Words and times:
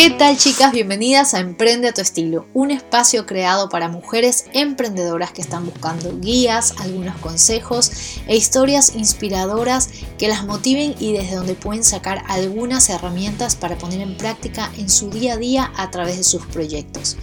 ¿Qué 0.00 0.08
tal 0.08 0.38
chicas? 0.38 0.72
Bienvenidas 0.72 1.34
a 1.34 1.40
Emprende 1.40 1.88
a 1.88 1.92
tu 1.92 2.00
estilo, 2.00 2.46
un 2.54 2.70
espacio 2.70 3.26
creado 3.26 3.68
para 3.68 3.88
mujeres 3.88 4.46
emprendedoras 4.54 5.30
que 5.30 5.42
están 5.42 5.66
buscando 5.66 6.18
guías, 6.18 6.72
algunos 6.78 7.18
consejos 7.18 7.92
e 8.26 8.34
historias 8.34 8.96
inspiradoras 8.96 9.90
que 10.16 10.28
las 10.28 10.46
motiven 10.46 10.94
y 10.98 11.12
desde 11.12 11.36
donde 11.36 11.52
pueden 11.52 11.84
sacar 11.84 12.24
algunas 12.28 12.88
herramientas 12.88 13.56
para 13.56 13.76
poner 13.76 14.00
en 14.00 14.16
práctica 14.16 14.72
en 14.78 14.88
su 14.88 15.10
día 15.10 15.34
a 15.34 15.36
día 15.36 15.70
a 15.76 15.90
través 15.90 16.16
de 16.16 16.24
sus 16.24 16.46
proyectos. 16.46 17.18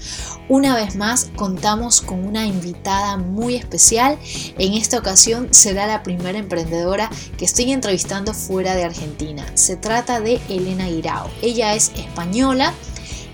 Una 0.50 0.76
vez 0.76 0.96
más 0.96 1.30
contamos 1.36 2.02
con 2.02 2.26
una 2.26 2.46
invitada 2.46 3.18
muy 3.18 3.56
especial. 3.56 4.18
En 4.58 4.74
esta 4.74 4.98
ocasión 4.98 5.50
será 5.52 5.88
la 5.88 6.04
primera 6.04 6.40
emprendedora 6.40 7.10
que 7.38 7.46
estoy 7.46 7.72
entrevistando 7.72 8.34
fuera 8.34 8.76
de 8.76 8.86
Argentina. 8.86 9.46
Se 9.56 9.76
trata 9.76 10.22
de 10.22 10.40
Elena 10.50 10.88
Guirao. 10.88 11.30
Ella 11.42 11.76
es 11.76 11.92
española 11.96 12.74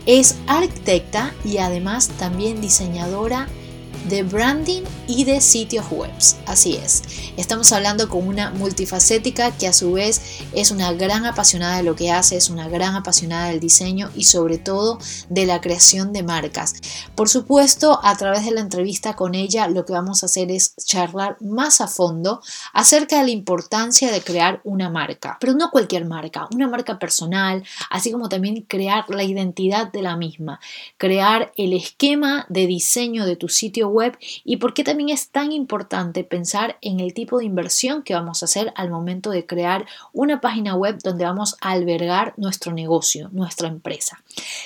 es 0.05 0.35
arquitecta 0.47 1.33
y 1.45 1.57
además 1.57 2.09
también 2.19 2.59
diseñadora 2.59 3.47
de 4.09 4.23
branding 4.23 4.83
y 5.07 5.23
de 5.25 5.41
sitios 5.41 5.89
web. 5.91 6.11
Así 6.45 6.75
es, 6.75 7.03
estamos 7.37 7.71
hablando 7.71 8.09
con 8.09 8.27
una 8.27 8.51
multifacética 8.51 9.51
que 9.51 9.67
a 9.67 9.73
su 9.73 9.93
vez 9.93 10.21
es 10.53 10.71
una 10.71 10.93
gran 10.93 11.25
apasionada 11.25 11.77
de 11.77 11.83
lo 11.83 11.95
que 11.95 12.11
hace, 12.11 12.37
es 12.37 12.49
una 12.49 12.67
gran 12.67 12.95
apasionada 12.95 13.47
del 13.49 13.59
diseño 13.59 14.09
y 14.15 14.25
sobre 14.25 14.57
todo 14.57 14.99
de 15.29 15.45
la 15.45 15.61
creación 15.61 16.13
de 16.13 16.23
marcas. 16.23 16.75
Por 17.15 17.29
supuesto, 17.29 17.99
a 18.03 18.15
través 18.17 18.45
de 18.45 18.51
la 18.51 18.61
entrevista 18.61 19.15
con 19.15 19.35
ella 19.35 19.67
lo 19.67 19.85
que 19.85 19.93
vamos 19.93 20.23
a 20.23 20.27
hacer 20.27 20.51
es 20.51 20.75
charlar 20.83 21.37
más 21.41 21.81
a 21.81 21.87
fondo 21.87 22.41
acerca 22.73 23.19
de 23.19 23.25
la 23.25 23.31
importancia 23.31 24.11
de 24.11 24.21
crear 24.21 24.61
una 24.63 24.89
marca, 24.89 25.37
pero 25.39 25.53
no 25.53 25.71
cualquier 25.71 26.05
marca, 26.05 26.47
una 26.53 26.67
marca 26.67 26.99
personal, 26.99 27.63
así 27.89 28.11
como 28.11 28.29
también 28.29 28.61
crear 28.67 29.09
la 29.09 29.23
identidad 29.23 29.91
de 29.91 30.01
la 30.01 30.17
misma, 30.17 30.59
crear 30.97 31.51
el 31.57 31.73
esquema 31.73 32.45
de 32.49 32.67
diseño 32.67 33.25
de 33.25 33.35
tu 33.35 33.49
sitio 33.49 33.89
web 33.93 34.17
y 34.43 34.57
por 34.57 34.73
qué 34.73 34.83
también 34.83 35.09
es 35.09 35.29
tan 35.29 35.51
importante 35.51 36.23
pensar 36.23 36.77
en 36.81 36.99
el 36.99 37.13
tipo 37.13 37.37
de 37.37 37.45
inversión 37.45 38.03
que 38.03 38.13
vamos 38.13 38.41
a 38.41 38.45
hacer 38.45 38.73
al 38.75 38.89
momento 38.89 39.29
de 39.29 39.45
crear 39.45 39.85
una 40.11 40.41
página 40.41 40.75
web 40.75 40.97
donde 41.03 41.25
vamos 41.25 41.55
a 41.61 41.71
albergar 41.71 42.33
nuestro 42.37 42.73
negocio, 42.73 43.29
nuestra 43.31 43.67
empresa. 43.67 44.23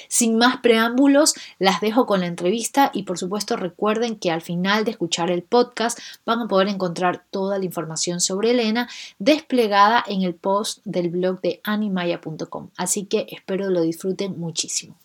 Sin 0.07 0.37
más 0.37 0.57
preámbulos, 0.57 1.35
las 1.59 1.81
dejo 1.81 2.05
con 2.05 2.21
la 2.21 2.27
entrevista 2.27 2.91
y 2.93 3.03
por 3.03 3.17
supuesto 3.17 3.55
recuerden 3.55 4.17
que 4.17 4.31
al 4.31 4.41
final 4.41 4.85
de 4.85 4.91
escuchar 4.91 5.29
el 5.29 5.43
podcast 5.43 5.99
van 6.25 6.39
a 6.39 6.47
poder 6.47 6.67
encontrar 6.69 7.25
toda 7.29 7.59
la 7.59 7.65
información 7.65 8.19
sobre 8.19 8.51
Elena 8.51 8.89
desplegada 9.19 10.03
en 10.07 10.21
el 10.23 10.33
post 10.33 10.79
del 10.85 11.09
blog 11.09 11.41
de 11.41 11.61
animaya.com. 11.63 12.69
Así 12.77 13.05
que 13.05 13.27
espero 13.29 13.69
lo 13.69 13.81
disfruten 13.81 14.39
muchísimo. 14.39 14.95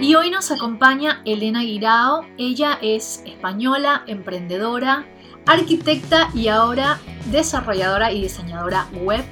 Y 0.00 0.14
hoy 0.14 0.30
nos 0.30 0.50
acompaña 0.50 1.22
Elena 1.24 1.62
Guirao. 1.62 2.26
Ella 2.36 2.78
es 2.82 3.22
española, 3.24 4.04
emprendedora, 4.06 5.06
arquitecta 5.46 6.28
y 6.34 6.48
ahora 6.48 6.98
desarrolladora 7.30 8.12
y 8.12 8.22
diseñadora 8.22 8.88
web 8.92 9.24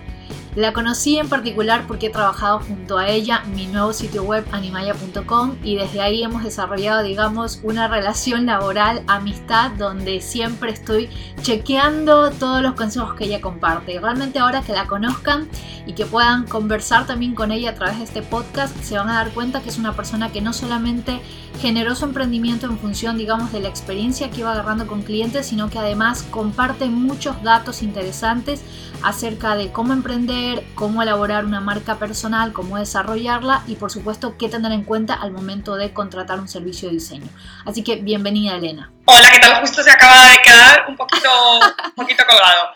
la 0.56 0.72
conocí 0.72 1.18
en 1.18 1.28
particular 1.28 1.84
porque 1.86 2.06
he 2.06 2.10
trabajado 2.10 2.60
junto 2.60 2.98
a 2.98 3.08
ella 3.08 3.42
mi 3.54 3.66
nuevo 3.66 3.92
sitio 3.92 4.22
web 4.22 4.44
animaya.com 4.52 5.56
y 5.64 5.76
desde 5.76 6.00
ahí 6.00 6.22
hemos 6.22 6.44
desarrollado, 6.44 7.02
digamos, 7.02 7.60
una 7.62 7.88
relación 7.88 8.46
laboral, 8.46 9.02
amistad, 9.08 9.72
donde 9.72 10.20
siempre 10.20 10.70
estoy 10.70 11.08
chequeando 11.42 12.30
todos 12.30 12.62
los 12.62 12.74
consejos 12.74 13.14
que 13.14 13.24
ella 13.24 13.40
comparte. 13.40 13.94
Y 13.94 13.98
realmente 13.98 14.38
ahora 14.38 14.62
que 14.62 14.72
la 14.72 14.86
conozcan 14.86 15.48
y 15.86 15.94
que 15.94 16.06
puedan 16.06 16.46
conversar 16.46 17.06
también 17.06 17.34
con 17.34 17.50
ella 17.50 17.70
a 17.70 17.74
través 17.74 17.98
de 17.98 18.04
este 18.04 18.22
podcast, 18.22 18.76
se 18.82 18.96
van 18.96 19.08
a 19.08 19.14
dar 19.14 19.30
cuenta 19.30 19.60
que 19.60 19.70
es 19.70 19.78
una 19.78 19.94
persona 19.94 20.30
que 20.30 20.40
no 20.40 20.52
solamente 20.52 21.20
generó 21.60 21.94
su 21.94 22.04
emprendimiento 22.04 22.66
en 22.66 22.78
función, 22.78 23.18
digamos, 23.18 23.52
de 23.52 23.60
la 23.60 23.68
experiencia 23.68 24.30
que 24.30 24.40
iba 24.40 24.52
agarrando 24.52 24.86
con 24.86 25.02
clientes, 25.02 25.46
sino 25.46 25.68
que 25.68 25.78
además 25.78 26.24
comparte 26.30 26.86
muchos 26.86 27.42
datos 27.42 27.82
interesantes 27.82 28.62
acerca 29.04 29.54
de 29.54 29.70
cómo 29.70 29.92
emprender, 29.92 30.64
cómo 30.74 31.02
elaborar 31.02 31.44
una 31.44 31.60
marca 31.60 31.98
personal, 31.98 32.52
cómo 32.52 32.78
desarrollarla 32.78 33.62
y 33.66 33.76
por 33.76 33.90
supuesto 33.90 34.36
qué 34.38 34.48
tener 34.48 34.72
en 34.72 34.82
cuenta 34.82 35.14
al 35.14 35.30
momento 35.30 35.76
de 35.76 35.92
contratar 35.92 36.40
un 36.40 36.48
servicio 36.48 36.88
de 36.88 36.94
diseño. 36.94 37.28
Así 37.66 37.84
que 37.84 37.96
bienvenida 37.96 38.56
Elena. 38.56 38.90
Hola, 39.04 39.30
¿qué 39.30 39.38
tal? 39.40 39.60
Justo 39.60 39.82
se 39.82 39.90
acaba 39.90 40.30
de 40.30 40.38
quedar 40.42 40.86
un 40.88 40.96
poquito, 40.96 41.28
un 41.58 41.94
poquito 41.94 42.24
colgado. 42.26 42.70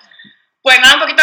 Pues 0.61 0.78
nada, 0.81 0.94
un 0.94 1.00
poquito 1.00 1.22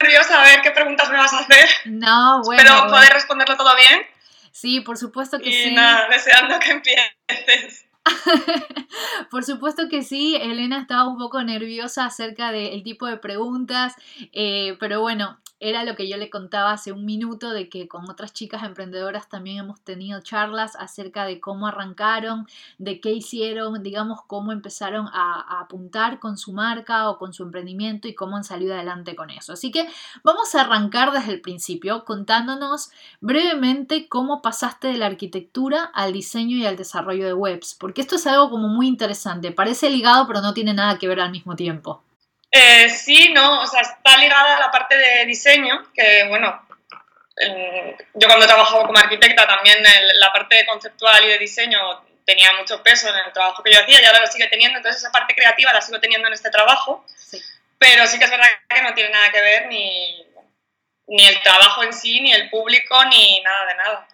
nerviosa 0.00 0.40
a 0.40 0.44
ver 0.44 0.62
qué 0.62 0.70
preguntas 0.70 1.10
me 1.10 1.16
vas 1.16 1.32
a 1.32 1.40
hacer. 1.40 1.68
No, 1.86 2.42
bueno. 2.44 2.62
Espero 2.62 2.86
poder 2.88 3.12
responderlo 3.12 3.56
todo 3.56 3.74
bien. 3.74 4.06
Sí, 4.52 4.80
por 4.80 4.96
supuesto 4.96 5.38
que 5.38 5.50
sí. 5.50 5.68
Y 5.68 5.74
nada, 5.74 6.08
deseando 6.08 6.58
que 6.60 6.70
empieces. 6.70 7.84
Por 9.30 9.44
supuesto 9.44 9.88
que 9.88 10.02
sí, 10.02 10.36
Elena 10.36 10.80
estaba 10.80 11.08
un 11.08 11.18
poco 11.18 11.42
nerviosa 11.42 12.06
acerca 12.06 12.52
del 12.52 12.82
tipo 12.82 13.06
de 13.06 13.16
preguntas, 13.16 13.94
eh, 14.32 14.76
pero 14.80 15.00
bueno, 15.00 15.38
era 15.58 15.84
lo 15.84 15.96
que 15.96 16.08
yo 16.08 16.18
le 16.18 16.28
contaba 16.28 16.72
hace 16.72 16.92
un 16.92 17.06
minuto 17.06 17.50
de 17.50 17.68
que 17.70 17.88
con 17.88 18.10
otras 18.10 18.32
chicas 18.34 18.62
emprendedoras 18.62 19.28
también 19.28 19.58
hemos 19.58 19.80
tenido 19.80 20.20
charlas 20.20 20.76
acerca 20.76 21.24
de 21.24 21.40
cómo 21.40 21.66
arrancaron, 21.66 22.46
de 22.78 23.00
qué 23.00 23.12
hicieron, 23.12 23.82
digamos, 23.82 24.20
cómo 24.26 24.52
empezaron 24.52 25.08
a, 25.12 25.60
apuntar 25.60 26.18
con 26.18 26.36
su 26.36 26.52
marca 26.52 27.08
o 27.08 27.18
con 27.18 27.32
su 27.32 27.42
emprendimiento 27.42 28.06
y 28.06 28.14
cómo 28.14 28.36
han 28.36 28.44
salido 28.44 28.74
adelante 28.74 29.16
con 29.16 29.30
eso. 29.30 29.54
Así 29.54 29.70
que 29.70 29.88
vamos 30.22 30.54
a 30.54 30.60
arrancar 30.60 31.12
desde 31.12 31.32
el 31.32 31.40
principio 31.40 32.04
contándonos 32.04 32.90
brevemente 33.20 34.08
cómo 34.08 34.42
pasaste 34.42 34.88
de 34.88 34.98
la 34.98 35.06
arquitectura 35.06 35.84
al 35.94 36.12
diseño 36.12 36.56
y 36.56 36.66
al 36.66 36.76
desarrollo 36.76 37.26
de 37.26 37.34
webs, 37.34 37.74
porque 37.78 38.02
esto 38.02 38.16
es 38.16 38.26
algo 38.26 38.50
como 38.50 38.68
muy 38.68 38.86
interesante, 38.86 39.52
parece 39.52 39.90
ligado 39.90 40.26
pero 40.26 40.40
no 40.42 40.54
tiene 40.54 40.74
nada 40.74 40.98
que 40.98 41.08
ver 41.08 41.20
al 41.20 41.30
mismo 41.30 41.56
tiempo. 41.56 42.05
Eh, 42.50 42.88
sí, 42.88 43.32
no, 43.32 43.62
o 43.62 43.66
sea, 43.66 43.80
está 43.80 44.16
ligada 44.16 44.56
a 44.56 44.60
la 44.60 44.70
parte 44.70 44.96
de 44.96 45.26
diseño, 45.26 45.92
que 45.92 46.26
bueno, 46.28 46.66
yo 48.14 48.28
cuando 48.28 48.46
trabajaba 48.46 48.86
como 48.86 48.98
arquitecta 48.98 49.46
también 49.46 49.78
la 50.14 50.32
parte 50.32 50.64
conceptual 50.66 51.24
y 51.24 51.28
de 51.28 51.38
diseño 51.38 51.78
tenía 52.24 52.52
mucho 52.54 52.82
peso 52.82 53.08
en 53.08 53.26
el 53.26 53.32
trabajo 53.32 53.62
que 53.62 53.72
yo 53.72 53.80
hacía 53.80 54.00
y 54.00 54.04
ahora 54.04 54.20
lo 54.20 54.26
sigue 54.26 54.48
teniendo, 54.48 54.78
entonces 54.78 55.02
esa 55.02 55.12
parte 55.12 55.34
creativa 55.34 55.72
la 55.72 55.80
sigo 55.80 56.00
teniendo 56.00 56.28
en 56.28 56.34
este 56.34 56.50
trabajo, 56.50 57.04
pero 57.78 58.06
sí 58.06 58.18
que 58.18 58.24
es 58.24 58.30
verdad 58.30 58.48
que 58.68 58.82
no 58.82 58.94
tiene 58.94 59.10
nada 59.10 59.30
que 59.30 59.40
ver 59.40 59.66
ni, 59.66 60.26
ni 61.08 61.26
el 61.26 61.40
trabajo 61.42 61.82
en 61.82 61.92
sí, 61.92 62.20
ni 62.20 62.32
el 62.32 62.50
público, 62.50 63.04
ni 63.04 63.40
nada 63.42 63.66
de 63.66 63.74
nada. 63.74 64.08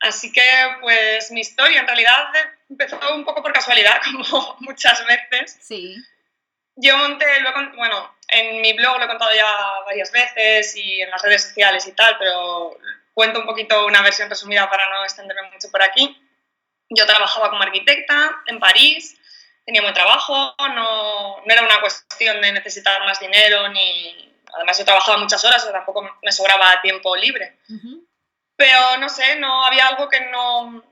Así 0.00 0.32
que 0.32 0.42
pues 0.80 1.30
mi 1.30 1.40
historia 1.40 1.80
en 1.80 1.86
realidad 1.86 2.26
empezó 2.68 2.98
un 3.14 3.24
poco 3.24 3.42
por 3.42 3.52
casualidad, 3.52 4.00
como 4.12 4.56
muchas 4.60 5.04
veces. 5.06 5.58
Sí. 5.60 5.96
Yo 6.76 6.96
monté, 6.98 7.26
bueno, 7.76 8.16
en 8.28 8.60
mi 8.60 8.72
blog 8.72 8.98
lo 8.98 9.04
he 9.04 9.08
contado 9.08 9.34
ya 9.34 9.48
varias 9.86 10.10
veces 10.10 10.74
y 10.76 11.00
en 11.02 11.10
las 11.10 11.22
redes 11.22 11.44
sociales 11.44 11.86
y 11.86 11.92
tal, 11.92 12.16
pero 12.18 12.76
cuento 13.12 13.40
un 13.40 13.46
poquito 13.46 13.86
una 13.86 14.02
versión 14.02 14.28
resumida 14.28 14.68
para 14.68 14.88
no 14.90 15.04
extenderme 15.04 15.50
mucho 15.50 15.70
por 15.70 15.82
aquí. 15.82 16.20
Yo 16.90 17.06
trabajaba 17.06 17.50
como 17.50 17.62
arquitecta 17.62 18.42
en 18.46 18.58
París, 18.58 19.16
tenía 19.64 19.82
buen 19.82 19.94
trabajo, 19.94 20.54
no, 20.58 21.42
no 21.44 21.52
era 21.52 21.62
una 21.62 21.80
cuestión 21.80 22.40
de 22.40 22.52
necesitar 22.52 23.00
más 23.04 23.20
dinero, 23.20 23.68
ni 23.68 24.34
además 24.54 24.78
yo 24.78 24.84
trabajaba 24.84 25.18
muchas 25.18 25.44
horas, 25.44 25.70
tampoco 25.70 26.18
me 26.22 26.32
sobraba 26.32 26.80
tiempo 26.82 27.16
libre. 27.16 27.58
Pero 28.56 28.96
no 28.98 29.08
sé, 29.08 29.36
no 29.36 29.64
había 29.64 29.88
algo 29.88 30.08
que 30.08 30.20
no, 30.26 30.82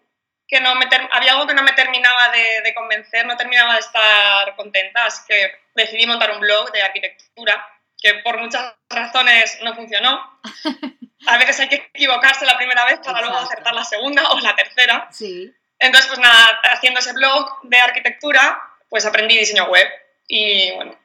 que 0.49 0.60
no 0.60 0.75
me 0.75 0.87
había 1.12 1.32
algo 1.32 1.47
que 1.47 1.54
no 1.54 1.62
me 1.62 1.72
terminaba 1.72 2.31
de, 2.31 2.75
convencer, 2.75 3.26
no 3.26 3.37
terminaba 3.37 3.75
de 3.75 3.81
estar 3.81 4.56
contenta, 4.56 5.06
así 5.06 5.22
que 5.28 5.61
decidí 5.74 6.06
montar 6.06 6.30
un 6.32 6.40
blog 6.40 6.72
de 6.72 6.82
arquitectura, 6.82 7.66
que 8.00 8.14
por 8.24 8.38
muchas 8.38 8.74
razones 8.90 9.58
no 9.62 9.74
funcionó. 9.74 10.40
A 11.26 11.38
veces 11.38 11.60
hay 11.60 11.68
que 11.68 11.90
equivocarse 11.94 12.44
la 12.44 12.56
primera 12.56 12.84
vez 12.84 12.98
para 12.98 13.20
luego 13.20 13.36
acertar 13.36 13.74
la 13.74 13.84
segunda 13.84 14.28
o 14.30 14.40
la 14.40 14.56
tercera. 14.56 15.08
Sí. 15.12 15.54
Entonces, 15.78 16.08
pues 16.08 16.19
nada, 16.19 16.60
haciendo 16.72 17.00
ese 17.00 17.12
blog 17.12 17.60
de 17.62 17.76
arquitectura, 17.76 18.60
pues 18.88 19.06
aprendí 19.06 19.38
diseño 19.38 19.66
web. 19.66 19.86
Y 20.26 20.72
bueno, 20.72 20.98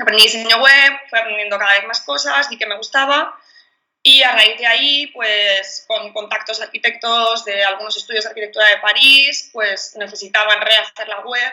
aprendí 0.00 0.24
diseño 0.24 0.56
web, 0.58 0.92
fui 1.08 1.18
aprendiendo 1.18 1.58
cada 1.58 1.74
vez 1.74 1.84
más 1.86 2.00
cosas 2.00 2.50
y 2.50 2.58
que 2.58 2.66
me 2.66 2.76
gustaba. 2.76 3.38
Y 4.02 4.22
a 4.22 4.32
raíz 4.32 4.58
de 4.58 4.66
ahí, 4.66 5.06
pues 5.08 5.84
con 5.88 6.12
contactos 6.12 6.60
arquitectos 6.60 7.44
de 7.44 7.64
algunos 7.64 7.96
estudios 7.96 8.24
de 8.24 8.30
arquitectura 8.30 8.68
de 8.68 8.78
París, 8.78 9.50
pues 9.52 9.96
necesitaban 9.96 10.60
rehacer 10.60 11.08
la 11.08 11.20
web. 11.20 11.52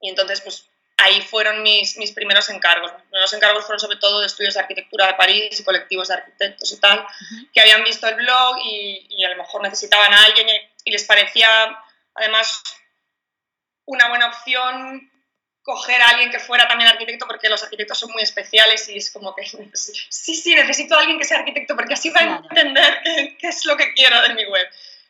Y 0.00 0.10
entonces, 0.10 0.40
pues 0.40 0.68
ahí 0.98 1.20
fueron 1.20 1.62
mis, 1.62 1.96
mis 1.98 2.12
primeros 2.12 2.48
encargos. 2.50 2.90
Los 2.92 3.02
primeros 3.02 3.32
encargos 3.32 3.64
fueron 3.64 3.80
sobre 3.80 3.98
todo 3.98 4.20
de 4.20 4.26
estudios 4.26 4.54
de 4.54 4.60
arquitectura 4.60 5.06
de 5.06 5.14
París 5.14 5.60
y 5.60 5.64
colectivos 5.64 6.08
de 6.08 6.14
arquitectos 6.14 6.72
y 6.72 6.80
tal, 6.80 7.06
que 7.52 7.60
habían 7.60 7.84
visto 7.84 8.08
el 8.08 8.14
blog 8.14 8.56
y, 8.64 9.06
y 9.10 9.24
a 9.24 9.30
lo 9.30 9.36
mejor 9.36 9.62
necesitaban 9.62 10.12
a 10.12 10.22
alguien 10.24 10.48
y, 10.48 10.52
y 10.84 10.90
les 10.90 11.04
parecía 11.04 11.48
además 12.14 12.62
una 13.84 14.08
buena 14.08 14.28
opción 14.28 15.10
coger 15.66 16.00
a 16.00 16.10
alguien 16.10 16.30
que 16.30 16.38
fuera 16.38 16.68
también 16.68 16.88
arquitecto 16.88 17.26
porque 17.26 17.48
los 17.48 17.62
arquitectos 17.62 17.98
son 17.98 18.12
muy 18.12 18.22
especiales 18.22 18.88
y 18.88 18.98
es 18.98 19.10
como 19.10 19.34
que 19.34 19.44
sí, 19.74 20.34
sí, 20.34 20.54
necesito 20.54 20.94
a 20.94 21.00
alguien 21.00 21.18
que 21.18 21.24
sea 21.24 21.38
arquitecto 21.38 21.74
porque 21.74 21.94
así 21.94 22.10
va 22.10 22.20
a 22.20 22.36
entender 22.36 23.02
qué, 23.38 23.48
es 23.48 23.64
lo 23.66 23.76
que 23.76 23.92
quiero 23.92 24.22
de 24.22 24.34
mi 24.34 24.44
web. 24.46 24.66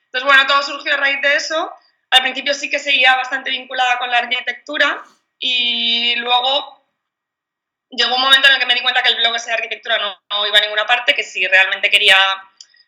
Entonces, 0.07 0.25
bueno, 0.25 0.47
todo 0.47 0.63
surgió 0.63 0.95
a 0.95 0.97
raíz 0.97 1.21
de 1.21 1.37
eso. 1.37 1.71
Al 2.11 2.23
principio 2.23 2.55
sí 2.55 2.71
que 2.71 2.79
seguía 2.79 3.15
bastante 3.17 3.51
vinculada 3.51 3.99
con 3.99 4.11
la 4.11 4.19
arquitectura 4.19 5.05
y 5.39 6.17
luego 6.17 6.85
llegó 7.91 8.15
un 8.15 8.23
momento 8.23 8.49
en 8.49 8.55
el 8.55 8.61
que 8.61 8.67
me 8.67 8.75
di 8.75 8.83
cuenta 8.83 9.03
que 9.03 9.11
el 9.11 9.17
blog 9.17 9.37
ese 9.37 9.49
de 9.49 9.55
arquitectura 9.55 9.99
no, 9.99 10.19
no 10.31 10.47
iba 10.47 10.59
a 10.59 10.63
ninguna 10.63 10.87
parte, 10.87 11.15
que 11.15 11.23
si 11.23 11.47
realmente 11.47 11.91
quería 11.91 12.17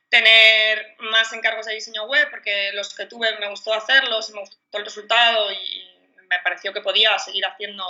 tener 0.08 0.96
más 0.98 1.32
encargos 1.32 1.66
de 1.66 1.74
diseño 1.74 2.04
web, 2.04 2.28
porque 2.30 2.72
los 2.72 2.94
que 2.94 3.06
tuve 3.06 3.36
me 3.38 3.48
gustó 3.50 3.74
hacerlos, 3.74 4.30
me 4.30 4.40
gustó 4.40 4.78
el 4.78 4.84
resultado 4.84 5.52
y 5.52 5.84
me 6.28 6.38
pareció 6.40 6.72
que 6.72 6.80
podía 6.80 7.18
seguir 7.18 7.44
haciendo 7.44 7.84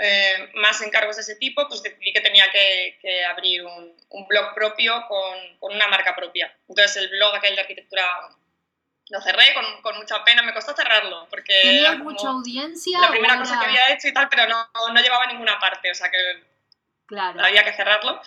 eh, 0.00 0.50
más 0.54 0.80
encargos 0.82 1.16
de 1.16 1.22
ese 1.22 1.36
tipo, 1.36 1.66
pues 1.68 1.82
decidí 1.82 2.12
que 2.12 2.20
tenía 2.20 2.50
que, 2.50 3.24
abrir 3.24 3.64
un, 3.64 3.96
blog 4.28 4.54
propio 4.54 5.04
con, 5.08 5.58
con, 5.58 5.74
una 5.74 5.88
marca 5.88 6.14
propia. 6.14 6.54
Entonces 6.68 6.96
el 6.96 7.08
blog 7.08 7.34
aquel 7.34 7.54
de 7.54 7.62
arquitectura 7.62 8.04
lo 9.08 9.20
cerré 9.20 9.54
con, 9.54 9.82
con 9.82 9.96
mucha 9.96 10.24
pena, 10.24 10.42
me 10.42 10.52
costó 10.52 10.74
cerrarlo, 10.74 11.26
porque... 11.30 11.54
¿Tenía 11.62 11.92
mucha 11.92 12.28
audiencia? 12.28 12.98
La 12.98 13.10
primera 13.10 13.38
cosa 13.38 13.58
que 13.58 13.66
había 13.66 13.92
hecho 13.92 14.08
y 14.08 14.12
tal, 14.12 14.28
pero 14.28 14.46
no, 14.48 14.68
no 14.92 15.00
llevaba 15.00 15.24
a 15.24 15.28
ninguna 15.28 15.58
parte, 15.58 15.90
o 15.90 15.94
sea 15.94 16.10
que 16.10 16.18
claro. 17.06 17.44
había 17.44 17.64
que 17.64 17.72
cerrarlo. 17.72 18.20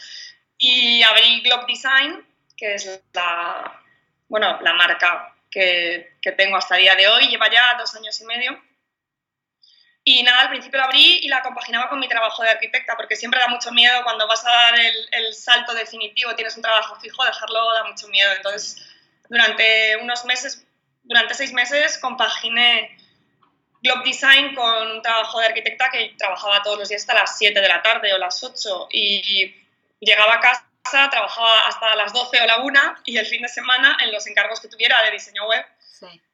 Y 0.58 1.04
abrí 1.04 1.42
Globe 1.42 1.66
Design, 1.68 2.26
que 2.56 2.76
es 2.76 3.02
la, 3.14 3.82
bueno, 4.28 4.60
la 4.62 4.74
marca 4.74 5.36
que, 5.52 6.18
que 6.22 6.32
tengo 6.32 6.58
hasta 6.58 6.76
el 6.76 6.82
día 6.82 6.96
de 6.96 7.08
hoy, 7.08 7.28
lleva 7.28 7.50
ya 7.50 7.76
dos 7.78 7.94
años 7.96 8.20
y 8.22 8.26
medio. 8.26 8.62
Y 10.06 10.24
nada, 10.24 10.42
al 10.42 10.50
principio 10.50 10.80
la 10.80 10.86
abrí 10.86 11.20
y 11.22 11.28
la 11.28 11.42
compaginaba 11.42 11.90
con 11.90 12.00
mi 12.00 12.08
trabajo 12.08 12.42
de 12.42 12.52
arquitecta, 12.52 12.96
porque 12.96 13.18
siempre 13.18 13.40
da 13.40 13.48
mucho 13.48 13.72
miedo 13.72 14.02
cuando 14.04 14.28
vas 14.28 14.46
a 14.46 14.50
dar 14.50 14.80
el, 14.80 14.96
el, 15.12 15.34
salto 15.34 15.74
definitivo, 15.74 16.36
tienes 16.36 16.56
un 16.56 16.64
trabajo 16.64 16.96
fijo, 17.00 17.24
dejarlo 17.26 17.74
da 17.74 17.84
mucho 17.84 18.08
miedo. 18.08 18.32
Entonces, 18.34 18.78
durante 19.30 19.98
unos 19.98 20.26
meses, 20.26 20.66
durante 21.10 21.34
seis 21.34 21.52
meses, 21.54 21.98
compaginé 21.98 22.96
Globe 23.82 24.04
Design 24.06 24.54
con 24.54 24.92
un 24.92 25.02
trabajo 25.02 25.40
de 25.40 25.48
arquitecta 25.48 25.90
que 25.90 26.14
trabajaba 26.16 26.62
todos 26.62 26.78
los 26.78 26.88
días 26.88 27.02
hasta 27.02 27.16
las 27.16 27.36
7 27.40 27.60
de 27.60 27.68
la 27.68 27.82
tarde 27.82 28.14
o 28.14 28.20
las 28.20 28.44
8 28.44 28.90
y 28.92 29.56
llegaba 30.00 30.36
a 30.36 30.40
casa 30.40 31.10
trabajaba 31.10 31.68
hasta 31.68 31.96
las 31.96 32.14
12 32.14 32.42
o 32.42 32.46
la 32.46 32.60
1 32.60 32.80
y 33.06 33.18
el 33.18 33.26
fin 33.26 33.42
de 33.42 33.48
semana 33.48 33.98
en 34.04 34.12
los 34.12 34.28
encargos 34.28 34.60
que 34.60 34.68
tuviera 34.68 35.02
de 35.04 35.12
diseño 35.12 35.48
web. 35.48 35.66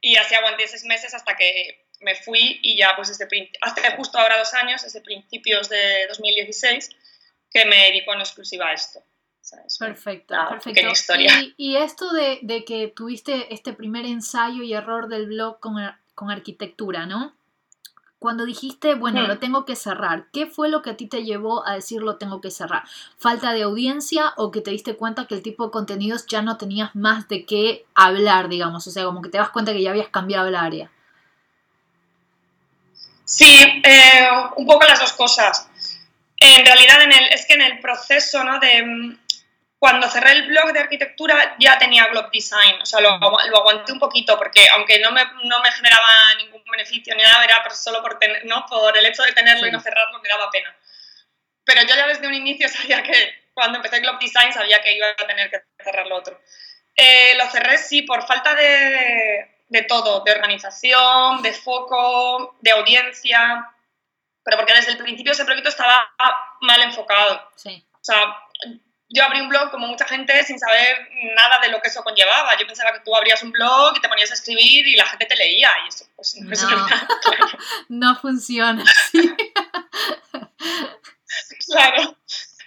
Y 0.02 0.18
así 0.18 0.36
aguanté 0.36 0.68
seis 0.68 0.84
meses 0.84 1.14
hasta 1.14 1.36
que 1.36 1.86
me 2.02 2.16
fui 2.16 2.60
y 2.62 2.78
ya 2.78 2.96
pues 2.98 3.08
desde 3.08 3.28
hasta 3.62 3.96
justo 3.96 4.20
ahora 4.20 4.38
dos 4.38 4.54
años, 4.54 4.84
desde 4.84 5.02
principios 5.02 5.70
de 5.70 6.06
2016, 6.08 6.90
que 7.50 7.66
me 7.66 7.78
dedico 7.78 8.14
en 8.14 8.20
exclusiva 8.20 8.68
a 8.68 8.74
esto. 8.74 9.02
Perfecto, 9.80 10.36
perfecto. 10.50 10.90
Historia. 10.90 11.42
Y, 11.42 11.54
y, 11.58 11.78
esto 11.78 12.12
de, 12.14 12.40
de, 12.42 12.66
que 12.66 12.88
tuviste 12.88 13.54
este 13.54 13.74
primer 13.74 14.06
ensayo 14.06 14.64
y 14.64 14.74
error 14.74 15.08
del 15.08 15.28
blog 15.28 15.60
con, 15.60 15.76
con 16.16 16.32
arquitectura, 16.32 17.06
¿no? 17.06 17.34
Cuando 18.18 18.46
dijiste, 18.46 18.96
bueno, 18.96 19.22
hmm. 19.22 19.28
lo 19.28 19.38
tengo 19.40 19.66
que 19.66 19.76
cerrar, 19.76 20.28
¿qué 20.32 20.48
fue 20.48 20.70
lo 20.70 20.82
que 20.82 20.92
a 20.92 20.98
ti 20.98 21.08
te 21.08 21.24
llevó 21.24 21.68
a 21.68 21.74
decir 21.74 22.02
lo 22.02 22.18
tengo 22.18 22.42
que 22.42 22.50
cerrar? 22.50 22.84
¿Falta 23.18 23.54
de 23.54 23.64
audiencia 23.64 24.34
o 24.38 24.52
que 24.52 24.62
te 24.62 24.72
diste 24.72 24.96
cuenta 24.96 25.28
que 25.28 25.36
el 25.36 25.44
tipo 25.44 25.66
de 25.66 25.72
contenidos 25.72 26.26
ya 26.26 26.42
no 26.42 26.58
tenías 26.58 26.96
más 26.96 27.28
de 27.28 27.46
qué 27.46 27.86
hablar, 27.94 28.50
digamos? 28.50 28.88
O 28.88 28.92
sea, 28.92 29.04
como 29.06 29.22
que 29.22 29.30
te 29.30 29.38
das 29.38 29.50
cuenta 29.50 29.74
que 29.74 29.82
ya 29.82 29.92
habías 29.92 30.08
cambiado 30.08 30.48
el 30.48 30.56
área. 30.56 30.90
Sí, 33.26 33.82
eh, 33.84 34.28
un 34.56 34.66
poco 34.66 34.86
las 34.88 35.00
dos 35.00 35.14
cosas. 35.14 35.70
En 36.38 36.66
realidad, 36.66 37.02
en 37.04 37.12
el, 37.12 37.26
es 37.32 37.46
que 37.46 37.54
en 37.54 37.62
el 37.62 37.80
proceso 37.80 38.44
¿no? 38.44 38.60
de, 38.60 39.18
cuando 39.86 40.10
cerré 40.10 40.32
el 40.32 40.48
blog 40.48 40.74
de 40.74 40.80
arquitectura 40.80 41.56
ya 41.60 41.78
tenía 41.78 42.08
Globe 42.08 42.30
Design, 42.34 42.82
o 42.82 42.86
sea, 42.88 43.02
lo, 43.02 43.20
lo, 43.20 43.58
aguanté 43.58 43.92
un 43.92 44.00
poquito 44.00 44.36
porque 44.36 44.68
aunque 44.70 44.98
no 44.98 45.12
me, 45.12 45.24
no 45.44 45.60
me 45.60 45.72
generaba 45.72 46.08
ningún 46.40 46.64
beneficio 46.72 47.14
ni 47.14 47.22
nada, 47.22 47.44
era 47.44 47.70
solo 47.70 48.02
por, 48.02 48.18
tener, 48.18 48.44
¿no? 48.46 48.66
por 48.68 48.98
el 48.98 49.06
hecho 49.06 49.22
de 49.22 49.34
tenerlo 49.34 49.68
y 49.68 49.72
no 49.72 49.80
cerrarlo 49.80 50.20
me 50.24 50.28
daba 50.28 50.50
pena. 50.50 50.76
Pero 51.66 51.84
yo 51.84 51.96
ya 51.96 52.08
desde 52.08 52.26
un 52.26 52.34
inicio 52.34 52.68
sabía 52.76 53.04
que 53.04 53.52
cuando 53.54 53.78
empecé 53.78 54.00
Globe 54.00 54.18
Design 54.22 54.52
sabía 54.52 54.82
que 54.82 54.98
iba 54.98 55.06
a 55.08 55.28
tener 55.28 55.52
que 55.52 55.62
cerrar 55.78 56.08
lo 56.08 56.16
otro. 56.16 56.42
Eh, 56.96 57.36
lo 57.38 57.48
cerré 57.52 57.78
sí 57.78 58.02
por 58.02 58.26
falta 58.26 58.56
de, 58.56 59.60
de 59.68 59.82
todo, 59.84 60.22
de 60.22 60.32
organización, 60.32 61.44
de 61.44 61.54
foco, 61.54 62.58
de 62.60 62.72
audiencia, 62.72 63.72
pero 64.44 64.58
porque 64.58 64.74
desde 64.74 64.94
el 64.94 64.98
principio 64.98 65.34
ese 65.34 65.46
proyecto 65.46 65.70
estaba 65.70 66.12
mal 66.62 66.82
enfocado. 66.82 67.52
Sí. 67.56 67.86
O 67.92 68.04
sea, 68.04 68.36
yo 69.10 69.24
abrí 69.24 69.40
un 69.40 69.50
blog 69.50 69.70
como 69.72 69.88
mucha 69.88 70.06
gente 70.06 70.44
sin 70.44 70.58
saber 70.58 71.10
nada 71.36 71.60
de 71.60 71.70
lo 71.70 71.80
que 71.82 71.90
eso 71.90 72.04
conllevaba. 72.04 72.58
Yo 72.58 72.66
pensaba 72.66 72.92
que 72.94 73.02
tú 73.02 73.16
abrías 73.16 73.44
un 73.44 73.52
blog 73.52 73.96
y 73.96 74.02
te 74.02 74.10
ponías 74.10 74.32
a 74.32 74.34
escribir 74.34 74.88
y 74.88 74.96
la 74.96 75.06
gente 75.06 75.26
te 75.26 75.36
leía 75.36 75.70
y 75.86 75.90
eso 75.90 76.06
pues 76.16 76.36
no, 76.38 76.50
no 77.90 78.16
funciona 78.16 78.84
así. 78.84 79.36
claro. 81.68 82.18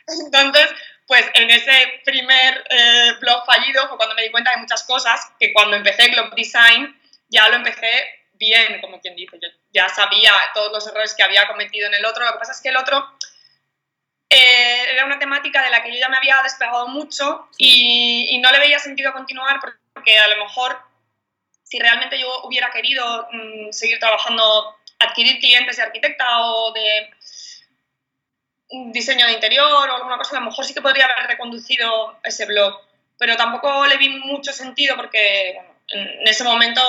Entonces, 0.07 0.71
pues 1.07 1.27
en 1.35 1.51
ese 1.51 2.01
primer 2.05 2.65
eh, 2.71 3.13
blog 3.21 3.45
fallido 3.45 3.89
fue 3.89 3.97
cuando 3.97 4.15
me 4.15 4.23
di 4.23 4.31
cuenta 4.31 4.53
de 4.53 4.59
muchas 4.59 4.85
cosas 4.85 5.21
que 5.41 5.53
cuando 5.53 5.77
empecé 5.77 6.09
Globe 6.09 6.33
Design 6.37 6.99
ya 7.29 7.49
lo 7.49 7.57
empecé 7.57 8.07
bien, 8.35 8.81
como 8.81 9.01
quien 9.01 9.17
dice. 9.17 9.39
Yo 9.43 9.49
ya 9.73 9.89
sabía 9.89 10.33
todos 10.55 10.73
los 10.73 10.87
errores 10.87 11.15
que 11.15 11.23
había 11.23 11.47
cometido 11.49 11.89
en 11.89 11.95
el 11.95 12.05
otro. 12.05 12.25
Lo 12.25 12.33
que 12.33 12.39
pasa 12.39 12.53
es 12.53 12.61
que 12.61 12.69
el 12.69 12.77
otro 12.77 13.05
eh, 14.31 14.91
era 14.93 15.07
una 15.07 15.19
temática 15.19 15.63
de 15.63 15.71
la 15.71 15.83
que 15.83 15.93
yo 15.93 15.99
ya 15.99 16.09
me 16.09 16.19
había 16.19 16.41
despegado 16.43 16.87
mucho 16.89 17.49
y, 17.57 18.39
no 18.43 18.53
le 18.53 18.59
veía 18.59 18.79
sentido 18.79 19.13
continuar 19.13 19.59
porque 19.61 20.19
a 20.19 20.29
lo 20.29 20.37
mejor 20.45 20.79
si 21.63 21.79
realmente 21.79 22.19
yo 22.19 22.43
hubiera 22.45 22.71
querido 22.71 23.29
mm, 23.33 23.73
seguir 23.73 23.99
trabajando, 23.99 24.77
adquirir 24.99 25.39
clientes 25.39 25.77
de 25.77 25.83
arquitecta 25.83 26.41
o 26.41 26.73
de 26.73 27.11
diseño 28.93 29.27
de 29.27 29.33
interior 29.33 29.89
o 29.89 29.95
alguna 29.95 30.19
cosa, 30.19 30.37
a 30.37 30.41
lo 30.41 30.47
mejor 30.47 30.65
sí 30.65 30.75
que 30.75 30.83
podría 30.83 31.07
haber 31.07 31.27
reconducido 31.27 32.19
ese 32.23 32.45
blog, 32.45 32.81
pero 33.19 33.37
tampoco 33.37 33.87
le 33.87 33.97
vi 33.97 34.11
mucho 34.11 34.53
sentido 34.53 34.95
porque 34.97 35.59
en 35.89 36.29
ese 36.29 36.45
momento 36.45 36.83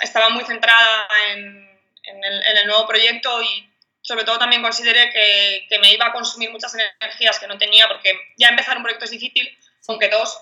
estaba 0.00 0.28
muy 0.28 0.44
centrada 0.44 1.08
en, 1.30 1.80
el, 2.04 2.46
en 2.46 2.56
el 2.58 2.66
nuevo 2.66 2.86
proyecto 2.86 3.42
y 3.42 3.69
sobre 4.10 4.24
todo 4.24 4.40
también 4.40 4.60
consideré 4.60 5.08
que, 5.12 5.66
que, 5.68 5.78
me 5.78 5.92
iba 5.92 6.06
a 6.06 6.12
consumir 6.12 6.50
muchas 6.50 6.74
energías 7.00 7.38
que 7.38 7.46
no 7.46 7.56
tenía, 7.56 7.86
porque 7.86 8.12
ya 8.36 8.48
empezar 8.48 8.76
un 8.76 8.82
proyecto 8.82 9.04
es 9.04 9.12
difícil, 9.12 9.48
aunque 9.86 10.08
dos. 10.08 10.36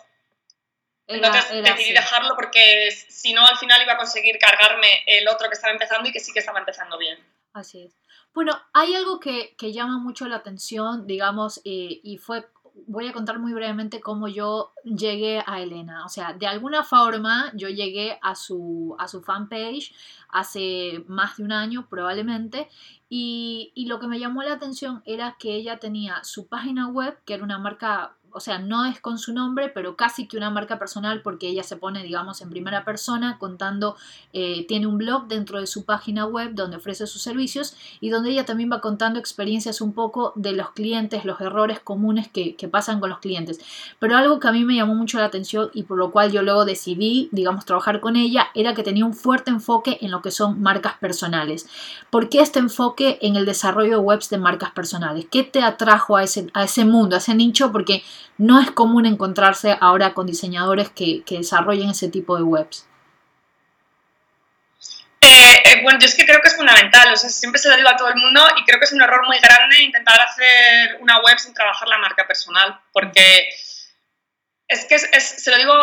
Entonces 1.07 1.63
decidí 1.63 1.93
dejarlo 1.93 2.35
porque 2.35 2.91
si 2.91 3.35
no, 3.35 3.47
al 3.47 3.59
final 3.59 3.83
iba 3.83 3.93
a 3.93 3.99
conseguir 3.99 4.39
cargarme 4.39 5.03
el 5.07 5.29
otro 5.29 5.49
que 5.51 5.55
estaba 5.55 5.71
empezando 5.71 6.09
y 6.09 6.13
que 6.13 6.21
sí 6.21 6.33
que 6.33 6.39
estaba 6.39 6.61
empezando 6.61 6.97
bien. 6.97 7.19
Así 7.53 7.83
es. 7.83 7.93
Bueno, 8.33 8.59
hay 8.73 8.95
algo 8.95 9.21
que, 9.21 9.55
que 9.59 9.75
llama 9.75 9.99
mucho 9.99 10.27
la 10.29 10.37
atención, 10.37 11.07
digamos, 11.07 11.59
eh, 11.67 12.01
y 12.03 12.17
fue 12.17 12.47
voy 12.87 13.09
a 13.09 13.13
contar 13.13 13.39
muy 13.39 13.53
brevemente 13.53 14.01
cómo 14.01 14.29
yo 14.29 14.73
llegué 14.85 15.43
a 15.47 15.61
Elena. 15.61 16.05
O 16.05 16.09
sea, 16.09 16.33
de 16.33 16.47
alguna 16.47 16.85
forma 16.85 17.53
yo 17.55 17.69
llegué 17.69 18.19
a 18.23 18.35
su, 18.35 18.95
a 18.99 19.09
su 19.09 19.23
fanpage 19.23 19.95
hace 20.29 21.05
más 21.09 21.37
de 21.39 21.45
un 21.45 21.53
año 21.53 21.87
probablemente 21.89 22.69
y, 23.09 23.73
y, 23.75 23.87
lo 23.87 23.99
que 23.99 24.07
me 24.07 24.19
llamó 24.19 24.43
la 24.43 24.53
atención 24.53 25.03
era 25.07 25.37
que 25.39 25.55
ella 25.55 25.79
tenía 25.79 26.23
su 26.25 26.47
página 26.47 26.89
web, 26.89 27.19
que 27.25 27.33
era 27.33 27.43
una 27.45 27.59
marca 27.59 28.18
o 28.33 28.41
sea, 28.41 28.59
no 28.59 28.85
es 28.85 29.01
con 29.01 29.19
su 29.19 29.33
nombre, 29.33 29.69
pero 29.69 29.97
casi 29.97 30.27
que 30.27 30.37
una 30.37 30.51
marca 30.51 30.79
personal 30.79 31.23
porque 31.23 31.49
ella 31.49 31.63
se 31.63 31.77
pone, 31.77 32.03
digamos, 32.03 32.41
en 32.41 32.51
primera 32.51 32.85
persona 32.85 33.39
contando, 33.39 33.97
eh, 34.33 34.67
tiene 34.67 34.87
un 34.87 34.99
blog 34.99 35.29
dentro 35.29 35.61
de 35.61 35.67
su 35.67 35.85
página 35.85 36.27
web 36.27 36.51
donde 36.55 36.77
ofrece 36.77 37.07
sus 37.07 37.23
servicios 37.23 37.77
y 38.01 38.11
donde 38.11 38.31
ella 38.31 38.45
también 38.45 38.71
va 38.71 38.81
contando 38.81 39.19
experiencias 39.19 39.81
un 39.81 39.93
poco 39.93 40.33
de 40.37 40.53
los 40.53 40.71
clientes, 40.71 41.25
los 41.25 41.41
errores 41.41 41.81
comunes 41.81 42.29
que, 42.29 42.57
pasan 42.69 43.01
con 43.01 43.09
los 43.09 43.21
clientes. 43.21 43.61
Pero 43.99 44.15
algo 44.15 44.41
que 44.41 44.49
a 44.49 44.53
mí 44.53 44.63
me 44.63 44.75
llamó 44.75 44.95
mucho 44.95 45.19
la 45.19 45.25
atención 45.25 45.71
y 45.73 45.85
por 45.85 45.97
lo 45.97 46.11
cual 46.11 46.31
yo 46.31 46.43
luego 46.43 46.67
decidí, 46.67 47.31
digamos, 47.33 47.65
trabajar 47.65 48.01
con 48.01 48.15
ella, 48.15 48.49
era 48.55 48.75
que 48.75 48.83
tenía 48.83 49.07
un 49.07 49.15
fuerte 49.15 49.51
enfoque 49.51 49.97
en 50.03 50.11
lo 50.11 50.21
que 50.21 50.31
son 50.31 50.61
marcas 50.61 50.99
personales. 50.99 51.67
¿Por 52.11 52.29
qué 52.29 52.41
este 52.41 52.59
enfoque 52.59 53.19
en 53.23 53.37
el 53.37 53.47
desarrollo 53.47 53.93
de 53.93 53.99
webs 53.99 54.29
de 54.29 54.37
marcas 54.37 54.73
personales? 54.73 55.27
¿Qué 55.31 55.45
te 55.45 55.63
atrajo 55.63 56.17
a 56.17 56.25
ese, 56.25 56.49
a 56.53 56.65
ese 56.65 56.85
mundo, 56.85 57.15
a 57.15 57.21
ese 57.21 57.35
nicho? 57.35 57.73
Porque 57.73 58.03
no 58.37 58.61
es 58.61 58.71
común 58.71 59.07
encontrarse 59.07 59.77
ahora 59.81 60.15
con 60.15 60.27
diseñadores 60.27 60.91
que, 60.91 61.23
desarrollen 61.29 61.91
ese 61.91 62.09
tipo 62.09 62.37
de 62.37 62.43
webs. 62.43 62.87
Eh, 65.21 65.63
eh, 65.65 65.83
bueno, 65.83 65.99
yo 65.99 66.07
es 66.07 66.15
que 66.15 66.25
creo 66.25 66.41
que 66.41 66.49
es 66.49 66.57
fundamental, 66.57 67.13
o 67.13 67.17
sea, 67.17 67.29
siempre 67.31 67.61
se 67.61 67.69
lo 67.69 67.77
digo 67.77 67.89
a 67.89 67.97
todo 67.97 68.09
el 68.09 68.17
mundo 68.17 68.41
y 68.57 68.65
creo 68.65 68.79
que 68.79 68.85
es 68.85 68.93
un 68.93 69.03
error 69.03 69.27
muy 69.27 69.39
grande 69.41 69.83
intentar 69.83 70.21
hacer 70.21 70.99
una 71.01 71.21
web 71.21 71.39
sin 71.39 71.55
trabajar 71.55 71.89
la 71.89 71.99
marca 71.99 72.27
personal, 72.27 72.81
porque 72.93 73.49
es 74.69 74.85
que 74.85 74.99
se 74.99 75.51
lo 75.51 75.57
digo 75.57 75.75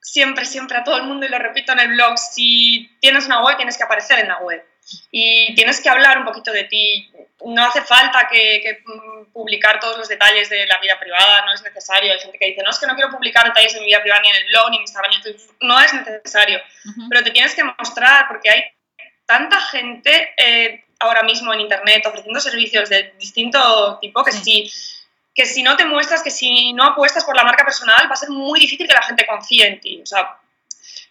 siempre, 0.00 0.44
siempre 0.44 0.78
a 0.78 0.84
todo 0.84 0.96
el 0.96 1.04
mundo 1.04 1.26
y 1.26 1.28
lo 1.28 1.38
repito 1.38 1.72
en 1.72 1.80
el 1.80 1.88
blog, 1.88 2.16
si 2.18 2.96
tienes 3.00 3.26
una 3.26 3.42
web 3.44 3.56
tienes 3.56 3.76
que 3.76 3.84
aparecer 3.84 4.20
en 4.20 4.28
la 4.28 4.38
web. 4.38 4.64
Y 5.10 5.54
tienes 5.54 5.80
que 5.80 5.88
hablar 5.88 6.18
un 6.18 6.24
poquito 6.24 6.52
de 6.52 6.64
ti. 6.64 7.10
No 7.44 7.64
hace 7.64 7.82
falta 7.82 8.28
que, 8.30 8.82
mm, 8.84 9.32
publicar 9.32 9.78
todos 9.78 9.96
los 9.98 10.08
detalles 10.08 10.48
de 10.50 10.66
la 10.66 10.78
vida 10.78 10.98
privada, 10.98 11.44
no 11.44 11.52
es 11.52 11.62
necesario. 11.62 12.12
Hay 12.12 12.18
gente 12.18 12.38
que 12.38 12.46
dice, 12.46 12.62
no, 12.62 12.70
es 12.70 12.78
que 12.78 12.86
no 12.86 12.94
quiero 12.94 13.10
publicar 13.10 13.46
detalles 13.46 13.74
de 13.74 13.80
mi 13.80 13.86
vida 13.86 14.02
privada 14.02 14.22
ni 14.22 14.30
en 14.30 14.36
el 14.36 14.44
blog, 14.48 14.70
ni 14.70 14.76
en 14.76 14.82
Instagram, 14.82 15.10
ni 15.10 15.30
en 15.30 15.36
No 15.60 15.80
es 15.80 15.92
necesario, 15.94 16.60
pero 17.08 17.22
te 17.22 17.30
tienes 17.30 17.54
que 17.54 17.64
mostrar 17.64 18.26
porque 18.28 18.50
hay 18.50 18.64
tanta 19.26 19.60
gente 19.60 20.34
eh, 20.36 20.84
ahora 21.00 21.22
mismo 21.22 21.52
en 21.52 21.60
Internet 21.60 22.04
ofreciendo 22.06 22.40
servicios 22.40 22.88
de 22.88 23.12
distinto 23.18 23.98
tipo 24.00 24.24
que 24.24 24.32
si 24.32 24.70
que 25.34 25.46
si 25.46 25.62
no 25.62 25.76
te 25.76 25.84
muestras, 25.84 26.24
que 26.24 26.32
si 26.32 26.72
no 26.72 26.82
apuestas 26.82 27.24
por 27.24 27.36
la 27.36 27.44
marca 27.44 27.64
personal, 27.64 28.08
va 28.10 28.14
a 28.14 28.16
ser 28.16 28.28
muy 28.28 28.58
difícil 28.58 28.88
que 28.88 28.92
la 28.92 29.04
gente 29.04 29.24
confíe 29.24 29.68
en 29.68 29.80
ti. 29.80 30.00
O 30.02 30.06
sea, 30.06 30.36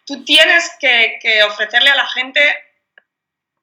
tú 0.05 0.25
tienes 0.25 0.69
que, 0.81 1.17
que 1.21 1.43
ofrecerle 1.43 1.89
a 1.91 1.95
la 1.95 2.05
gente 2.07 2.41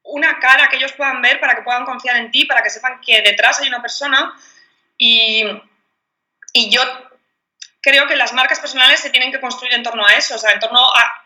una 0.05 0.39
cara 0.39 0.69
que 0.69 0.77
ellos 0.77 0.93
puedan 0.93 1.21
ver 1.21 1.39
para 1.39 1.55
que 1.55 1.63
puedan 1.63 1.85
confiar 1.85 2.17
en 2.17 2.31
ti, 2.31 2.45
para 2.45 2.61
que 2.61 2.69
sepan 2.69 3.01
que 3.01 3.21
detrás 3.21 3.59
hay 3.59 3.67
una 3.67 3.81
persona. 3.81 4.33
Y, 4.97 5.43
y 6.53 6.69
yo 6.69 6.81
creo 7.81 8.07
que 8.07 8.15
las 8.15 8.33
marcas 8.33 8.59
personales 8.59 8.99
se 8.99 9.09
tienen 9.09 9.31
que 9.31 9.41
construir 9.41 9.73
en 9.73 9.83
torno 9.83 10.05
a 10.05 10.13
eso, 10.13 10.35
o 10.35 10.37
sea, 10.37 10.51
en 10.51 10.59
torno 10.59 10.79
a, 10.79 11.25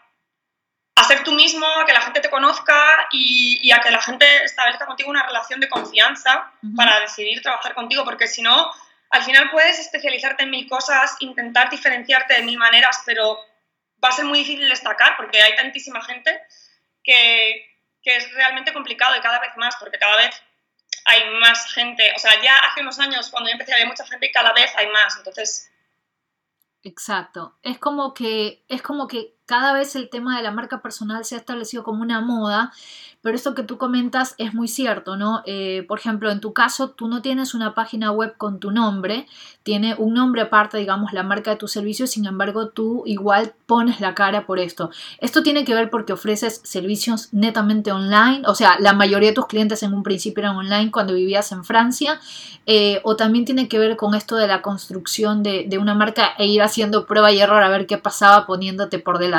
a 0.96 1.04
ser 1.04 1.24
tú 1.24 1.32
mismo, 1.32 1.66
a 1.66 1.86
que 1.86 1.94
la 1.94 2.02
gente 2.02 2.20
te 2.20 2.30
conozca 2.30 3.08
y, 3.12 3.60
y, 3.62 3.72
a 3.72 3.80
que 3.80 3.92
la 3.92 4.02
gente 4.02 4.44
establezca 4.44 4.86
contigo 4.86 5.10
una 5.10 5.26
relación 5.26 5.60
de 5.60 5.70
confianza 5.70 6.52
para 6.76 7.00
decidir 7.00 7.42
trabajar 7.42 7.74
contigo, 7.74 8.04
porque 8.04 8.28
si 8.28 8.42
no, 8.42 8.72
al 9.10 9.24
final 9.24 9.50
puedes 9.52 9.80
especializarte 9.80 10.44
en 10.44 10.52
mil 10.52 10.68
cosas, 10.68 11.16
intentar 11.20 11.70
diferenciarte 11.70 12.36
de 12.36 12.44
mil 12.44 12.58
maneras, 12.58 13.02
pero 13.06 13.40
va 14.04 14.10
a 14.10 14.14
ser 14.14 14.26
muy 14.26 14.40
difícil 14.40 14.68
destacar 14.68 15.16
porque 15.18 15.42
hay 15.42 15.56
tantísima 15.56 16.02
gente 16.02 16.42
que, 17.04 17.69
que 18.04 18.16
es 18.16 18.32
realmente 18.34 18.74
complicado 18.74 19.16
y 19.16 19.22
cada 19.22 19.40
vez 19.40 19.52
más, 19.58 19.76
porque 19.80 19.98
cada 19.98 20.18
vez 20.18 20.42
hay 21.06 21.30
más 21.40 21.74
gente. 21.74 22.12
O 22.16 22.20
sea, 22.20 22.42
ya 22.42 22.58
hace 22.60 22.82
unos 22.82 23.00
años, 23.00 23.30
cuando 23.30 23.50
yo 23.50 23.54
empecé, 23.54 23.74
había 23.74 23.86
mucha 23.86 24.06
gente 24.06 24.28
y 24.28 24.32
cada 24.32 24.54
vez 24.54 24.72
hay 24.76 24.88
más. 24.88 25.18
Entonces. 25.18 25.72
Exacto. 26.84 27.58
Es 27.62 27.80
como 27.80 28.14
que, 28.14 28.64
es 28.68 28.82
como 28.82 29.08
que 29.08 29.36
cada 29.50 29.74
vez 29.74 29.96
el 29.96 30.10
tema 30.12 30.38
de 30.38 30.44
la 30.44 30.52
marca 30.52 30.80
personal 30.80 31.26
se 31.26 31.34
ha 31.34 31.40
establecido 31.40 31.84
como 31.84 32.04
una 32.04 32.22
moda 32.22 32.72
pero 33.22 33.36
esto 33.36 33.54
que 33.54 33.64
tú 33.64 33.78
comentas 33.78 34.34
es 34.38 34.54
muy 34.54 34.70
cierto, 34.70 35.18
¿no? 35.18 35.42
Eh, 35.46 35.84
por 35.90 36.00
ejemplo, 36.00 36.32
en 36.32 36.40
tu 36.40 36.54
caso, 36.54 36.92
tú 36.92 37.10
no 37.10 37.22
tienes 37.22 37.54
una 37.54 37.74
página 37.74 38.12
web 38.12 38.36
con 38.38 38.60
tu 38.60 38.72
nombre, 38.72 39.28
tiene 39.64 39.94
un 39.98 40.14
nombre 40.14 40.44
aparte, 40.44 40.78
digamos, 40.78 41.12
la 41.12 41.24
marca 41.24 41.52
de 41.52 41.58
tu 41.58 41.68
servicio, 41.68 42.08
sin 42.08 42.26
embargo, 42.26 42.70
tú 42.70 43.04
igual 43.06 43.54
pones 43.66 44.00
la 44.00 44.16
cara 44.16 44.46
por 44.46 44.58
esto. 44.58 44.90
Esto 45.20 45.44
tiene 45.44 45.66
que 45.66 45.76
ver 45.76 45.90
porque 45.90 46.14
ofreces 46.14 46.62
servicios 46.64 47.28
netamente 47.34 47.92
online, 47.92 48.44
o 48.46 48.56
sea, 48.56 48.78
la 48.80 48.94
mayoría 48.94 49.30
de 49.30 49.36
tus 49.36 49.48
clientes 49.48 49.84
en 49.84 49.94
un 49.94 50.04
principio 50.04 50.42
eran 50.42 50.56
online 50.56 50.90
cuando 50.90 51.14
vivías 51.14 51.52
en 51.52 51.66
Francia, 51.66 52.22
eh, 52.66 53.02
o 53.04 53.18
también 53.18 53.44
tiene 53.44 53.68
que 53.68 53.80
ver 53.80 53.98
con 53.98 54.16
esto 54.16 54.38
de 54.38 54.48
la 54.48 54.62
construcción 54.62 55.44
de, 55.44 55.66
de 55.68 55.78
una 55.78 55.94
marca 55.94 56.30
e 56.38 56.46
ir 56.46 56.62
haciendo 56.62 57.06
prueba 57.06 57.34
y 57.34 57.40
error 57.40 57.62
a 57.62 57.70
ver 57.70 57.86
qué 57.86 57.98
pasaba 57.98 58.46
poniéndote 58.46 59.00
por 59.00 59.20
delante. 59.20 59.39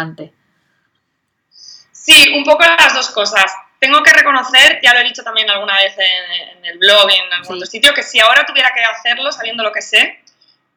Sí, 1.92 2.32
un 2.34 2.44
poco 2.44 2.64
las 2.64 2.94
dos 2.94 3.10
cosas 3.10 3.52
tengo 3.80 4.02
que 4.02 4.12
reconocer, 4.12 4.78
ya 4.82 4.92
lo 4.92 5.00
he 5.00 5.04
dicho 5.04 5.24
también 5.24 5.48
alguna 5.48 5.74
vez 5.76 5.96
en, 5.98 6.64
el 6.64 6.78
blog 6.78 7.10
y 7.10 7.14
en 7.14 7.32
algún 7.32 7.56
otro 7.56 7.66
sitio, 7.66 7.94
que 7.94 8.02
si 8.02 8.20
ahora 8.20 8.44
tuviera 8.44 8.72
que 8.74 8.84
hacerlo, 8.84 9.32
sabiendo 9.32 9.64
lo 9.64 9.72
que 9.72 9.80
sé, 9.80 10.22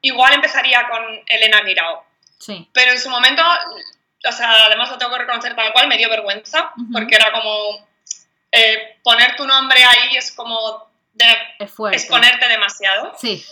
igual 0.01 0.33
empezaría 0.33 0.87
con 0.87 1.03
Elena 1.27 1.61
Guirao. 1.61 2.05
Sí. 2.39 2.69
Pero 2.73 2.91
en 2.91 2.99
su 2.99 3.09
momento, 3.09 3.43
o 4.25 4.31
sea, 4.31 4.65
además 4.65 4.89
lo 4.89 4.97
tengo 4.97 5.11
que 5.11 5.19
reconocer 5.19 5.53
tal 5.53 5.73
cual, 5.73 5.87
me 5.87 5.97
dio 5.97 6.09
vergüenza, 6.09 6.71
porque 6.93 7.15
era 7.15 7.31
como 7.33 7.85
eh, 8.51 8.99
poner 9.03 9.35
tu 9.35 9.45
nombre 9.45 9.83
ahí 9.83 10.15
es 10.15 10.31
como 10.31 10.89
de 11.11 11.25
exponerte 11.91 12.47
demasiado. 12.47 13.13
Sí. 13.19 13.45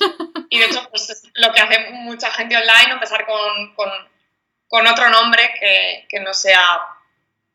y 0.50 0.60
de 0.60 0.66
hecho, 0.66 0.88
pues 0.90 1.30
lo 1.34 1.52
que 1.52 1.60
hace 1.60 1.90
mucha 1.92 2.32
gente 2.32 2.56
online, 2.56 2.94
empezar 2.94 3.26
con, 3.26 3.76
con, 3.76 3.90
con 4.72 4.88
otro 4.88 5.10
nombre 5.10 5.54
que, 5.60 6.06
que 6.08 6.22
no 6.22 6.34
sea 6.34 6.80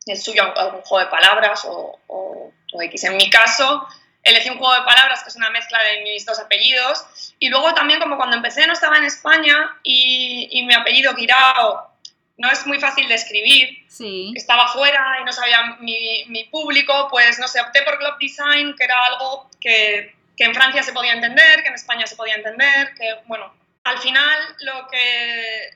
el 0.04 0.20
suyo 0.20 0.42
algún 0.54 0.82
juego 0.82 1.06
de 1.06 1.10
palabras 1.10 1.64
o, 1.64 1.98
o, 2.08 2.52
X. 2.78 3.04
En 3.04 3.16
mi 3.16 3.30
caso, 3.30 3.88
elegí 4.22 4.50
un 4.50 4.58
juego 4.58 4.74
de 4.74 4.82
palabras 4.82 5.22
que 5.22 5.30
es 5.30 5.36
una 5.36 5.48
mezcla 5.48 5.82
de 5.82 6.02
mis 6.02 6.26
dos 6.26 6.38
apellidos. 6.38 7.06
Y 7.38 7.48
luego 7.48 7.72
también, 7.72 8.00
como 8.00 8.18
cuando 8.18 8.36
empecé 8.36 8.66
no 8.66 8.74
estaba 8.74 8.98
en 8.98 9.04
España 9.04 9.78
y, 9.82 10.48
y 10.50 10.66
mi 10.66 10.74
apellido 10.74 11.14
Guirao 11.14 11.90
no 12.36 12.50
es 12.50 12.66
muy 12.66 12.78
fácil 12.78 13.08
de 13.08 13.14
escribir, 13.14 13.86
sí. 13.88 14.34
estaba 14.36 14.68
fuera 14.68 15.16
y 15.22 15.24
no 15.24 15.32
sabía 15.32 15.78
mi, 15.80 16.26
mi, 16.26 16.44
público, 16.44 17.08
pues 17.10 17.38
no 17.38 17.48
sé, 17.48 17.62
opté 17.62 17.80
por 17.80 17.98
Globe 17.98 18.18
Design, 18.20 18.76
que 18.76 18.84
era 18.84 19.06
algo 19.06 19.48
que, 19.58 20.14
que 20.36 20.44
en 20.44 20.54
Francia 20.54 20.82
se 20.82 20.92
podía 20.92 21.14
entender, 21.14 21.62
que 21.62 21.68
en 21.68 21.74
España 21.74 22.06
se 22.06 22.14
podía 22.14 22.34
entender, 22.34 22.92
que 22.92 23.20
bueno, 23.24 23.54
al 23.84 23.98
final 24.00 24.38
lo 24.60 24.86
que, 24.88 25.70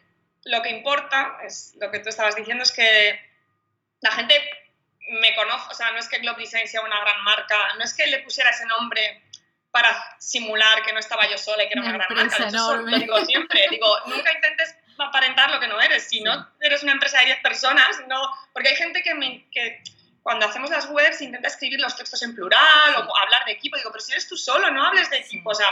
lo 0.44 0.62
que 0.62 0.70
importa, 0.70 1.38
es 1.44 1.74
lo 1.80 1.90
que 1.90 2.00
tú 2.00 2.08
estabas 2.08 2.36
diciendo, 2.36 2.62
es 2.62 2.72
que 2.72 3.20
la 4.00 4.12
gente 4.12 4.34
me 5.20 5.34
conoce, 5.34 5.68
o 5.70 5.74
sea, 5.74 5.90
no 5.92 5.98
es 5.98 6.08
que 6.08 6.18
Globe 6.18 6.42
Design 6.42 6.68
sea 6.68 6.82
una 6.82 7.00
gran 7.00 7.22
marca, 7.24 7.74
no 7.76 7.84
es 7.84 7.94
que 7.94 8.06
le 8.06 8.20
pusiera 8.20 8.50
ese 8.50 8.66
nombre 8.66 9.22
para 9.70 9.96
simular 10.18 10.82
que 10.82 10.92
no 10.92 10.98
estaba 10.98 11.28
yo 11.28 11.38
sola 11.38 11.64
y 11.64 11.68
que 11.68 11.78
era 11.78 11.82
una, 11.82 11.92
gran 11.92 12.14
marca. 12.14 12.46
Eso 12.46 12.76
lo 12.76 12.98
digo 12.98 13.24
siempre, 13.24 13.66
digo, 13.70 13.86
nunca 14.06 14.32
intentes 14.32 14.76
aparentar 14.98 15.50
lo 15.50 15.60
que 15.60 15.68
no 15.68 15.80
eres, 15.80 16.08
si 16.08 16.20
no 16.20 16.48
eres 16.60 16.82
una 16.82 16.92
empresa 16.92 17.18
de 17.20 17.26
10 17.26 17.40
personas, 17.40 18.00
no, 18.08 18.20
porque 18.52 18.70
hay 18.70 18.76
gente 18.76 19.02
que, 19.02 19.14
me, 19.14 19.48
que 19.50 19.82
cuando 20.30 20.46
hacemos 20.46 20.70
las 20.70 20.88
webs 20.88 21.22
intenta 21.22 21.48
escribir 21.48 21.80
los 21.80 21.96
textos 21.96 22.22
en 22.22 22.36
plural 22.36 22.94
o 22.94 23.16
hablar 23.16 23.44
de 23.46 23.50
equipo. 23.50 23.76
Digo, 23.76 23.90
pero 23.90 24.00
si 24.00 24.12
eres 24.12 24.28
tú 24.28 24.36
solo, 24.36 24.70
no 24.70 24.86
hables 24.86 25.10
de 25.10 25.16
equipo. 25.16 25.50
o 25.50 25.54
sea, 25.56 25.66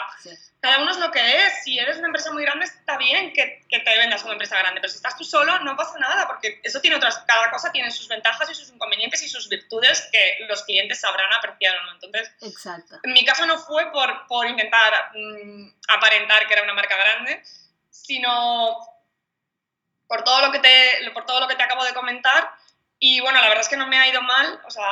cada 0.59 0.79
uno 0.79 0.91
es 0.91 0.97
lo 0.97 1.13
que 1.13 1.47
es. 1.47 1.63
Si 1.63 1.79
eres 1.79 1.99
una 1.99 2.09
empresa 2.09 2.33
muy 2.33 2.43
grande, 2.43 2.65
está 2.65 2.97
bien 2.97 3.33
que, 3.33 3.65
que, 3.69 3.79
te 3.79 3.99
vendas 3.99 4.25
una 4.25 4.33
empresa 4.33 4.59
grande. 4.59 4.81
Pero 4.81 4.91
si 4.91 4.97
estás 4.97 5.17
tú 5.17 5.23
solo, 5.23 5.61
no 5.61 5.77
pasa 5.77 5.97
nada, 6.01 6.27
porque 6.27 6.61
eso 6.65 6.81
tiene 6.81 6.97
otras. 6.97 7.19
Cada 7.19 7.53
cosa 7.53 7.71
tiene 7.71 7.93
sus 7.93 8.09
ventajas 8.09 8.51
y 8.51 8.55
sus 8.57 8.71
inconvenientes 8.71 9.23
y 9.23 9.29
sus 9.29 9.49
virtudes 9.49 10.09
que 10.11 10.39
los 10.49 10.65
clientes 10.65 10.99
sabrán 10.99 11.33
apreciar 11.35 11.77
o 11.77 11.83
no. 11.85 11.93
Entonces, 11.93 12.33
Exacto. 12.41 12.99
en 13.01 13.13
mi 13.13 13.25
caso 13.25 13.47
no 13.47 13.59
fue 13.61 13.93
por, 13.93 14.27
por 14.27 14.45
intentar 14.49 15.13
mm, 15.15 15.69
aparentar 15.87 16.49
que 16.49 16.55
era 16.55 16.65
una 16.65 16.75
marca 16.75 16.97
grande, 16.97 17.45
sino 17.91 18.77
por 20.09 20.25
todo 20.25 20.47
lo 20.47 20.51
que 20.51 20.59
te, 20.59 21.11
por 21.15 21.27
todo 21.27 21.39
lo 21.39 21.47
que 21.47 21.55
te 21.55 21.63
acabo 21.63 21.85
de 21.85 21.95
comentar 21.95 22.58
y 22.99 23.21
bueno, 23.21 23.41
la 23.41 23.49
verdad 23.49 23.63
es 23.63 23.69
que 23.69 23.77
no 23.77 23.87
me 23.87 23.99
ha 23.99 24.09
ido 24.09 24.23
mal, 24.23 24.61
o 24.67 24.71
sea, 24.71 24.85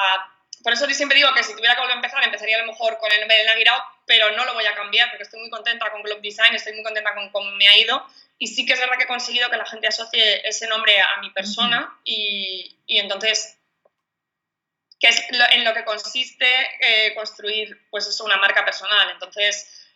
por 0.62 0.72
eso 0.72 0.86
siempre 0.86 1.16
digo 1.16 1.32
que 1.34 1.42
si 1.42 1.54
tuviera 1.54 1.74
que 1.74 1.80
volver 1.80 1.94
a 1.94 1.98
empezar, 1.98 2.24
empezaría 2.24 2.56
a 2.56 2.60
lo 2.60 2.66
mejor 2.66 2.98
con 2.98 3.12
el 3.12 3.20
nombre 3.20 3.36
de 3.36 3.44
Naguirao, 3.44 3.82
pero 4.06 4.30
no 4.32 4.44
lo 4.44 4.54
voy 4.54 4.66
a 4.66 4.74
cambiar 4.74 5.10
porque 5.10 5.24
estoy 5.24 5.40
muy 5.40 5.50
contenta 5.50 5.90
con 5.90 6.02
Globe 6.02 6.20
Design, 6.20 6.54
estoy 6.54 6.72
muy 6.74 6.82
contenta 6.82 7.14
con 7.14 7.30
cómo 7.30 7.50
me 7.52 7.68
ha 7.68 7.76
ido 7.76 8.06
y 8.38 8.48
sí 8.48 8.66
que 8.66 8.74
es 8.74 8.80
verdad 8.80 8.96
que 8.96 9.04
he 9.04 9.08
conseguido 9.08 9.50
que 9.50 9.56
la 9.56 9.66
gente 9.66 9.86
asocie 9.86 10.46
ese 10.46 10.66
nombre 10.66 11.00
a 11.00 11.20
mi 11.20 11.30
persona 11.30 11.98
y, 12.04 12.76
y, 12.86 12.98
entonces, 12.98 13.58
que 15.00 15.08
es 15.08 15.26
en 15.52 15.64
lo 15.64 15.72
que 15.72 15.84
consiste 15.84 16.46
eh, 16.80 17.14
construir 17.14 17.86
pues 17.90 18.06
eso, 18.06 18.24
una 18.24 18.36
marca 18.36 18.64
personal. 18.64 19.10
Entonces, 19.10 19.86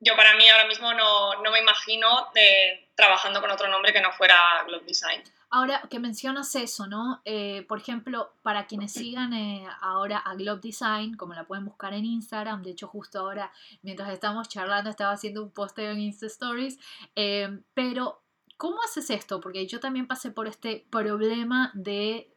yo 0.00 0.16
para 0.16 0.34
mí 0.34 0.48
ahora 0.48 0.66
mismo 0.66 0.92
no, 0.92 1.42
no 1.42 1.50
me 1.50 1.60
imagino 1.60 2.30
de, 2.34 2.90
trabajando 2.94 3.40
con 3.40 3.50
otro 3.50 3.68
nombre 3.68 3.92
que 3.92 4.00
no 4.00 4.12
fuera 4.12 4.64
Globe 4.66 4.84
Design. 4.84 5.22
Ahora 5.50 5.82
que 5.88 5.98
mencionas 5.98 6.54
eso, 6.54 6.86
¿no? 6.86 7.22
Eh, 7.24 7.64
por 7.68 7.78
ejemplo, 7.78 8.32
para 8.42 8.66
quienes 8.66 8.92
sigan 8.92 9.32
eh, 9.32 9.66
ahora 9.80 10.18
a 10.18 10.34
Globe 10.34 10.60
Design, 10.62 11.16
como 11.16 11.32
la 11.32 11.46
pueden 11.46 11.64
buscar 11.64 11.94
en 11.94 12.04
Instagram, 12.04 12.62
de 12.62 12.72
hecho 12.72 12.86
justo 12.86 13.20
ahora, 13.20 13.50
mientras 13.82 14.10
estamos 14.10 14.48
charlando, 14.48 14.90
estaba 14.90 15.12
haciendo 15.12 15.42
un 15.42 15.50
posteo 15.50 15.92
en 15.92 16.00
Insta 16.00 16.26
Stories, 16.26 16.78
eh, 17.16 17.62
pero 17.72 18.22
¿cómo 18.58 18.76
haces 18.84 19.08
esto? 19.08 19.40
Porque 19.40 19.66
yo 19.66 19.80
también 19.80 20.06
pasé 20.06 20.30
por 20.30 20.46
este 20.46 20.84
problema 20.90 21.70
de 21.72 22.30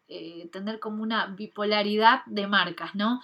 tener 0.52 0.82
como 0.82 1.04
una 1.04 1.28
bipolaridad 1.28 2.24
de 2.26 2.46
marcas, 2.46 2.96
¿no? 2.96 3.22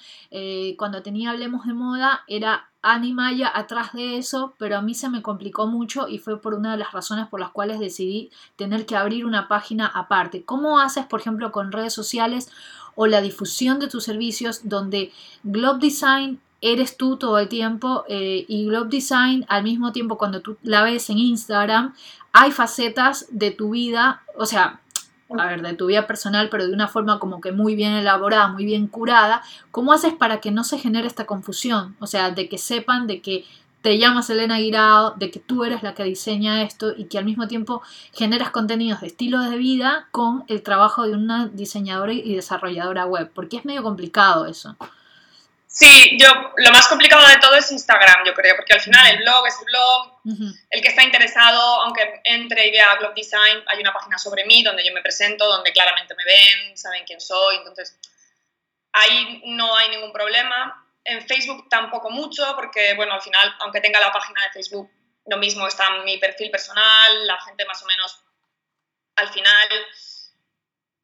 cuando 0.77 1.03
tenía 1.03 1.31
Hablemos 1.31 1.65
de 1.65 1.73
Moda 1.73 2.23
era 2.29 2.69
Animaya 2.89 3.51
atrás 3.53 3.91
de 3.91 4.17
eso, 4.17 4.53
pero 4.57 4.77
a 4.77 4.81
mí 4.81 4.95
se 4.95 5.09
me 5.09 5.21
complicó 5.21 5.67
mucho 5.67 6.07
y 6.07 6.19
fue 6.19 6.39
por 6.39 6.53
una 6.53 6.71
de 6.71 6.77
las 6.77 6.93
razones 6.93 7.27
por 7.27 7.41
las 7.41 7.49
cuales 7.49 7.81
decidí 7.81 8.29
tener 8.55 8.85
que 8.85 8.95
abrir 8.95 9.25
una 9.25 9.49
página 9.49 9.87
aparte. 9.87 10.43
¿Cómo 10.45 10.79
haces, 10.79 11.05
por 11.05 11.19
ejemplo, 11.19 11.51
con 11.51 11.73
redes 11.73 11.93
sociales 11.93 12.49
o 12.95 13.05
la 13.05 13.21
difusión 13.21 13.79
de 13.79 13.89
tus 13.89 14.05
servicios 14.05 14.69
donde 14.69 15.11
Globe 15.43 15.79
Design 15.81 16.39
eres 16.61 16.95
tú 16.95 17.17
todo 17.17 17.37
el 17.39 17.49
tiempo 17.49 18.05
eh, 18.07 18.45
y 18.47 18.65
Globe 18.67 18.89
Design 18.89 19.45
al 19.49 19.63
mismo 19.63 19.91
tiempo 19.91 20.17
cuando 20.17 20.41
tú 20.41 20.57
la 20.63 20.83
ves 20.83 21.09
en 21.09 21.17
Instagram 21.17 21.93
hay 22.39 22.51
facetas 22.51 23.25
de 23.31 23.49
tu 23.49 23.71
vida, 23.71 24.21
o 24.35 24.45
sea, 24.45 24.79
a 25.35 25.47
ver, 25.47 25.63
de 25.63 25.73
tu 25.73 25.87
vida 25.87 26.05
personal, 26.05 26.49
pero 26.49 26.67
de 26.67 26.73
una 26.73 26.87
forma 26.87 27.17
como 27.17 27.41
que 27.41 27.51
muy 27.51 27.75
bien 27.75 27.93
elaborada, 27.93 28.47
muy 28.47 28.63
bien 28.63 28.85
curada, 28.85 29.41
¿cómo 29.71 29.91
haces 29.91 30.13
para 30.13 30.39
que 30.39 30.51
no 30.51 30.63
se 30.63 30.77
genere 30.77 31.07
esta 31.07 31.25
confusión? 31.25 31.95
O 31.99 32.05
sea, 32.05 32.29
de 32.29 32.47
que 32.47 32.59
sepan 32.59 33.07
de 33.07 33.21
que 33.21 33.45
te 33.81 33.97
llamas 33.97 34.29
Elena 34.29 34.59
Guirao, 34.59 35.15
de 35.15 35.31
que 35.31 35.39
tú 35.39 35.63
eres 35.63 35.81
la 35.81 35.95
que 35.95 36.03
diseña 36.03 36.61
esto 36.61 36.93
y 36.95 37.05
que 37.05 37.17
al 37.17 37.25
mismo 37.25 37.47
tiempo 37.47 37.81
generas 38.13 38.51
contenidos 38.51 39.01
de 39.01 39.07
estilo 39.07 39.41
de 39.41 39.57
vida 39.57 40.07
con 40.11 40.43
el 40.47 40.61
trabajo 40.61 41.07
de 41.07 41.13
una 41.13 41.47
diseñadora 41.47 42.13
y 42.13 42.35
desarrolladora 42.35 43.07
web, 43.07 43.31
porque 43.33 43.57
es 43.57 43.65
medio 43.65 43.81
complicado 43.81 44.45
eso. 44.45 44.77
Sí, 45.77 46.17
yo 46.19 46.27
lo 46.57 46.71
más 46.71 46.87
complicado 46.87 47.27
de 47.27 47.37
todo 47.37 47.53
es 47.53 47.71
Instagram, 47.71 48.25
yo 48.25 48.33
creo, 48.33 48.55
porque 48.55 48.73
al 48.73 48.81
final 48.81 49.11
el 49.11 49.19
blog 49.19 49.45
es 49.45 49.59
el 49.59 49.65
blog, 49.65 50.21
el 50.71 50.81
que 50.81 50.87
está 50.87 51.03
interesado, 51.03 51.61
aunque 51.83 52.19
entre 52.23 52.65
y 52.65 52.71
vea 52.71 52.95
Blog 52.95 53.13
Design, 53.13 53.63
hay 53.67 53.79
una 53.79 53.93
página 53.93 54.17
sobre 54.17 54.43
mí 54.45 54.63
donde 54.63 54.83
yo 54.83 54.91
me 54.91 55.03
presento, 55.03 55.45
donde 55.45 55.71
claramente 55.71 56.15
me 56.15 56.25
ven, 56.25 56.75
saben 56.75 57.05
quién 57.05 57.21
soy, 57.21 57.57
entonces 57.57 57.95
ahí 58.91 59.43
no 59.45 59.75
hay 59.75 59.89
ningún 59.89 60.11
problema. 60.11 60.83
En 61.03 61.21
Facebook 61.27 61.69
tampoco 61.69 62.09
mucho, 62.09 62.55
porque 62.55 62.95
bueno, 62.95 63.13
al 63.13 63.21
final, 63.21 63.55
aunque 63.59 63.79
tenga 63.79 63.99
la 63.99 64.11
página 64.11 64.45
de 64.45 64.53
Facebook, 64.53 64.89
lo 65.27 65.37
mismo 65.37 65.67
está 65.67 65.91
mi 66.03 66.17
perfil 66.17 66.49
personal, 66.49 67.27
la 67.27 67.39
gente 67.41 67.65
más 67.65 67.83
o 67.83 67.85
menos, 67.85 68.19
al 69.15 69.29
final, 69.29 69.69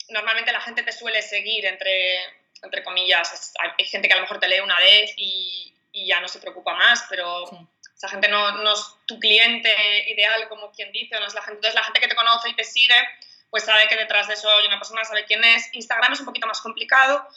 normalmente 0.09 0.51
la 0.51 0.61
gente 0.61 0.81
te 0.81 0.91
suele 0.91 1.21
seguir 1.21 1.63
entre 1.67 2.42
entre 2.63 2.83
comillas, 2.83 3.53
hay 3.77 3.85
gente 3.85 4.07
que 4.07 4.13
a 4.13 4.17
lo 4.17 4.23
mejor 4.23 4.39
te 4.39 4.47
lee 4.47 4.61
una 4.61 4.77
vez 4.77 5.13
y, 5.17 5.69
ya 5.93 6.19
no 6.19 6.27
se 6.27 6.39
preocupa 6.39 6.73
más, 6.73 7.05
pero 7.07 7.45
esa 7.95 8.09
gente 8.09 8.27
no, 8.27 8.51
no, 8.63 8.73
es 8.73 8.95
tu 9.05 9.19
cliente 9.19 9.71
ideal, 10.09 10.49
como 10.49 10.71
quien 10.71 10.91
dice, 10.91 11.19
no 11.19 11.27
es 11.27 11.35
la 11.35 11.41
gente. 11.41 11.57
Entonces, 11.57 11.75
la 11.75 11.83
gente 11.83 11.99
que 11.99 12.07
te 12.07 12.15
conoce 12.15 12.49
y 12.49 12.55
te 12.55 12.63
sigue, 12.63 12.95
pues 13.51 13.63
sabe 13.63 13.87
que 13.87 13.95
detrás 13.95 14.27
de 14.27 14.33
eso 14.33 14.49
hay 14.49 14.65
una 14.65 14.79
persona, 14.79 15.05
sabe 15.05 15.25
quién 15.25 15.43
es. 15.43 15.69
Instagram 15.73 16.13
es 16.13 16.19
un 16.19 16.25
poquito 16.25 16.47
más 16.47 16.61
complicado, 16.61 17.27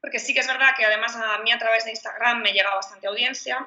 porque 0.00 0.20
sí 0.20 0.32
que 0.32 0.40
es 0.40 0.46
verdad 0.46 0.74
que 0.76 0.84
además 0.84 1.16
a 1.16 1.38
mí 1.38 1.50
a 1.50 1.58
través 1.58 1.84
de 1.84 1.90
Instagram 1.90 2.42
me 2.42 2.52
llega 2.52 2.72
bastante 2.74 3.08
audiencia. 3.08 3.66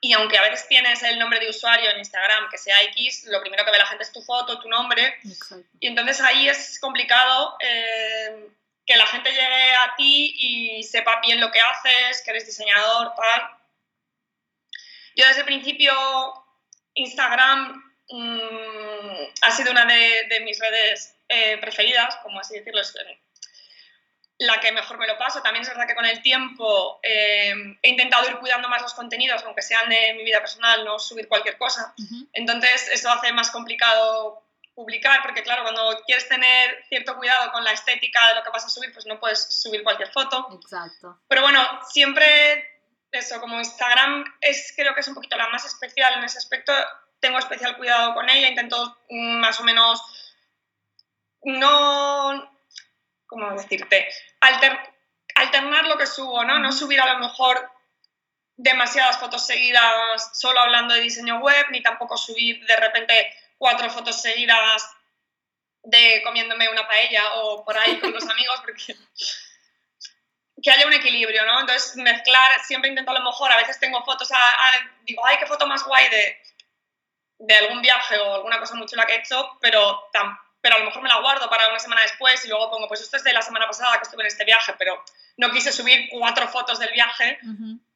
Y 0.00 0.14
aunque 0.14 0.38
a 0.38 0.42
veces 0.42 0.66
tienes 0.66 1.02
el 1.02 1.18
nombre 1.18 1.38
de 1.40 1.50
usuario 1.50 1.90
en 1.90 1.98
Instagram 1.98 2.48
que 2.48 2.56
sea 2.56 2.82
X, 2.84 3.26
lo 3.26 3.42
primero 3.42 3.66
que 3.66 3.70
ve 3.70 3.78
la 3.78 3.86
gente 3.86 4.04
es 4.04 4.12
tu 4.12 4.22
foto, 4.22 4.58
tu 4.58 4.68
nombre. 4.68 5.18
Y 5.78 5.88
entonces 5.88 6.20
ahí 6.22 6.48
es 6.48 6.80
complicado 6.80 7.58
eh, 7.60 8.48
que 8.90 8.96
la 8.96 9.06
gente 9.06 9.30
llegue 9.30 9.72
a 9.72 9.94
ti 9.96 10.34
y 10.36 10.82
sepa 10.82 11.20
bien 11.20 11.40
lo 11.40 11.52
que 11.52 11.60
haces, 11.60 12.22
que 12.22 12.32
eres 12.32 12.44
diseñador, 12.44 13.14
tal. 13.14 13.48
Yo 15.14 15.24
desde 15.28 15.40
el 15.40 15.46
principio, 15.46 15.92
Instagram 16.94 17.84
mm, 18.08 19.22
ha 19.42 19.50
sido 19.52 19.70
una 19.70 19.84
de, 19.84 20.40
mis 20.42 20.58
redes 20.58 21.14
eh, 21.28 21.58
preferidas, 21.58 22.16
como 22.24 22.40
así 22.40 22.58
decirlo, 22.58 22.80
es 22.80 22.92
la 24.38 24.58
que 24.58 24.72
mejor 24.72 24.98
me 24.98 25.06
lo 25.06 25.16
paso. 25.16 25.40
También 25.40 25.62
es 25.62 25.68
verdad 25.68 25.86
que 25.86 25.94
con 25.94 26.06
el 26.06 26.20
tiempo 26.20 26.98
eh, 27.04 27.54
he 27.82 27.90
intentado 27.90 28.28
ir 28.28 28.38
cuidando 28.38 28.68
más 28.68 28.82
los 28.82 28.94
contenidos, 28.94 29.44
aunque 29.44 29.62
sean 29.62 29.88
de 29.88 30.14
mi 30.14 30.24
vida 30.24 30.40
personal, 30.40 30.84
no 30.84 30.98
subir 30.98 31.28
cualquier 31.28 31.56
cosa. 31.58 31.94
Entonces, 32.32 32.88
eso 32.92 33.08
hace 33.08 33.32
más 33.32 33.52
complicado 33.52 34.49
publicar, 34.80 35.20
porque 35.22 35.42
claro, 35.42 35.62
cuando 35.62 36.02
quieres 36.06 36.26
tener 36.26 36.84
cierto 36.88 37.14
cuidado 37.16 37.52
con 37.52 37.62
la 37.62 37.72
estética 37.72 38.28
de 38.28 38.36
lo 38.36 38.42
que 38.42 38.50
vas 38.50 38.64
a 38.64 38.70
subir, 38.70 38.90
pues 38.94 39.04
no 39.04 39.20
puedes 39.20 39.60
subir 39.62 39.82
cualquier 39.82 40.10
foto. 40.10 40.48
Exacto. 40.54 41.20
Pero 41.28 41.42
bueno, 41.42 41.60
siempre 41.86 42.80
eso, 43.12 43.40
como 43.40 43.58
Instagram 43.58 44.24
es 44.40 44.72
creo 44.74 44.94
que 44.94 45.00
es 45.00 45.08
un 45.08 45.14
poquito 45.14 45.36
la 45.36 45.48
más 45.48 45.66
especial 45.66 46.14
en 46.14 46.24
ese 46.24 46.38
aspecto, 46.38 46.72
tengo 47.20 47.38
especial 47.38 47.76
cuidado 47.76 48.14
con 48.14 48.30
ella, 48.30 48.48
intento 48.48 48.98
más 49.10 49.60
o 49.60 49.64
menos 49.64 50.00
no, 51.42 52.50
¿cómo 53.26 53.52
decirte? 53.52 54.08
alternar 55.34 55.86
lo 55.86 55.98
que 55.98 56.06
subo, 56.06 56.44
¿no? 56.44 56.58
No 56.58 56.72
subir 56.72 57.00
a 57.00 57.14
lo 57.14 57.18
mejor 57.18 57.70
demasiadas 58.56 59.18
fotos 59.18 59.46
seguidas 59.46 60.38
solo 60.38 60.60
hablando 60.60 60.94
de 60.94 61.00
diseño 61.00 61.38
web, 61.38 61.66
ni 61.70 61.82
tampoco 61.82 62.16
subir 62.16 62.64
de 62.66 62.76
repente 62.76 63.34
cuatro 63.60 63.90
fotos 63.90 64.22
seguidas 64.22 64.90
de 65.82 66.22
comiéndome 66.24 66.70
una 66.70 66.88
paella 66.88 67.34
o 67.34 67.62
por 67.62 67.76
ahí 67.76 68.00
con 68.00 68.10
los 68.10 68.26
amigos, 68.30 68.60
porque 68.64 68.96
que 70.62 70.70
haya 70.70 70.86
un 70.86 70.94
equilibrio, 70.94 71.44
¿no? 71.44 71.60
Entonces, 71.60 71.94
mezclar, 71.96 72.64
siempre 72.64 72.88
intento 72.88 73.10
a 73.10 73.18
lo 73.18 73.24
mejor, 73.24 73.52
a 73.52 73.58
veces 73.58 73.78
tengo 73.78 74.02
fotos, 74.04 74.30
digo, 75.04 75.24
ay, 75.26 75.36
qué 75.38 75.46
foto 75.46 75.66
más 75.66 75.84
guay 75.84 76.08
de, 76.08 76.42
de 77.38 77.54
algún 77.54 77.82
viaje 77.82 78.18
o 78.18 78.34
alguna 78.34 78.58
cosa 78.58 78.74
muy 78.74 78.86
chula 78.86 79.06
que 79.06 79.14
he 79.14 79.18
hecho, 79.18 79.58
pero, 79.60 80.08
pero 80.60 80.76
a 80.76 80.78
lo 80.78 80.86
mejor 80.86 81.02
me 81.02 81.08
la 81.08 81.20
guardo 81.20 81.48
para 81.50 81.68
una 81.68 81.78
semana 81.78 82.02
después 82.02 82.42
y 82.44 82.48
luego 82.48 82.70
pongo, 82.70 82.88
pues 82.88 83.02
esto 83.02 83.18
es 83.18 83.24
de 83.24 83.32
la 83.32 83.42
semana 83.42 83.66
pasada 83.66 83.96
que 83.98 84.04
estuve 84.04 84.22
en 84.22 84.28
este 84.28 84.44
viaje, 84.44 84.74
pero 84.78 85.02
no 85.36 85.50
quise 85.50 85.72
subir 85.72 86.08
cuatro 86.10 86.48
fotos 86.48 86.78
del 86.78 86.92
viaje 86.92 87.38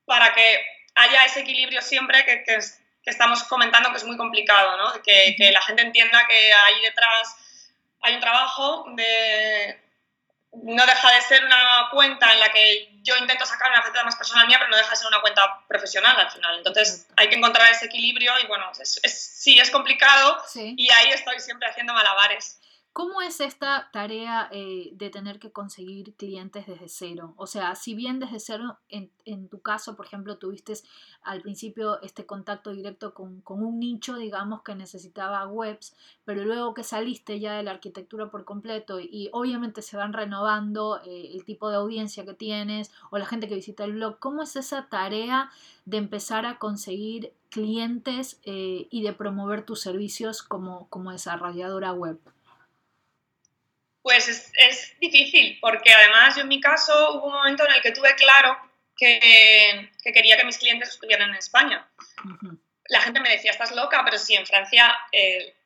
para 0.05 0.35
que 0.35 0.67
haya 0.95 1.25
ese 1.25 1.41
equilibrio 1.41 1.83
siempre 1.83 2.25
que, 2.25 2.45
que, 2.45 2.59
que 3.05 3.11
estamos 3.11 3.45
comentando 3.45 3.91
que 3.91 3.99
es 3.99 4.05
muy 4.05 4.17
complicado, 4.17 4.77
¿no? 4.77 5.03
Que, 5.03 5.35
que, 5.37 5.53
la 5.53 5.61
gente 5.63 5.83
entienda 5.83 6.27
que 6.27 6.53
ahí 6.53 6.81
detrás 6.81 7.37
hay 8.01 8.15
un 8.15 8.21
trabajo 8.21 8.87
de... 8.97 9.81
No 10.63 10.87
deja 10.87 11.13
de 11.13 11.21
ser 11.21 11.45
una 11.45 11.89
cuenta 11.91 12.33
en 12.33 12.39
la 12.41 12.49
que 12.49 12.89
yo 13.03 13.17
intento 13.17 13.45
sacar 13.45 13.71
una 13.73 13.83
faceta 13.83 14.05
más 14.05 14.15
personal 14.15 14.47
mía, 14.47 14.57
pero 14.59 14.71
no 14.71 14.77
deja 14.77 14.91
de 14.91 14.97
ser 14.97 15.09
una 15.09 15.21
cuenta 15.21 15.65
profesional 15.67 16.19
al 16.19 16.31
final. 16.31 16.57
Entonces 16.59 17.09
hay 17.17 17.29
que 17.29 17.35
encontrar 17.35 17.71
ese 17.73 17.87
equilibrio 17.87 18.39
y 18.39 18.47
bueno, 18.47 18.71
es, 18.79 19.01
sí 19.05 19.59
es 19.59 19.71
complicado 19.71 20.43
y 20.55 20.91
ahí 20.91 21.11
estoy 21.11 21.41
siempre 21.41 21.69
haciendo 21.69 21.93
malabares. 21.93 22.61
¿Cómo 22.95 23.21
es 23.23 23.41
esta 23.41 23.91
tarea 23.93 24.49
eh, 24.53 24.93
de 24.95 25.11
tener 25.11 25.41
que 25.41 25.51
conseguir 25.51 26.15
clientes 26.15 26.69
desde 26.69 26.89
cero? 26.89 27.35
O 27.37 27.49
sea, 27.49 27.75
si 27.75 27.93
bien 27.97 28.21
desde 28.21 28.39
cero, 28.39 28.79
en, 28.89 29.49
tu 29.49 29.61
caso, 29.61 29.97
por 29.97 30.07
ejemplo, 30.07 30.39
tuviste 30.39 30.75
al 31.25 31.43
principio 31.43 32.01
este 32.03 32.25
contacto 32.25 32.71
directo 32.71 33.13
con, 33.13 33.43
un 33.45 33.81
nicho, 33.81 34.17
digamos, 34.17 34.63
que 34.63 34.77
necesitaba 34.77 35.45
webs, 35.49 35.97
pero 36.25 36.45
luego 36.45 36.73
que 36.73 36.85
saliste 36.85 37.41
ya 37.41 37.55
de 37.57 37.65
la 37.65 37.73
arquitectura 37.73 38.31
por 38.31 38.45
completo 38.45 39.01
y, 39.01 39.29
obviamente 39.33 39.83
se 39.83 39.97
van 39.97 40.13
renovando 40.13 41.01
eh, 41.05 41.33
el 41.35 41.45
tipo 41.45 41.71
de 41.71 41.77
audiencia 41.79 42.25
que 42.25 42.35
tienes 42.35 42.93
o 43.11 43.19
la 43.19 43.27
gente 43.27 43.49
que 43.49 43.57
visita 43.57 43.83
el 43.83 43.95
blog, 43.95 44.21
¿cómo 44.21 44.45
es 44.45 44.55
esa 44.55 44.89
tarea 44.89 45.51
de 45.85 45.97
empezar 45.97 46.47
a 46.47 46.61
conseguir 46.61 47.33
clientes 47.51 48.39
eh, 48.45 48.87
y 48.89 49.03
de 49.03 49.13
promover 49.15 49.67
tus 49.67 49.81
servicios 49.81 50.45
como 50.45 50.89
desarrolladora 51.11 51.93
web? 51.93 52.21
Pues 54.05 54.29
es, 54.29 55.01
difícil, 55.01 55.59
porque 55.63 55.91
además 55.91 56.37
yo 56.37 56.43
en 56.43 56.49
mi 56.49 56.61
caso 56.61 57.15
hubo 57.15 57.29
un 57.29 57.33
momento 57.33 57.65
en 57.67 57.73
el 57.73 57.81
que 57.81 57.91
tuve 57.91 58.15
claro 58.17 58.55
que, 58.95 59.91
quería 60.03 60.37
que 60.37 60.45
mis 60.45 60.59
clientes 60.59 60.91
estuvieran 60.91 61.31
en 61.31 61.37
España. 61.37 61.89
La 62.89 63.01
gente 63.01 63.21
me 63.21 63.31
decía, 63.31 63.51
estás 63.51 63.73
loca, 63.73 64.03
pero 64.05 64.19
si 64.19 64.35
en 64.35 64.47
Francia, 64.47 64.95
eh, 65.11 65.57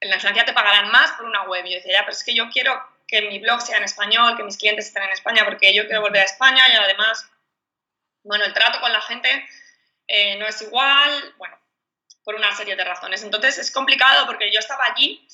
en 0.00 0.20
Francia 0.20 0.44
te 0.44 0.52
pagarán 0.52 0.90
más 0.90 1.12
por 1.12 1.26
una 1.26 1.44
web. 1.44 1.64
Y 1.64 1.70
yo 1.70 1.76
decía, 1.76 1.92
ya, 1.92 2.00
pero 2.00 2.10
es 2.10 2.24
que 2.24 2.34
yo 2.34 2.50
quiero 2.50 2.76
que 3.06 3.22
mi 3.22 3.38
blog 3.38 3.62
sea 3.62 3.76
en 3.76 3.84
español, 3.84 4.36
que 4.36 4.42
mis 4.42 4.56
clientes 4.56 4.86
estén 4.88 5.04
en 5.04 5.10
España, 5.10 5.44
porque 5.44 5.72
yo 5.72 5.86
quiero 5.86 6.00
volver 6.00 6.22
a 6.22 6.24
España 6.24 6.64
y 6.68 6.72
además, 6.72 7.30
bueno, 8.24 8.46
el 8.46 8.52
trato 8.52 8.80
con 8.80 8.92
la 8.92 9.00
gente 9.00 9.48
eh, 10.08 10.34
no 10.38 10.46
es 10.48 10.60
igual, 10.60 11.34
bueno, 11.38 11.56
por 12.24 12.34
una 12.34 12.52
serie 12.56 12.74
de 12.74 12.82
razones. 12.82 13.22
Entonces 13.22 13.58
es 13.58 13.70
complicado 13.70 14.26
porque 14.26 14.50
yo 14.50 14.58
estaba 14.58 14.86
allí 14.86 15.24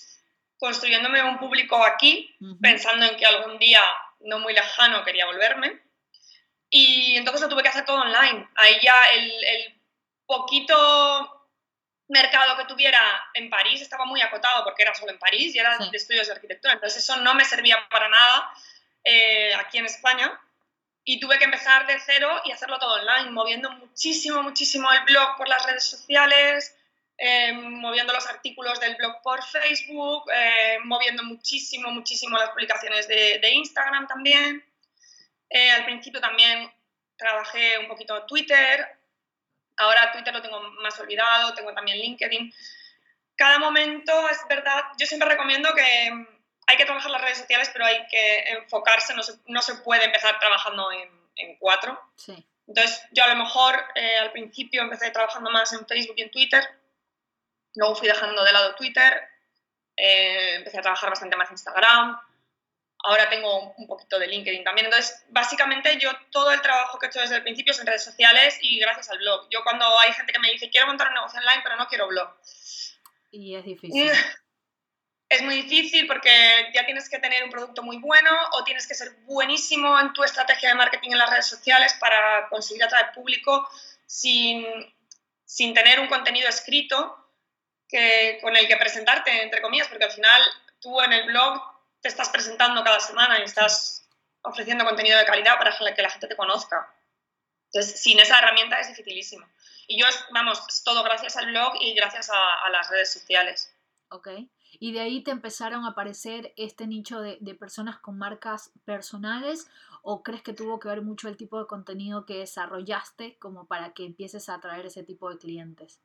construyéndome 0.62 1.20
un 1.25 1.40
público 1.40 1.85
aquí, 1.85 2.37
pensando 2.61 3.05
en 3.05 3.16
que 3.16 3.27
algún 3.27 3.59
día 3.59 3.83
no 4.20 4.38
muy 4.38 4.53
lejano 4.55 5.03
quería 5.03 5.27
volverme. 5.27 5.83
Y 6.70 7.16
entonces 7.16 7.42
lo 7.42 7.48
tuve 7.48 7.64
que 7.64 7.68
hacer 7.68 7.85
todo 7.85 8.01
online. 8.01 8.48
Ahí 8.55 8.79
ya 8.81 8.94
el, 9.07 9.81
poquito 10.25 11.48
mercado 12.07 12.57
que 12.57 12.66
tuviera 12.66 13.01
en 13.35 13.51
París 13.51 13.83
estaba 13.83 14.05
muy 14.05 14.20
acotado 14.20 14.62
porque 14.62 14.83
era 14.83 14.94
solo 14.94 15.11
en 15.11 15.18
París 15.18 15.53
y 15.53 15.59
era 15.59 15.77
de 15.79 15.96
estudios 15.96 16.29
de 16.29 16.35
arquitectura. 16.35 16.75
Entonces 16.75 17.03
eso 17.03 17.16
no 17.16 17.35
me 17.35 17.44
servía 17.44 17.77
para 17.90 18.09
nada 18.09 18.55
eh, 19.03 19.53
aquí 19.57 19.79
en 19.79 19.87
España. 19.87 20.40
Y 21.05 21.18
tuve 21.18 21.38
que 21.38 21.44
empezar 21.44 21.88
de 21.88 21.98
cero 21.98 22.40
y 22.44 22.53
hacerlo 22.53 22.79
todo 22.79 23.01
online, 23.01 23.33
moviendo 23.33 23.68
muchísimo, 23.72 24.44
muchísimo 24.44 24.92
el 24.92 25.01
blog 25.07 25.37
por 25.37 25.48
las 25.48 25.66
redes 25.66 25.85
sociales, 25.85 26.77
eh, 27.18 27.53
moviendo 27.53 28.12
los 28.12 28.27
artículos 28.27 28.81
del 28.81 28.96
blog 28.96 29.22
por 29.22 29.42
Facebook, 29.44 30.25
eh, 30.35 30.79
moviendo 30.85 31.22
muchísimo, 31.22 31.90
muchísimo 31.90 32.37
las 32.38 32.51
publicaciones 32.51 33.07
de, 33.07 33.51
Instagram 33.51 34.07
también. 34.07 34.64
Eh, 35.48 35.70
al 35.70 35.85
principio 35.85 36.20
también 36.20 36.72
trabajé 37.16 37.79
un 37.79 37.87
poquito 37.87 38.25
Twitter, 38.27 38.98
ahora 39.77 40.11
Twitter 40.11 40.33
lo 40.33 40.42
tengo 40.42 40.61
más 40.83 40.98
olvidado, 40.98 41.55
tengo 41.55 41.72
también 41.72 41.98
LinkedIn. 41.98 42.53
Cada 43.37 43.59
momento 43.59 44.29
es 44.29 44.38
verdad, 44.48 44.83
yo 44.98 45.07
siempre 45.07 45.29
recomiendo 45.29 45.72
que 45.75 46.11
mm, 46.11 46.27
hay 46.66 46.77
que 46.77 46.85
trabajar 46.85 47.11
las 47.11 47.22
redes 47.22 47.38
sociales, 47.38 47.70
pero 47.72 47.85
hay 47.85 48.05
que 48.09 48.38
enfocarse, 48.48 49.14
no 49.14 49.22
se, 49.22 49.35
no 49.46 49.62
se 49.62 49.77
puede 49.77 50.05
empezar 50.07 50.38
trabajando 50.40 50.90
en, 50.90 51.09
en 51.37 51.57
cuatro. 51.59 52.01
Sí. 52.16 52.44
Entonces, 52.66 53.03
yo 53.12 53.22
a 53.25 53.29
lo 53.29 53.37
mejor 53.37 53.85
al 54.20 54.33
principio 54.33 54.83
empecé 54.83 55.11
trabajando 55.11 55.51
más 55.51 55.72
en 55.72 55.87
Facebook 55.87 56.14
y 56.16 56.22
en 56.22 56.31
Twitter, 56.31 56.82
Luego 57.74 57.94
fui 57.94 58.08
dejando 58.08 58.44
de 58.44 58.52
lado 58.52 58.74
Twitter, 58.74 59.22
eh, 59.96 60.54
empecé 60.56 60.78
a 60.78 60.82
trabajar 60.82 61.11
bastante 61.11 61.37
más 61.37 61.50
Instagram, 61.50 62.18
ahora 63.02 63.28
tengo 63.28 63.74
un 63.76 63.87
poquito 63.87 64.18
de 64.18 64.26
LinkedIn 64.26 64.64
también. 64.64 64.87
Entonces, 64.87 65.24
básicamente 65.28 65.98
yo 65.98 66.11
todo 66.30 66.52
el 66.52 66.61
trabajo 66.61 66.98
que 66.98 67.06
he 67.06 67.08
hecho 67.08 67.20
desde 67.20 67.37
el 67.37 67.42
principio 67.42 67.72
es 67.72 67.80
en 67.80 67.87
redes 67.87 68.04
sociales 68.04 68.58
y 68.61 68.78
gracias 68.78 69.11
al 69.11 69.18
blog. 69.18 69.48
Yo 69.50 69.62
cuando 69.62 69.87
hay 69.98 70.12
gente 70.12 70.32
que 70.32 70.38
me 70.38 70.50
dice, 70.50 70.70
quiero 70.70 70.87
montar 70.87 71.08
un 71.08 71.14
negocio 71.14 71.40
online, 71.40 71.62
pero 71.62 71.76
no 71.76 71.88
quiero 71.88 72.08
blog. 72.08 72.35
Y 73.30 73.56
es 73.56 73.64
difícil. 73.64 74.11
es 75.28 75.42
muy 75.42 75.62
difícil 75.62 76.06
porque 76.06 76.70
ya 76.74 76.85
tienes 76.85 77.08
que 77.08 77.18
tener 77.18 77.42
un 77.44 77.50
producto 77.50 77.82
muy 77.82 77.98
bueno 77.98 78.30
o 78.52 78.64
tienes 78.64 78.87
que 78.87 78.94
ser 78.94 79.11
buenísimo 79.24 79.98
en 79.98 80.12
tu 80.12 80.22
estrategia 80.22 80.68
de 80.68 80.74
marketing 80.74 81.12
en 81.12 81.18
las 81.18 81.30
redes 81.30 81.46
sociales 81.46 81.94
para 81.98 82.48
conseguir 82.48 82.85
atraer 82.85 83.12
público 83.12 83.66
sin, 84.06 84.66
sin 85.44 85.72
tener 85.72 86.00
un 86.00 86.08
contenido 86.08 86.48
escrito 86.48 87.21
que, 87.92 88.38
con 88.40 88.57
el 88.57 88.66
que 88.66 88.76
presentarte, 88.76 89.42
entre 89.42 89.62
comillas, 89.62 89.87
porque 89.87 90.05
al 90.05 90.11
final 90.11 90.42
tú 90.81 91.00
en 91.00 91.12
el 91.12 91.26
blog 91.26 91.62
te 92.00 92.09
estás 92.09 92.31
presentando 92.31 92.83
cada 92.83 92.98
semana 92.98 93.38
y 93.38 93.42
estás 93.42 94.09
ofreciendo 94.42 94.85
contenido 94.85 95.18
de 95.18 95.24
calidad 95.24 95.59
para 95.59 95.76
que 95.94 96.02
la 96.02 96.11
gente 96.11 96.26
te 96.26 96.37
conozca. 96.37 96.92
Entonces, 97.66 98.00
sin 98.00 98.18
esa 98.18 98.38
herramienta 98.38 98.81
es 98.81 98.88
dificilísimo. 98.88 99.46
Y 99.87 100.00
yo, 100.00 100.07
vamos, 100.33 100.62
es 100.68 100.83
todo 100.83 101.02
gracias 101.02 101.37
al 101.37 101.46
blog 101.46 101.74
y 101.81 101.94
gracias 101.94 102.31
a, 102.31 102.70
las 102.70 102.90
redes 102.90 103.12
sociales. 103.12 103.74
Ok. 104.11 104.28
Y 104.81 104.92
de 104.92 105.00
ahí 105.00 105.22
te 105.22 105.31
empezaron 105.31 105.85
a 105.85 105.90
aparecer 105.90 106.52
este 106.57 106.87
nicho 106.87 107.20
de, 107.20 107.38
personas 107.55 107.98
con 107.98 108.18
marcas 108.18 108.72
personales 108.85 109.68
o 110.02 110.22
crees 110.22 110.42
que 110.42 110.52
tuvo 110.52 110.81
que 110.81 110.88
ver 110.88 111.02
mucho 111.02 111.28
el 111.28 111.37
tipo 111.37 111.59
de 111.59 111.66
contenido 111.66 112.26
que 112.26 112.38
desarrollaste 112.38 113.38
como 113.38 113.66
para 113.66 113.92
que 113.92 114.05
empieces 114.05 114.48
a 114.48 114.55
atraer 114.55 114.87
ese 114.87 115.02
tipo 115.02 115.31
de 115.31 115.38
clientes? 115.38 116.00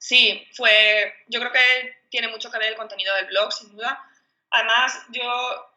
Sí, 0.00 0.48
fue, 0.56 1.14
yo 1.26 1.40
creo 1.40 1.52
que 1.52 2.04
tiene 2.08 2.28
mucho 2.28 2.50
que 2.50 2.56
ver 2.58 2.68
el 2.68 2.76
contenido 2.76 3.14
del 3.16 3.26
blog, 3.26 3.52
sin 3.52 3.70
duda. 3.70 4.02
Además, 4.48 4.98
yo 5.10 5.70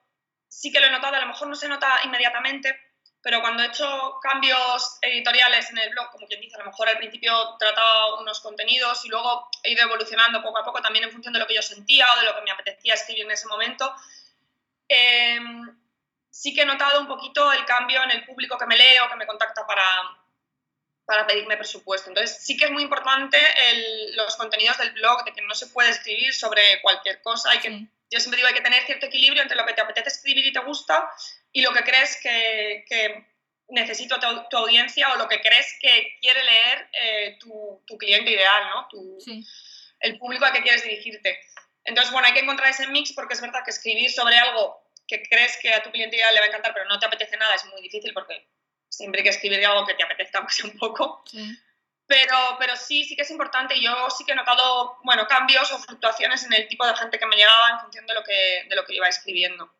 sí 0.47 0.71
que 0.71 0.79
lo 0.79 0.87
he 0.87 0.91
notado, 0.91 1.17
a 1.17 1.19
lo 1.19 1.27
mejor 1.27 1.49
no 1.49 1.55
se 1.55 1.67
nota 1.67 1.99
inmediatamente, 2.05 2.73
pero 3.21 3.41
cuando 3.41 3.63
he 3.63 3.65
hecho 3.65 4.19
cambios 4.21 4.97
editoriales 5.01 5.69
en 5.71 5.77
el 5.77 5.89
blog, 5.89 6.09
como 6.11 6.25
quien 6.27 6.39
dice, 6.39 6.55
a 6.55 6.59
lo 6.59 6.67
mejor 6.67 6.87
al 6.87 6.97
principio 6.97 7.57
trataba 7.59 8.21
unos 8.21 8.39
contenidos 8.39 9.03
y 9.03 9.09
luego 9.09 9.49
he 9.61 9.71
ido 9.71 9.83
evolucionando 9.83 10.41
poco 10.41 10.59
a 10.59 10.63
poco 10.63 10.81
también 10.81 11.03
en 11.03 11.11
función 11.11 11.33
de 11.33 11.39
lo 11.39 11.45
que 11.45 11.55
yo 11.55 11.61
sentía 11.61 12.07
o 12.13 12.19
de 12.21 12.25
lo 12.25 12.33
que 12.33 12.43
me 12.43 12.51
apetecía 12.51 12.93
escribir 12.93 13.25
en 13.25 13.31
ese 13.31 13.47
momento, 13.47 13.93
em, 14.87 15.77
sí 16.29 16.53
que 16.55 16.61
he 16.61 16.65
notado 16.65 17.01
un 17.01 17.07
poquito 17.07 17.51
el 17.51 17.65
cambio 17.65 18.01
en 18.03 18.11
el 18.11 18.23
público 18.23 18.57
que 18.57 18.67
me 18.67 18.77
lee 18.77 18.99
o 19.05 19.09
que 19.09 19.17
me 19.17 19.27
contacta 19.27 19.67
para, 19.67 19.83
para 21.05 21.27
pedirme 21.27 21.57
presupuesto. 21.57 22.09
Entonces 22.09 22.37
sí 22.41 22.57
que 22.57 22.65
es 22.65 22.71
muy 22.71 22.83
importante 22.83 23.37
los 24.15 24.35
contenidos 24.35 24.77
del 24.77 24.91
blog, 24.91 25.25
de 25.25 25.33
que 25.33 25.41
no 25.41 25.53
se 25.53 25.67
puede 25.67 25.89
escribir 25.89 26.33
sobre 26.33 26.81
cualquier 26.81 27.21
cosa, 27.21 27.51
hay 27.51 27.59
que, 27.59 27.69
yo 28.09 28.19
siempre 28.19 28.37
digo 28.37 28.47
hay 28.47 28.53
que 28.53 28.61
tener 28.61 28.85
cierto 28.85 29.07
equilibrio 29.07 29.41
entre 29.41 29.57
lo 29.57 29.65
que 29.65 29.73
te 29.73 29.81
apetece 29.81 30.09
escribir 30.09 30.45
y 30.45 30.53
te 30.53 30.59
gusta 30.59 31.09
y 31.51 31.61
lo 31.61 31.73
que 31.73 31.83
crees 31.83 32.19
que, 32.21 32.85
que 32.87 33.25
necesita 33.69 34.19
tu, 34.19 34.57
audiencia 34.57 35.11
o 35.13 35.17
lo 35.17 35.27
que 35.27 35.41
crees 35.41 35.77
que 35.81 36.17
quiere 36.21 36.43
leer 36.43 36.89
eh, 36.93 37.37
tu, 37.39 37.83
tu, 37.85 37.97
cliente 37.97 38.31
ideal, 38.31 38.69
¿no? 38.69 38.87
Tu, 38.89 39.17
El 39.99 40.17
público 40.17 40.45
al 40.45 40.53
que 40.53 40.61
quieres 40.61 40.83
dirigirte. 40.83 41.39
Entonces, 41.85 42.11
bueno, 42.11 42.27
hay 42.27 42.33
que 42.33 42.41
encontrar 42.41 42.69
ese 42.69 42.87
mix 42.87 43.13
porque 43.13 43.33
es 43.33 43.41
verdad 43.41 43.63
que 43.63 43.71
escribir 43.71 44.11
sobre 44.11 44.37
algo 44.37 44.83
que 45.07 45.21
crees 45.23 45.57
que 45.61 45.73
a 45.73 45.83
tu 45.83 45.91
cliente 45.91 46.15
ideal 46.15 46.33
le 46.33 46.39
va 46.39 46.45
a 46.45 46.49
encantar, 46.49 46.73
pero 46.73 46.85
no 46.85 46.99
te 46.99 47.05
apetece 47.05 47.35
nada, 47.37 47.55
es 47.55 47.65
muy 47.65 47.81
difícil 47.81 48.13
porque 48.13 48.47
siempre 48.97 49.19
hay 49.19 49.23
que 49.23 49.29
escribir 49.29 49.65
algo 49.65 49.85
que 49.85 49.93
te 49.93 50.03
apetezca, 50.03 50.37
aunque 50.39 50.53
sea 50.53 50.69
un 50.69 50.77
poco. 50.77 51.23
Pero, 52.05 52.37
pero 52.59 52.75
sí, 52.75 53.05
sí 53.05 53.15
que 53.15 53.21
es 53.21 53.31
importante. 53.31 53.79
Yo 53.79 54.09
sí 54.09 54.25
que 54.25 54.33
he 54.33 54.35
notado, 54.35 54.97
bueno, 55.03 55.27
cambios 55.27 55.71
o 55.71 55.79
fluctuaciones 55.79 56.43
en 56.43 56.53
el 56.53 56.67
tipo 56.67 56.85
de 56.85 56.95
gente 56.95 57.17
que 57.17 57.25
me 57.25 57.35
llegaba 57.35 57.69
en 57.71 57.79
función 57.79 58.05
de 58.05 58.13
lo 58.13 58.23
que, 58.23 58.65
de 58.69 58.75
lo 58.75 58.85
que 58.85 58.95
iba 58.95 59.07
escribiendo. 59.07 59.73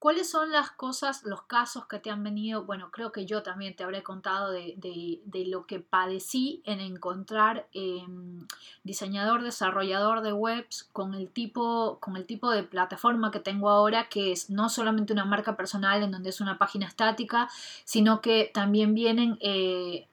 ¿Cuáles 0.00 0.30
son 0.30 0.50
las 0.50 0.70
cosas, 0.70 1.24
los 1.24 1.42
casos 1.42 1.84
que 1.84 1.98
te 1.98 2.08
han 2.08 2.24
venido? 2.24 2.64
Bueno, 2.64 2.90
creo 2.90 3.12
que 3.12 3.26
yo 3.26 3.42
también 3.42 3.76
te 3.76 3.84
habré 3.84 4.02
contado 4.02 4.50
de, 4.50 5.20
lo 5.46 5.66
que 5.66 5.78
padecí 5.78 6.62
en 6.64 6.80
encontrar 6.80 7.66
em, 7.74 8.46
diseñador, 8.82 9.42
desarrollador 9.42 10.22
de 10.22 10.32
webs 10.32 10.88
con 10.94 11.12
el, 11.12 11.28
tipo, 11.28 11.98
con 12.00 12.16
el 12.16 12.24
tipo 12.24 12.50
de 12.50 12.62
plataforma 12.62 13.30
que 13.30 13.40
tengo 13.40 13.68
ahora, 13.68 14.08
que 14.08 14.32
es 14.32 14.48
no 14.48 14.70
solamente 14.70 15.12
una 15.12 15.26
marca 15.26 15.54
personal 15.54 16.02
en 16.02 16.12
donde 16.12 16.30
es 16.30 16.40
una 16.40 16.56
página 16.56 16.86
estática, 16.86 17.50
sino 17.84 18.22
que 18.22 18.50
también 18.54 18.94
vienen 18.94 19.36
eh, 19.42 20.08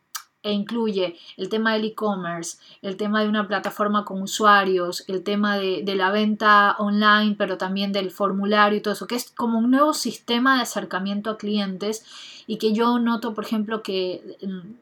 e 0.48 0.54
incluye 0.54 1.18
el 1.36 1.50
tema 1.50 1.74
del 1.74 1.84
e-commerce, 1.84 2.58
el 2.82 2.96
tema 2.96 3.22
de 3.22 3.28
una 3.28 3.48
plataforma 3.48 4.06
con 4.06 4.22
usuarios, 4.22 5.04
el 5.08 5.24
tema 5.24 5.58
de, 5.58 5.84
la 5.96 6.10
venta 6.10 6.76
online, 6.80 7.36
pero 7.38 7.58
también 7.58 7.92
del 7.92 8.12
formulario 8.12 8.78
y 8.78 8.82
todo 8.82 8.94
eso, 8.94 9.08
que 9.08 9.16
es 9.16 9.32
como 9.32 9.60
un 9.60 9.72
nuevo 9.72 9.94
sistema 9.94 10.56
de 10.56 10.62
acercamiento 10.62 11.32
a 11.32 11.38
clientes 11.38 12.06
y 12.48 12.58
que 12.58 12.72
yo 12.72 12.98
noto, 12.98 13.34
por 13.34 13.44
ejemplo, 13.44 13.84
que 13.84 14.38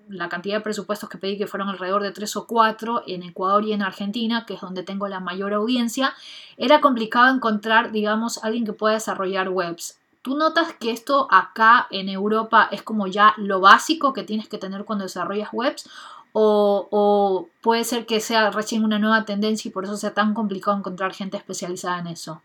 la 0.07 0.29
cantidad 0.29 0.57
de 0.57 0.61
presupuestos 0.61 1.09
que 1.09 1.17
pedí, 1.17 1.37
que 1.37 1.47
fueron 1.47 1.69
alrededor 1.69 2.03
de 2.03 2.11
tres 2.11 2.35
o 2.35 2.45
cuatro 2.45 3.01
en 3.07 3.23
Ecuador 3.23 3.65
y 3.65 3.73
en 3.73 3.81
Argentina, 3.81 4.45
que 4.45 4.53
es 4.53 4.61
donde 4.61 4.83
tengo 4.83 5.07
la 5.07 5.19
mayor 5.19 5.53
audiencia, 5.53 6.13
era 6.57 6.79
complicado 6.79 7.33
encontrar, 7.33 7.91
digamos, 7.91 8.43
alguien 8.43 8.65
que 8.65 8.73
pueda 8.73 8.93
desarrollar 8.93 9.49
webs. 9.49 9.97
¿Tú 10.25 10.35
notas 10.35 10.73
que 10.73 10.89
esto 10.89 11.27
acá 11.29 11.85
en 11.91 12.09
Europa 12.09 12.67
es 12.71 12.81
como 12.81 13.05
ya 13.05 13.35
lo 13.37 13.59
básico 13.59 14.11
que 14.11 14.23
tienes 14.23 14.49
que 14.49 14.57
tener 14.57 14.83
cuando 14.83 15.03
desarrollas 15.03 15.49
webs? 15.51 15.87
¿O, 16.33 17.47
puede 17.61 17.83
ser 17.83 18.07
que 18.07 18.19
sea 18.19 18.49
recién 18.49 18.83
una 18.83 18.97
nueva 18.97 19.23
tendencia 19.23 19.69
y 19.69 19.71
por 19.71 19.83
eso 19.83 19.95
sea 19.97 20.15
tan 20.15 20.33
complicado 20.33 20.75
encontrar 20.79 21.13
gente 21.13 21.37
especializada 21.37 21.99
en 21.99 22.07
eso? 22.07 22.41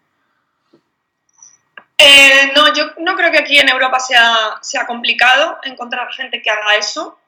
Eh, 1.96 2.52
no, 2.54 2.70
yo 2.74 2.90
no 2.98 3.16
creo 3.16 3.32
que 3.32 3.38
aquí 3.38 3.58
en 3.58 3.70
Europa 3.70 3.98
sea, 3.98 4.58
sea 4.60 4.86
complicado 4.86 5.56
encontrar 5.62 6.12
gente 6.12 6.42
que 6.42 6.50
haga 6.50 6.76
eso. 6.76 7.18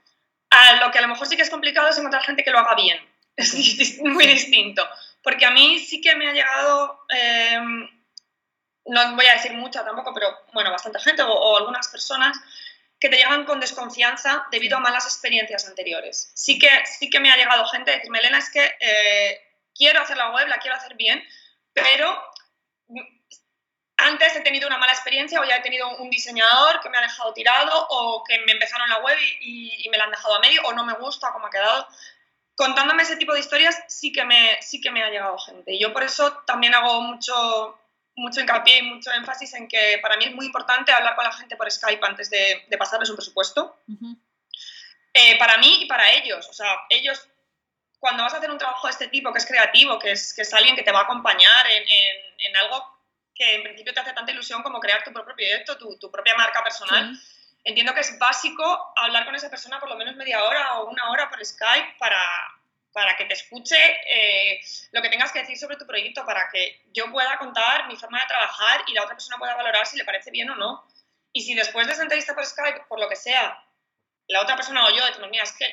lo 0.84 0.90
que 0.90 0.98
a 0.98 1.02
lo 1.02 1.08
mejor 1.08 1.26
sí 1.26 1.34
que 1.34 1.44
es 1.44 1.50
complicado 1.50 1.88
es 1.88 1.96
encontrar 1.96 2.24
gente 2.24 2.44
que 2.44 2.50
lo 2.50 2.58
haga 2.58 2.74
bien. 2.74 2.98
Es 3.36 3.98
muy 4.02 4.26
distinto. 4.26 4.86
Porque 5.22 5.46
a 5.46 5.50
mí 5.50 5.78
sí 5.78 6.02
que 6.02 6.14
me 6.14 6.28
ha 6.28 6.34
llegado 6.34 7.06
eh, 7.08 7.58
no 8.86 9.16
voy 9.16 9.26
a 9.26 9.34
decir 9.34 9.52
mucha 9.54 9.84
tampoco, 9.84 10.12
pero 10.14 10.28
bueno, 10.52 10.70
bastante 10.70 10.98
gente 11.00 11.22
o, 11.22 11.56
algunas 11.56 11.88
personas 11.88 12.36
que 12.98 13.08
te 13.08 13.16
llegan 13.16 13.44
con 13.44 13.60
desconfianza 13.60 14.46
debido 14.50 14.76
a 14.76 14.80
malas 14.80 15.06
experiencias 15.06 15.66
anteriores. 15.66 16.30
Sí 16.34 16.58
que, 16.58 16.68
sí 16.86 17.10
que 17.10 17.20
me 17.20 17.32
ha 17.32 17.36
llegado 17.36 17.66
gente 17.66 17.90
a 17.90 17.94
decirme, 17.96 18.20
Elena, 18.20 18.38
es 18.38 18.50
que 18.50 18.76
eh, 18.78 19.40
quiero 19.74 20.00
hacer 20.00 20.16
la 20.16 20.30
web, 20.30 20.46
la 20.48 20.58
quiero 20.58 20.76
hacer 20.76 20.94
bien, 20.94 21.22
pero 21.72 22.22
antes 23.96 24.36
he 24.36 24.40
tenido 24.40 24.66
una 24.66 24.78
mala 24.78 24.92
experiencia 24.92 25.40
o 25.40 25.44
ya 25.44 25.56
he 25.56 25.62
tenido 25.62 25.88
un 25.96 26.10
diseñador 26.10 26.80
que 26.80 26.90
me 26.90 26.98
ha 26.98 27.02
dejado 27.02 27.32
tirado 27.32 27.86
o 27.90 28.24
que 28.24 28.38
me 28.40 28.52
empezaron 28.52 28.88
la 28.88 28.98
web 28.98 29.16
y, 29.40 29.84
y, 29.84 29.88
me 29.88 29.96
la 29.96 30.04
han 30.04 30.10
dejado 30.10 30.34
a 30.34 30.40
medio 30.40 30.62
o 30.64 30.72
no 30.72 30.84
me 30.84 30.94
gusta 30.94 31.32
cómo 31.32 31.46
ha 31.46 31.50
quedado. 31.50 31.86
Contándome 32.54 33.02
ese 33.02 33.16
tipo 33.16 33.32
de 33.32 33.40
historias 33.40 33.82
sí 33.88 34.12
que 34.12 34.24
me, 34.24 34.60
sí 34.60 34.80
que 34.80 34.90
me 34.90 35.02
ha 35.02 35.10
llegado 35.10 35.38
gente. 35.38 35.78
Yo 35.78 35.92
por 35.92 36.02
eso 36.02 36.32
también 36.46 36.74
hago 36.74 37.00
mucho, 37.02 37.78
mucho 38.16 38.40
hincapié 38.40 38.78
y 38.78 38.82
mucho 38.82 39.10
énfasis 39.12 39.54
en 39.54 39.68
que 39.68 39.98
para 40.02 40.16
mí 40.16 40.24
es 40.24 40.34
muy 40.34 40.46
importante 40.46 40.92
hablar 40.92 41.14
con 41.14 41.24
la 41.24 41.32
gente 41.32 41.56
por 41.56 41.70
Skype 41.70 42.04
antes 42.04 42.30
de, 42.30 42.66
pasarles 42.78 43.10
un 43.10 43.16
presupuesto. 43.16 43.76
Eh, 45.14 45.38
para 45.38 45.58
mí 45.58 45.82
y 45.82 45.86
para 45.86 46.10
ellos. 46.12 46.48
O 46.48 46.52
sea, 46.52 46.82
ellos, 46.90 47.28
cuando 47.98 48.22
vas 48.22 48.34
a 48.34 48.38
hacer 48.38 48.50
un 48.50 48.58
trabajo 48.58 48.86
de 48.86 48.92
este 48.92 49.08
tipo, 49.08 49.32
que 49.32 49.38
es 49.38 49.46
creativo, 49.46 49.98
que 49.98 50.12
es, 50.12 50.32
que 50.34 50.42
es 50.42 50.54
alguien 50.54 50.76
que 50.76 50.82
te 50.82 50.92
va 50.92 51.00
a 51.00 51.04
acompañar 51.04 51.66
en, 51.70 51.84
en, 52.38 52.56
algo 52.56 53.00
que 53.34 53.56
en 53.56 53.62
principio 53.62 53.94
te 53.94 54.00
hace 54.00 54.12
tanta 54.12 54.32
ilusión 54.32 54.62
como 54.62 54.80
crear 54.80 55.02
tu 55.04 55.12
propio 55.12 55.34
proyecto, 55.34 55.78
tu, 55.78 55.98
tu 55.98 56.10
propia 56.10 56.34
marca 56.34 56.62
personal, 56.62 57.18
entiendo 57.64 57.94
que 57.94 58.00
es 58.00 58.18
básico 58.18 58.92
hablar 58.96 59.24
con 59.24 59.34
esa 59.34 59.48
persona 59.48 59.80
por 59.80 59.88
lo 59.88 59.96
menos 59.96 60.16
media 60.16 60.42
hora 60.44 60.78
o 60.78 60.90
una 60.90 61.10
hora 61.10 61.30
por 61.30 61.44
Skype 61.44 61.96
para, 61.98 62.20
para 62.92 63.16
que 63.16 63.24
te 63.24 63.34
escuche 63.34 63.76
eh, 64.06 64.60
lo 64.92 65.00
que 65.00 65.08
tengas 65.08 65.32
que 65.32 65.40
decir 65.40 65.58
sobre 65.58 65.76
tu 65.76 65.86
proyecto, 65.86 66.24
para 66.26 66.48
que 66.50 66.82
yo 66.92 67.10
pueda 67.10 67.38
contar 67.38 67.88
mi 67.88 67.96
forma 67.96 68.20
de 68.20 68.26
trabajar 68.26 68.82
y 68.86 68.92
la 68.92 69.02
otra 69.02 69.14
persona 69.14 69.38
pueda 69.38 69.54
valorar 69.54 69.86
si 69.86 69.96
le 69.96 70.04
parece 70.04 70.30
bien 70.30 70.50
o 70.50 70.56
no. 70.56 70.86
Y 71.32 71.42
si 71.42 71.54
después 71.54 71.86
de 71.86 71.94
esa 71.94 72.02
entrevista 72.02 72.34
por 72.34 72.44
Skype, 72.44 72.84
por 72.88 73.00
lo 73.00 73.08
que 73.08 73.16
sea, 73.16 73.64
la 74.28 74.42
otra 74.42 74.56
persona 74.56 74.86
o 74.86 74.90
yo 74.90 75.04
decimos, 75.06 75.30
mira, 75.30 75.44
es 75.44 75.52
que 75.52 75.66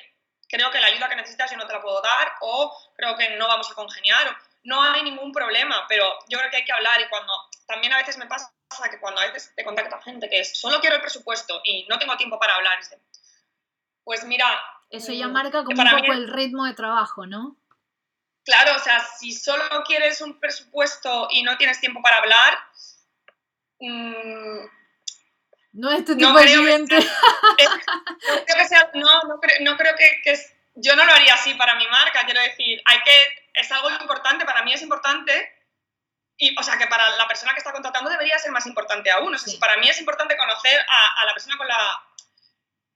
creo 0.47 0.71
que 0.71 0.79
la 0.79 0.87
ayuda 0.87 1.09
que 1.09 1.15
necesitas 1.15 1.51
yo 1.51 1.57
no 1.57 1.67
te 1.67 1.73
la 1.73 1.81
puedo 1.81 2.01
dar 2.01 2.33
o 2.41 2.75
creo 2.95 3.15
que 3.15 3.29
no 3.31 3.47
vamos 3.47 3.69
a 3.69 3.75
congeniar, 3.75 4.35
no 4.63 4.81
hay 4.81 5.03
ningún 5.03 5.31
problema, 5.31 5.85
pero 5.87 6.05
yo 6.27 6.37
creo 6.39 6.49
que 6.49 6.57
hay 6.57 6.65
que 6.65 6.71
hablar 6.71 6.99
y 7.01 7.07
cuando 7.09 7.33
también 7.67 7.93
a 7.93 7.97
veces 7.97 8.17
me 8.17 8.25
pasa 8.25 8.51
que 8.89 8.99
cuando 8.99 9.21
a 9.21 9.27
veces 9.27 9.53
te 9.55 9.63
contacta 9.63 10.01
gente 10.01 10.29
que 10.29 10.39
es, 10.39 10.59
solo 10.59 10.79
quiero 10.79 10.95
el 10.95 11.01
presupuesto 11.01 11.61
y 11.63 11.85
no 11.89 11.99
tengo 11.99 12.17
tiempo 12.17 12.39
para 12.39 12.55
hablar, 12.55 12.79
pues 14.03 14.23
mira, 14.25 14.47
eso 14.89 15.13
ya 15.13 15.27
marca 15.27 15.63
como 15.63 15.81
un 15.81 15.89
poco 15.89 16.13
el 16.13 16.27
ritmo 16.27 16.65
de 16.65 16.73
trabajo, 16.73 17.25
¿no? 17.25 17.57
Claro, 18.43 18.75
o 18.75 18.79
sea, 18.79 18.99
si 18.99 19.33
solo 19.33 19.63
quieres 19.85 20.21
un 20.21 20.39
presupuesto 20.39 21.27
y 21.31 21.43
no 21.43 21.57
tienes 21.57 21.79
tiempo 21.79 22.01
para 22.01 22.17
hablar, 22.17 22.57
mm, 23.79 24.65
no 25.73 25.91
es 25.91 26.05
tu 26.05 26.17
tipo 26.17 26.33
de 26.39 26.45
cliente. 26.45 26.97
no, 28.95 29.23
no, 29.61 29.77
creo, 29.77 29.95
que, 29.95 30.35
yo 30.75 30.95
no 30.95 31.05
lo 31.05 31.11
haría 31.11 31.35
así 31.35 31.53
para 31.53 31.75
mi 31.75 31.87
marca, 31.87 32.25
quiero 32.25 32.41
decir, 32.41 32.81
hay 32.85 32.99
que, 33.01 33.51
es 33.53 33.71
algo 33.71 33.89
importante, 33.91 34.45
para 34.45 34.63
mí 34.63 34.73
es 34.73 34.81
importante, 34.81 35.59
y, 36.41 36.57
o 36.57 36.63
sea, 36.63 36.77
que 36.77 36.87
para 36.87 37.17
la 37.17 37.27
persona 37.27 37.51
que 37.51 37.59
está 37.59 37.73
contratando 37.73 38.09
debería 38.09 38.39
ser 38.39 38.51
más 38.51 38.65
importante 38.65 39.11
aún. 39.11 39.35
O 39.35 39.37
sea, 39.37 39.51
si 39.51 39.57
para 39.57 39.75
mí 39.75 39.89
es 39.89 39.99
importante 39.99 40.37
conocer 40.37 40.79
a, 40.79 41.25
la 41.25 41.33
persona 41.33 41.57
con 41.57 41.67
la, 41.67 42.01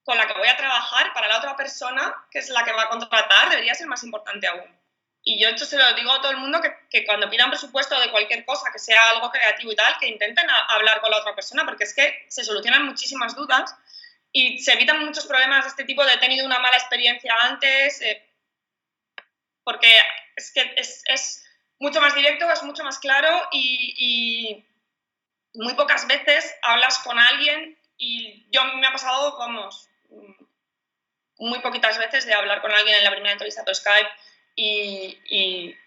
con 0.03 0.17
la 0.17 0.27
que 0.27 0.33
voy 0.33 0.47
a 0.47 0.57
trabajar, 0.57 1.13
para 1.13 1.27
la 1.27 1.37
otra 1.37 1.55
persona, 1.55 2.13
que 2.29 2.39
es 2.39 2.49
la 2.49 2.63
que 2.63 2.73
va 2.73 2.83
a 2.83 2.89
contratar, 2.89 3.49
debería 3.49 3.73
ser 3.73 3.87
más 3.87 4.03
importante 4.03 4.47
aún. 4.47 4.79
y 5.25 5.41
yo 5.41 5.47
esto 5.47 5.65
se 5.65 5.77
lo 5.77 5.93
digo 5.93 6.11
a 6.11 6.21
todo 6.21 6.31
el 6.31 6.37
mundo 6.37 6.59
que, 6.59 6.75
que, 6.89 7.05
cuando 7.05 7.29
pidan 7.29 7.49
presupuesto 7.49 7.97
de 7.99 8.11
cualquier 8.11 8.43
cosa, 8.43 8.71
que 8.73 8.79
sea 8.79 9.11
algo 9.11 9.31
creativo 9.31 9.71
y 9.71 9.75
tal, 9.75 9.97
que 9.97 10.07
intenten 10.07 10.47
hablar 10.69 10.99
con 10.99 11.11
la 11.11 11.17
otra 11.17 11.33
persona, 11.33 11.63
porque 11.65 11.85
es 11.85 11.93
que 11.93 12.25
se 12.27 12.43
solucionan 12.43 12.85
muchísimas 12.85 13.33
dudas 13.33 13.73
y 14.33 14.57
se 14.57 14.73
evitan 14.73 15.05
muchos 15.05 15.27
problemas 15.27 15.63
de 15.63 15.69
este 15.69 15.85
tipo 15.85 16.03
de 16.03 16.13
he 16.13 16.17
tenido 16.17 16.45
una 16.45 16.59
mala 16.59 16.75
experiencia 16.75 17.33
antes, 17.41 18.01
eh, 18.01 18.27
porque 19.63 19.87
es 20.35 20.51
que 20.51 20.73
es, 20.75 21.03
es, 21.05 21.39
mucho 21.79 22.01
más 22.01 22.15
directo, 22.15 22.49
es 22.49 22.63
mucho 22.63 22.83
más 22.83 22.97
claro 22.99 23.47
y, 23.51 24.65
muy 25.55 25.75
pocas 25.75 26.07
veces 26.07 26.51
hablas 26.63 26.97
con 26.99 27.19
alguien 27.19 27.77
y 27.95 28.47
yo 28.49 28.63
me 28.63 28.87
ha 28.87 28.91
pasado, 28.91 29.37
vamos, 29.37 29.87
muy 31.37 31.59
poquitas 31.59 31.97
veces 31.97 32.25
de 32.25 32.33
hablar 32.33 32.61
con 32.61 32.71
alguien 32.71 32.95
en 32.95 33.03
la 33.03 33.11
primera 33.11 33.33
entrevista 33.33 33.63
por 33.63 33.75
Skype 33.75 34.09
y, 34.55 35.19
y, 35.25 35.77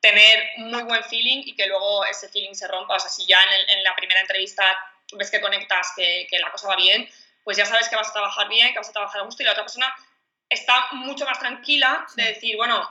tener 0.00 0.50
muy 0.58 0.82
buen 0.82 1.02
feeling 1.04 1.44
y 1.46 1.56
que 1.56 1.66
luego 1.66 2.04
ese 2.04 2.28
feeling 2.28 2.52
se 2.52 2.68
rompa. 2.68 2.96
O 2.96 3.00
sea, 3.00 3.08
si 3.08 3.24
ya 3.24 3.42
en, 3.42 3.78
en 3.78 3.82
la 3.82 3.96
primera 3.96 4.20
entrevista 4.20 4.62
ves 5.12 5.30
que 5.30 5.40
conectas, 5.40 5.92
que, 5.96 6.26
que, 6.28 6.38
la 6.40 6.50
cosa 6.50 6.68
va 6.68 6.76
bien, 6.76 7.08
pues 7.42 7.56
ya 7.56 7.64
sabes 7.64 7.88
que 7.88 7.96
vas 7.96 8.10
a 8.10 8.12
trabajar 8.12 8.46
bien, 8.48 8.72
que 8.72 8.78
vas 8.78 8.88
a 8.90 8.92
trabajar 8.92 9.22
a 9.22 9.24
gusto 9.24 9.42
y 9.42 9.46
la 9.46 9.52
otra 9.52 9.64
persona 9.64 9.94
está 10.50 10.88
mucho 10.92 11.24
más 11.24 11.38
tranquila 11.38 12.06
de 12.16 12.24
decir, 12.24 12.54
bueno, 12.56 12.86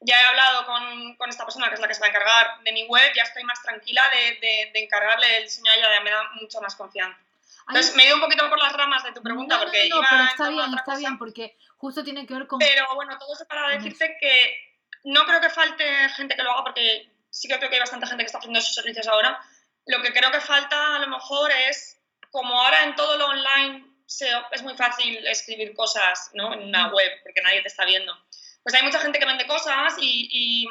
ya 0.00 0.20
he 0.20 0.24
hablado 0.24 0.66
con, 0.66 1.16
con, 1.16 1.30
esta 1.30 1.44
persona 1.44 1.68
que 1.68 1.74
es 1.74 1.80
la 1.80 1.86
que 1.86 1.94
se 1.94 2.00
va 2.00 2.06
a 2.06 2.10
encargar 2.10 2.60
de 2.64 2.72
mi 2.72 2.86
web, 2.86 3.12
ya 3.14 3.22
estoy 3.22 3.44
más 3.44 3.62
tranquila 3.62 4.08
de, 4.10 4.34
de, 4.40 4.70
de 4.72 4.80
encargarle 4.82 5.36
el 5.36 5.44
diseño 5.44 5.70
a 5.70 5.76
ella, 5.76 5.88
ya 5.94 6.00
me 6.00 6.10
da 6.10 6.22
mucha 6.40 6.60
más 6.60 6.74
confianza. 6.74 7.20
Entonces, 7.68 7.94
me 7.94 8.04
he 8.04 8.06
ido 8.06 8.16
un 8.16 8.22
poquito 8.22 8.48
por 8.48 8.58
las 8.58 8.72
ramas 8.72 9.04
de 9.04 9.12
tu 9.12 9.22
pregunta 9.22 9.56
no, 9.56 9.62
porque 9.62 9.88
no, 9.88 9.96
no, 9.96 10.02
iba 10.02 10.08
pero 10.10 10.24
está 10.24 10.48
bien, 10.48 10.70
está 10.70 10.84
cosa. 10.84 10.98
bien, 10.98 11.18
porque 11.18 11.58
justo 11.76 12.02
tiene 12.02 12.26
que 12.26 12.34
ver 12.34 12.46
con... 12.46 12.58
Pero 12.58 12.86
bueno, 12.94 13.18
todo 13.18 13.34
eso 13.34 13.46
para 13.46 13.68
decirte 13.68 14.16
que 14.20 14.78
no 15.04 15.24
creo 15.26 15.40
que 15.40 15.50
falte 15.50 16.08
gente 16.10 16.34
que 16.34 16.42
lo 16.42 16.52
haga 16.52 16.64
porque 16.64 17.10
sí 17.30 17.46
que 17.46 17.58
creo 17.58 17.68
que 17.68 17.76
hay 17.76 17.80
bastante 17.80 18.06
gente 18.06 18.22
que 18.22 18.26
está 18.26 18.38
haciendo 18.38 18.58
esos 18.58 18.74
servicios 18.74 19.06
ahora. 19.06 19.38
Lo 19.86 20.02
que 20.02 20.12
creo 20.12 20.30
que 20.30 20.40
falta 20.40 20.96
a 20.96 20.98
lo 20.98 21.08
mejor 21.08 21.50
es, 21.50 22.00
como 22.30 22.60
ahora 22.60 22.84
en 22.84 22.94
todo 22.94 23.16
lo 23.16 23.26
online 23.26 23.84
se, 24.06 24.28
es 24.52 24.62
muy 24.62 24.76
fácil 24.76 25.26
escribir 25.26 25.74
cosas 25.74 26.30
¿no? 26.32 26.54
en 26.54 26.64
una 26.64 26.88
web 26.88 27.12
porque 27.22 27.42
nadie 27.42 27.62
te 27.62 27.68
está 27.68 27.84
viendo, 27.84 28.16
pues 28.62 28.74
hay 28.74 28.82
mucha 28.82 29.00
gente 29.00 29.18
que 29.18 29.26
vende 29.26 29.46
cosas 29.46 29.94
y, 29.98 30.28
y, 30.30 30.68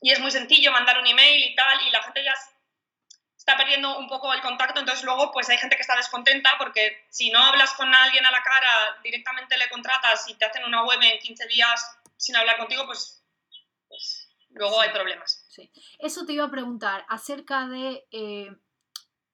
y 0.00 0.10
es 0.10 0.18
muy 0.18 0.30
sencillo 0.30 0.72
mandar 0.72 0.98
un 0.98 1.06
email 1.06 1.44
y 1.44 1.54
tal 1.54 1.80
y 1.86 1.90
la 1.90 2.02
gente 2.02 2.24
ya 2.24 2.34
está 3.42 3.56
perdiendo 3.56 3.98
un 3.98 4.06
poco 4.06 4.32
el 4.32 4.40
contacto, 4.40 4.78
entonces 4.78 5.04
luego 5.04 5.32
pues 5.32 5.48
hay 5.48 5.58
gente 5.58 5.74
que 5.74 5.82
está 5.82 5.96
descontenta 5.96 6.50
porque 6.58 7.04
si 7.10 7.28
no 7.30 7.40
hablas 7.40 7.72
con 7.74 7.92
alguien 7.92 8.24
a 8.24 8.30
la 8.30 8.40
cara, 8.40 8.68
directamente 9.02 9.58
le 9.58 9.68
contratas 9.68 10.28
y 10.28 10.34
te 10.34 10.44
hacen 10.44 10.64
una 10.64 10.84
web 10.84 11.00
en 11.02 11.18
15 11.18 11.48
días 11.48 11.98
sin 12.16 12.36
hablar 12.36 12.56
contigo, 12.56 12.86
pues, 12.86 13.20
pues 13.88 14.28
luego 14.50 14.76
Sí. 14.76 14.80
hay 14.86 14.92
problemas. 14.94 15.44
Sí. 15.48 15.72
Eso 15.98 16.24
te 16.24 16.34
iba 16.34 16.44
a 16.44 16.50
preguntar 16.52 17.04
acerca 17.08 17.66
de 17.66 18.06
eh, 18.12 18.54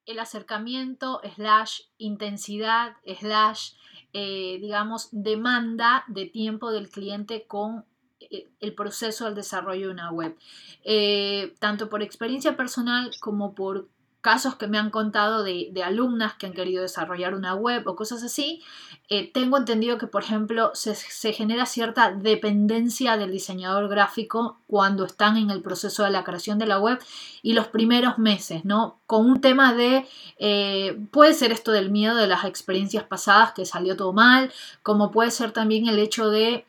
el 0.06 0.18
acercamiento, 0.18 1.20
slash, 1.36 1.82
intensidad, 1.98 2.96
slash, 3.20 3.72
eh, 4.14 4.56
digamos, 4.58 5.10
demanda 5.12 6.04
de 6.06 6.24
tiempo 6.24 6.70
del 6.72 6.88
cliente 6.88 7.46
con 7.46 7.84
eh, 8.20 8.48
el 8.60 8.74
proceso 8.74 9.26
del 9.26 9.34
desarrollo 9.34 9.88
de 9.88 9.92
una 9.92 10.10
web. 10.10 10.34
Eh, 10.82 11.54
tanto 11.58 11.90
por 11.90 12.02
experiencia 12.02 12.56
personal 12.56 13.10
como 13.20 13.54
por 13.54 13.86
casos 14.28 14.56
que 14.56 14.66
me 14.66 14.76
han 14.76 14.90
contado 14.90 15.42
de, 15.42 15.70
de 15.72 15.82
alumnas 15.82 16.34
que 16.34 16.44
han 16.44 16.52
querido 16.52 16.82
desarrollar 16.82 17.34
una 17.34 17.54
web 17.54 17.88
o 17.88 17.96
cosas 17.96 18.22
así, 18.22 18.62
eh, 19.08 19.32
tengo 19.32 19.56
entendido 19.56 19.96
que, 19.96 20.06
por 20.06 20.22
ejemplo, 20.22 20.70
se, 20.74 20.94
se, 20.94 21.32
genera 21.32 21.64
cierta 21.64 22.12
dependencia 22.12 23.16
del 23.16 23.30
diseñador 23.30 23.88
gráfico 23.88 24.58
cuando 24.66 25.06
están 25.06 25.38
en 25.38 25.48
el 25.48 25.62
proceso 25.62 26.04
de 26.04 26.10
la 26.10 26.24
creación 26.24 26.58
de 26.58 26.66
la 26.66 26.78
web 26.78 26.98
y 27.40 27.54
los 27.54 27.68
primeros 27.68 28.18
meses, 28.18 28.66
¿no? 28.66 28.98
Con 29.06 29.24
un 29.24 29.40
tema 29.40 29.72
de, 29.72 30.06
eh, 30.38 31.00
puede 31.10 31.32
ser 31.32 31.50
esto 31.50 31.72
del 31.72 31.90
miedo 31.90 32.14
de 32.16 32.26
las 32.26 32.44
experiencias 32.44 33.04
pasadas 33.04 33.52
que 33.52 33.64
salió 33.64 33.96
todo 33.96 34.12
mal, 34.12 34.52
como 34.82 35.10
puede 35.10 35.30
ser 35.30 35.52
también 35.52 35.88
el 35.88 35.98
hecho 35.98 36.28
de 36.28 36.66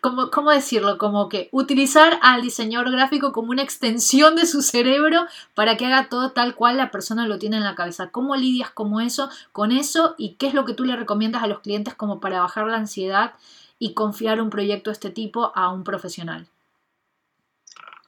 ¿Cómo, 0.00 0.30
¿Cómo, 0.30 0.50
decirlo? 0.50 0.98
Como 0.98 1.28
que 1.28 1.48
utilizar 1.52 2.18
al 2.22 2.42
diseñador 2.42 2.90
gráfico 2.90 3.32
como 3.32 3.50
una 3.50 3.62
extensión 3.62 4.36
de 4.36 4.46
su 4.46 4.62
cerebro 4.62 5.26
para 5.54 5.76
que 5.76 5.86
haga 5.86 6.08
todo 6.08 6.32
tal 6.32 6.54
cual 6.54 6.76
la 6.76 6.90
persona 6.90 7.26
lo 7.26 7.38
tiene 7.38 7.56
en 7.56 7.64
la 7.64 7.74
cabeza. 7.74 8.10
¿Cómo 8.10 8.36
lidias 8.36 8.70
como 8.70 9.00
eso, 9.00 9.30
con 9.52 9.72
eso 9.72 10.14
y 10.18 10.34
qué 10.34 10.46
es 10.46 10.54
lo 10.54 10.64
que 10.64 10.74
tú 10.74 10.84
le 10.84 10.96
recomiendas 10.96 11.42
a 11.42 11.46
los 11.46 11.60
clientes 11.60 11.94
como 11.94 12.20
para 12.20 12.40
bajar 12.40 12.66
la 12.66 12.76
ansiedad 12.76 13.34
y 13.78 13.94
confiar 13.94 14.40
un 14.40 14.50
proyecto 14.50 14.90
de 14.90 14.94
este 14.94 15.10
tipo 15.10 15.52
a 15.54 15.70
un 15.70 15.84
profesional? 15.84 16.46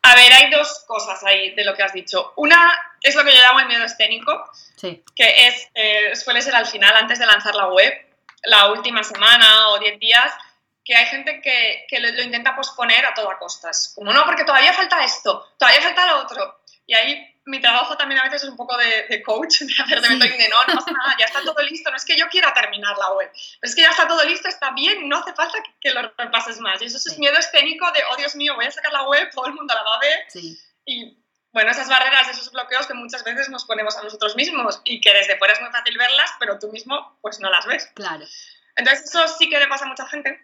A 0.03 0.17
ver, 0.17 0.33
hay 0.33 0.51
dos 0.51 0.85
cosas 0.87 1.23
ahí 1.25 1.55
de 1.55 1.65
lo 1.65 1.75
que 1.75 1.83
has 1.83 1.93
dicho. 1.93 2.33
Una 2.37 2.73
es 3.01 3.15
lo 3.15 3.25
que 3.25 3.35
yo 3.35 3.41
llamo 3.41 3.61
el 3.61 3.69
miedo 3.69 3.85
escénico, 3.85 4.45
sí. 4.77 5.03
que 5.15 5.47
es, 5.47 5.69
eh, 5.75 6.17
suele 6.17 6.43
ser 6.43 6.57
al 6.57 6.67
final, 6.67 6.95
antes 6.97 7.21
de 7.21 7.27
lanzar 7.27 7.55
la 7.55 7.69
web, 7.69 7.93
la 8.45 8.73
última 8.73 9.05
semana 9.05 9.69
o 9.69 9.79
10 9.79 10.01
días, 10.01 10.33
que 10.85 10.97
hay 10.97 11.07
gente 11.07 11.41
que, 11.41 11.87
que 11.89 12.01
lo, 12.01 12.11
lo, 12.11 12.23
intenta 12.23 12.57
posponer 12.57 13.05
a 13.07 13.15
toda 13.15 13.39
costas. 13.39 13.93
Como 13.95 14.13
no, 14.13 14.25
porque 14.25 14.45
todavía 14.45 14.73
falta 14.73 15.05
esto, 15.05 15.55
todavía 15.59 15.83
falta 15.83 16.07
lo 16.07 16.23
otro. 16.23 16.63
Y 16.87 16.95
ahí 16.95 17.33
mi 17.45 17.61
trabajo 17.61 17.97
también 17.97 18.21
a 18.21 18.25
veces 18.25 18.45
es 18.45 18.49
un 18.49 18.57
poco 18.57 18.77
de, 18.77 19.07
de 19.09 19.23
coach, 19.23 19.61
de 19.61 19.73
hacer 19.83 20.01
de 20.01 20.09
sí. 20.09 20.19
de 20.19 20.49
no, 20.49 20.57
no 20.67 20.75
pasa 20.75 20.93
nada, 20.93 21.17
ya 21.19 21.27
está 21.27 21.43
todo 21.43 21.61
listo, 21.63 21.91
no 21.91 21.97
es 21.97 22.05
que 22.05 22.17
yo 22.17 22.29
quiera 22.29 22.53
terminar 22.55 22.97
la 22.99 23.13
web, 23.13 23.31
pero 23.33 23.71
es 23.71 23.75
que 23.75 23.83
ya 23.83 23.91
está 23.91 24.07
todo 24.07 24.25
listo, 24.25 24.49
está 24.49 24.71
bien, 24.73 25.09
no 25.09 25.19
hace 25.19 25.33
falta 25.35 25.63
que, 25.63 25.71
que 25.81 25.91
lo 25.91 26.03
repases 26.17 26.59
más. 26.61 26.81
Y 26.83 26.87
eso 26.87 26.99
es 26.99 27.19
miedo 27.19 27.37
escénico 27.39 27.91
de, 27.93 28.01
oh 28.11 28.17
Dios 28.17 28.37
mío, 28.37 28.55
voy 28.55 28.67
a 28.67 28.71
sacar 28.71 28.93
la 28.93 29.09
web, 29.09 29.31
todo 29.33 29.47
el 29.47 29.55
mundo 29.55 29.75
la 29.75 29.83
va 29.83 29.97
a 29.97 30.01
ver. 30.01 30.25
Sí. 30.29 30.59
Y 30.85 31.19
bueno, 31.53 31.71
esas 31.71 31.89
barreras, 31.89 32.29
esos 32.29 32.51
bloqueos 32.51 32.87
que 32.87 32.95
muchas 32.95 33.25
veces 33.25 33.49
nos 33.49 33.65
ponemos 33.65 33.97
a 33.97 34.03
nosotros 34.03 34.37
mismos 34.37 34.81
y 34.85 35.01
que 35.01 35.13
desde 35.13 35.37
fuera 35.37 35.53
es 35.53 35.61
muy 35.61 35.71
fácil 35.71 35.99
verlas, 35.99 36.31
pero 36.39 36.59
tú 36.59 36.71
mismo 36.73 37.19
pues 37.21 37.41
no 37.41 37.51
las 37.51 37.67
ves. 37.67 37.91
Claro. 37.95 38.25
Entonces 38.77 39.05
eso 39.09 39.29
sí 39.29 39.51
que 39.51 39.59
le 39.59 39.67
pasa 39.67 39.85
a 39.85 39.89
mucha 39.89 40.07
gente 40.09 40.41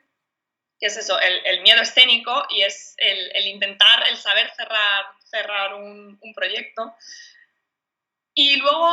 que 0.79 0.87
es 0.87 0.97
eso, 0.97 1.19
el, 1.19 1.41
el 1.45 1.63
miedo 1.63 1.83
escénico 1.83 2.47
y 2.51 2.63
es 2.63 2.95
el, 2.99 3.31
el, 3.35 3.47
intentar, 3.47 4.05
el 4.09 4.17
saber 4.17 4.51
cerrar, 4.55 5.07
cerrar 5.25 5.75
un, 5.75 6.19
un, 6.21 6.35
proyecto. 6.35 6.95
Y 8.33 8.57
luego 8.57 8.89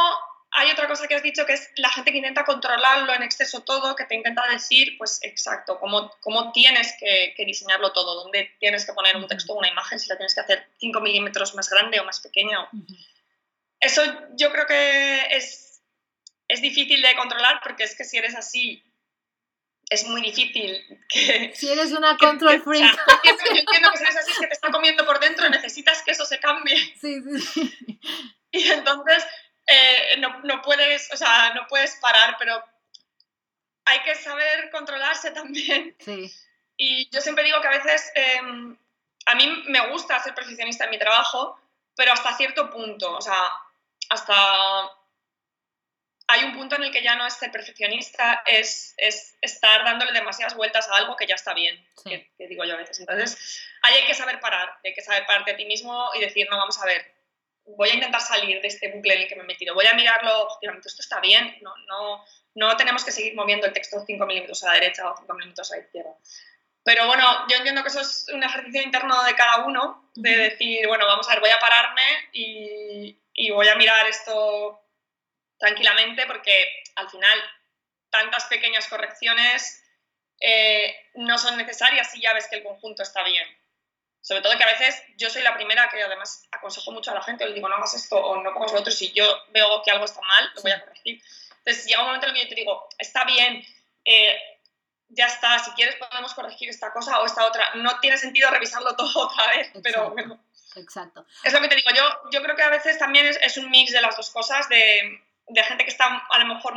hay 0.51 0.71
otra 0.71 0.87
cosa 0.87 1.07
que 1.07 1.15
has 1.15 1.21
dicho 1.21 1.45
que 1.45 1.53
es 1.53 1.69
la 1.75 1.89
gente 1.89 2.11
que 2.11 2.17
intenta 2.17 2.43
controlarlo 2.43 3.13
en 3.13 3.21
exceso 3.21 3.61
todo, 3.61 3.95
que 3.95 4.05
te 4.05 4.15
intenta 4.15 4.47
decir, 4.49 4.97
pues 4.97 5.19
exacto, 5.21 5.79
cómo, 5.79 6.11
cómo 6.21 6.51
tienes 6.51 6.95
que, 6.99 7.33
que 7.37 7.45
diseñarlo 7.45 7.91
todo, 7.91 8.23
dónde 8.23 8.55
tienes 8.59 8.85
que 8.85 8.93
poner 8.93 9.15
un 9.17 9.27
texto 9.27 9.53
o 9.53 9.59
una 9.59 9.69
imagen, 9.69 9.99
si 9.99 10.09
la 10.09 10.17
tienes 10.17 10.33
que 10.33 10.41
hacer 10.41 10.67
5 10.79 11.01
milímetros 11.01 11.53
más 11.53 11.69
grande 11.69 11.99
o 11.99 12.05
más 12.05 12.19
pequeña. 12.19 12.61
Uh 12.63 12.77
-huh. 12.77 13.07
Eso 13.79 14.01
yo 14.37 14.51
creo 14.51 14.65
que 14.65 15.27
es, 15.35 15.83
es 16.47 16.61
difícil 16.61 17.01
de 17.01 17.15
controlar 17.15 17.59
porque 17.61 17.83
es 17.83 17.95
que 17.95 18.03
si 18.03 18.17
eres 18.17 18.35
así 18.35 18.83
es 19.89 20.07
muy 20.07 20.21
difícil 20.21 20.83
que... 21.09 21.53
Si 21.55 21.69
eres 21.69 21.91
una 21.91 22.17
control 22.17 22.61
freak. 22.61 22.83
O 22.93 23.05
sea, 23.05 23.21
yo, 23.23 23.31
entiendo, 23.31 23.53
yo, 23.53 23.59
entiendo, 23.59 23.91
que 23.91 23.97
si 23.97 24.03
eres 24.03 24.15
así 24.17 24.31
es 24.31 24.39
que 24.39 24.47
te 24.47 24.53
está 24.53 24.71
comiendo 24.71 25.05
por 25.05 25.19
dentro, 25.19 25.49
necesitas 25.49 26.01
que 26.03 26.11
eso 26.11 26.25
se 26.25 26.39
cambie. 26.39 26.77
Sí, 27.01 27.21
sí, 27.21 27.39
sí. 27.39 27.99
Y 28.51 28.71
entonces 28.71 29.25
eh, 29.67 30.17
no, 30.19 30.39
no, 30.43 30.61
puedes, 30.61 31.11
o 31.13 31.17
sea, 31.17 31.53
no 31.53 31.67
puedes 31.67 31.95
parar, 31.97 32.37
pero 32.39 32.63
hay 33.85 34.01
que 34.03 34.15
saber 34.15 34.69
controlarse 34.71 35.31
también. 35.31 35.95
Sí. 35.99 36.31
Y 36.77 37.09
yo 37.09 37.21
siempre 37.21 37.43
digo 37.43 37.61
que 37.61 37.67
a 37.67 37.77
veces 37.77 38.11
eh, 38.15 38.39
a 39.25 39.35
mí 39.35 39.63
me 39.67 39.89
gusta 39.89 40.21
ser 40.21 40.33
perfeccionista 40.33 40.85
en 40.85 40.91
mi 40.91 40.99
trabajo, 40.99 41.59
pero 41.95 42.13
hasta 42.13 42.35
cierto 42.35 42.69
punto, 42.69 43.15
o 43.15 43.21
sea, 43.21 43.51
hasta 44.09 44.35
hay 46.27 46.43
un 46.43 46.53
punto 46.53 46.75
en 46.75 46.83
el 46.83 46.91
que 46.91 47.03
ya 47.03 47.15
no 47.15 47.25
es 47.25 47.35
ser 47.35 47.51
perfeccionista, 47.51 48.41
es, 48.45 48.93
es 48.97 49.37
estar 49.41 49.83
dándole 49.83 50.11
demasiadas 50.11 50.55
vueltas 50.55 50.87
a 50.89 50.95
algo 50.95 51.15
que 51.15 51.27
ya 51.27 51.35
está 51.35 51.53
bien, 51.53 51.75
sí. 52.03 52.09
que, 52.09 52.31
que, 52.37 52.47
digo 52.47 52.63
yo 52.63 52.73
a 52.73 52.77
veces. 52.77 52.99
Entonces, 52.99 53.67
ahí 53.83 53.95
hay 53.95 54.05
que 54.05 54.13
saber 54.13 54.39
parar, 54.39 54.69
hay 54.83 54.93
que 54.93 55.01
saber 55.01 55.25
pararte 55.25 55.51
a 55.51 55.55
ti 55.55 55.65
mismo 55.65 56.09
y 56.15 56.21
decir, 56.21 56.47
no, 56.49 56.57
vamos 56.57 56.81
a 56.81 56.85
ver, 56.85 57.13
voy 57.65 57.89
a 57.89 57.93
intentar 57.93 58.21
salir 58.21 58.61
de 58.61 58.67
este 58.67 58.91
bucle 58.91 59.13
en 59.13 59.21
el 59.21 59.27
que 59.27 59.35
me 59.35 59.43
he 59.43 59.47
metido, 59.47 59.73
voy 59.75 59.85
a 59.85 59.93
mirarlo, 59.93 60.47
obviamente 60.47 60.87
esto 60.87 61.01
está 61.01 61.19
bien, 61.19 61.57
no, 61.61 61.75
no, 61.87 62.25
no 62.55 62.77
tenemos 62.77 63.03
que 63.03 63.11
seguir 63.11 63.35
moviendo 63.35 63.67
el 63.67 63.73
texto 63.73 64.03
5 64.05 64.25
milímetros 64.25 64.63
a 64.63 64.67
la 64.67 64.73
derecha 64.73 65.09
o 65.09 65.17
5 65.17 65.33
milímetros 65.33 65.71
a 65.71 65.75
la 65.75 65.81
izquierda. 65.81 66.11
Pero 66.83 67.07
bueno, 67.07 67.47
yo 67.49 67.57
entiendo 67.57 67.81
que 67.81 67.89
eso 67.89 68.01
es 68.01 68.27
un 68.31 68.43
ejercicio 68.43 68.81
interno 68.81 69.23
de 69.23 69.33
cada 69.33 69.65
uno, 69.65 70.11
de 70.13 70.37
decir, 70.37 70.87
bueno, 70.87 71.07
vamos 71.07 71.27
a 71.27 71.31
ver, 71.31 71.39
voy 71.39 71.49
a 71.49 71.59
pararme 71.59 72.01
y, 72.31 73.17
y 73.33 73.49
voy 73.49 73.67
a 73.67 73.75
mirar 73.75 74.05
esto 74.07 74.84
tranquilamente 75.57 76.25
porque 76.25 76.83
al 76.95 77.09
final 77.09 77.39
tantas 78.09 78.45
pequeñas 78.45 78.87
correcciones 78.87 79.83
eh, 80.39 80.95
no 81.15 81.37
son 81.37 81.57
necesarias 81.57 82.11
si 82.11 82.21
ya 82.21 82.33
ves 82.33 82.47
que 82.47 82.57
el 82.57 82.63
conjunto 82.63 83.03
está 83.03 83.23
bien. 83.23 83.47
Sobre 84.21 84.41
todo 84.41 84.57
que 84.57 84.63
a 84.63 84.71
veces 84.71 85.03
yo 85.17 85.29
soy 85.29 85.43
la 85.43 85.53
primera 85.53 85.87
que 85.89 86.01
además 86.01 86.47
aconsejo 86.51 86.91
mucho 86.91 87.11
a 87.11 87.15
la 87.15 87.21
gente, 87.21 87.45
le 87.45 87.53
digo 87.53 87.69
no 87.69 87.75
hagas 87.75 87.93
esto 87.93 88.17
o 88.17 88.41
no 88.41 88.53
pongas 88.53 88.73
lo 88.73 88.79
otro, 88.79 88.91
si 88.91 89.11
yo 89.13 89.25
veo 89.49 89.81
que 89.83 89.91
algo 89.91 90.05
está 90.05 90.21
mal, 90.21 90.51
lo 90.55 90.61
voy 90.61 90.71
a 90.71 90.83
corregir. 90.83 91.21
Entonces 91.59 91.85
llega 91.85 92.01
un 92.01 92.07
momento 92.07 92.27
en 92.27 92.31
el 92.31 92.37
que 92.37 92.43
yo 92.43 92.49
te 92.49 92.55
digo, 92.55 92.89
está 92.97 93.23
bien, 93.25 93.63
eh, 94.03 94.39
ya 95.09 95.27
está, 95.27 95.59
si 95.59 95.71
quieres 95.71 95.95
podemos 95.95 96.33
corregir 96.33 96.69
esta 96.69 96.91
cosa 96.91 97.19
o 97.19 97.25
esta 97.25 97.45
otra. 97.45 97.75
No 97.75 97.99
tiene 97.99 98.17
sentido 98.17 98.49
revisarlo 98.49 98.95
todo 98.95 99.11
otra 99.27 99.47
vez, 99.55 99.71
pero 99.83 100.11
bueno. 100.11 100.43
Exacto. 100.75 101.25
Es 101.43 101.53
lo 101.53 101.61
que 101.61 101.69
te 101.69 101.75
digo, 101.75 101.89
yo, 101.95 102.03
yo 102.31 102.41
creo 102.41 102.55
que 102.55 102.63
a 102.63 102.69
veces 102.69 102.97
también 102.97 103.25
es, 103.27 103.57
un 103.57 103.69
mix 103.69 103.93
de 103.93 104.01
las 104.01 104.17
dos 104.17 104.29
cosas, 104.29 104.67
de, 104.67 105.21
de, 105.47 105.63
gente 105.63 105.83
que 105.83 105.91
está 105.91 106.25
a 106.29 106.39
lo 106.39 106.45
mejor... 106.45 106.73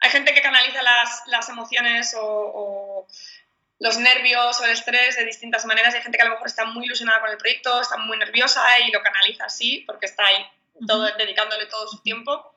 Hay 0.00 0.10
gente 0.10 0.34
que 0.34 0.42
canaliza 0.42 0.82
las, 0.82 1.22
las 1.26 1.48
emociones 1.48 2.14
o, 2.18 3.06
los 3.78 3.98
nervios 3.98 4.60
o 4.60 4.64
el 4.64 4.70
estrés 4.72 5.16
de 5.16 5.24
distintas 5.24 5.64
maneras. 5.64 5.94
Hay 5.94 6.02
gente 6.02 6.18
que 6.18 6.22
a 6.22 6.26
lo 6.26 6.32
mejor 6.32 6.46
está 6.46 6.64
muy 6.66 6.84
ilusionada 6.84 7.20
con 7.20 7.30
el 7.30 7.38
proyecto, 7.38 7.80
está 7.80 7.96
muy 7.96 8.16
nerviosa 8.18 8.62
y 8.80 8.90
lo 8.90 9.02
canaliza 9.02 9.46
así 9.46 9.84
porque 9.86 10.06
está 10.06 10.26
ahí 10.26 10.46
todo, 10.86 11.04
dedicándole 11.16 11.66
todo 11.66 11.88
su 11.88 12.02
tiempo. 12.02 12.52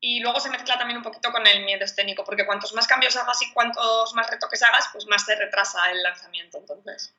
Y 0.00 0.20
luego 0.20 0.38
se 0.40 0.50
mezcla 0.50 0.78
también 0.78 0.98
un 0.98 1.02
poquito 1.02 1.32
con 1.32 1.46
el 1.46 1.64
miedo 1.64 1.84
escénico, 1.84 2.22
porque 2.22 2.44
cuantos 2.44 2.74
más 2.74 2.86
cambios 2.86 3.16
hagas 3.16 3.40
y 3.42 3.52
cuantos 3.52 4.14
más 4.14 4.30
retoques 4.30 4.62
hagas, 4.62 4.88
pues 4.92 5.06
más 5.06 5.24
se 5.24 5.34
retrasa 5.34 5.90
el 5.90 6.02
lanzamiento. 6.02 6.58
Entonces. 6.58 7.14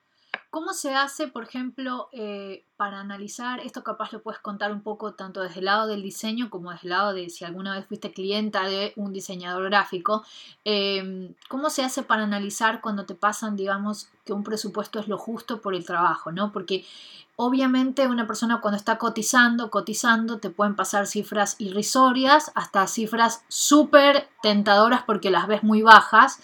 ¿Cómo 0.49 0.73
se 0.73 0.95
hace, 0.95 1.27
por 1.27 1.43
ejemplo, 1.43 2.07
eh, 2.13 2.63
para 2.77 3.01
analizar, 3.01 3.59
esto 3.59 3.83
capaz 3.83 4.13
lo 4.13 4.21
puedes 4.21 4.39
contar 4.39 4.71
un 4.71 4.81
poco 4.81 5.13
tanto 5.13 5.41
desde 5.41 5.59
el 5.59 5.65
lado 5.65 5.87
del 5.87 6.01
diseño 6.01 6.49
como 6.49 6.71
desde 6.71 6.85
el 6.85 6.89
lado 6.91 7.13
de 7.13 7.29
si 7.29 7.43
alguna 7.43 7.75
vez 7.75 7.85
fuiste 7.85 8.13
clienta 8.13 8.63
de 8.63 8.93
un 8.95 9.11
diseñador 9.11 9.65
gráfico, 9.65 10.23
em, 10.63 11.33
¿cómo 11.49 11.69
se 11.69 11.83
hace 11.83 12.01
para 12.01 12.23
analizar 12.23 12.79
cuando 12.79 13.05
te 13.05 13.13
pasan, 13.13 13.57
digamos, 13.57 14.09
que 14.25 14.31
un 14.31 14.43
presupuesto 14.43 14.99
es 14.99 15.09
lo 15.09 15.17
justo 15.17 15.59
por 15.59 15.75
el 15.75 15.85
trabajo, 15.85 16.31
¿no? 16.31 16.53
Porque 16.53 16.85
obviamente 17.35 18.07
una 18.07 18.25
persona 18.25 18.61
cuando 18.61 18.77
está 18.77 18.97
cotizando, 18.97 19.69
cotizando, 19.69 20.39
te 20.39 20.49
pueden 20.49 20.75
pasar 20.77 21.07
cifras 21.07 21.55
irrisorias 21.59 22.51
hasta 22.55 22.87
cifras 22.87 23.43
súper 23.49 24.29
tentadoras 24.41 25.03
porque 25.03 25.29
las 25.29 25.47
ves 25.47 25.63
muy 25.63 25.81
bajas 25.81 26.39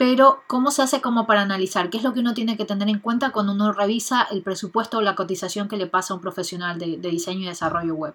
pero 0.00 0.42
¿cómo 0.46 0.70
se 0.70 0.80
hace 0.80 1.02
como 1.02 1.26
para 1.26 1.42
analizar? 1.42 1.90
¿Qué 1.90 1.98
es 1.98 2.02
lo 2.02 2.14
que 2.14 2.20
uno 2.20 2.32
tiene 2.32 2.56
que 2.56 2.64
tener 2.64 2.88
en 2.88 3.00
cuenta 3.00 3.32
cuando 3.32 3.52
uno 3.52 3.70
revisa 3.70 4.26
el 4.30 4.42
presupuesto 4.42 4.96
o 4.96 5.02
la 5.02 5.14
cotización 5.14 5.68
que 5.68 5.76
le 5.76 5.86
pasa 5.86 6.14
a 6.14 6.16
un 6.16 6.22
profesional 6.22 6.78
de, 6.78 6.96
diseño 6.96 7.40
y 7.40 7.48
desarrollo 7.48 7.94
web? 7.94 8.14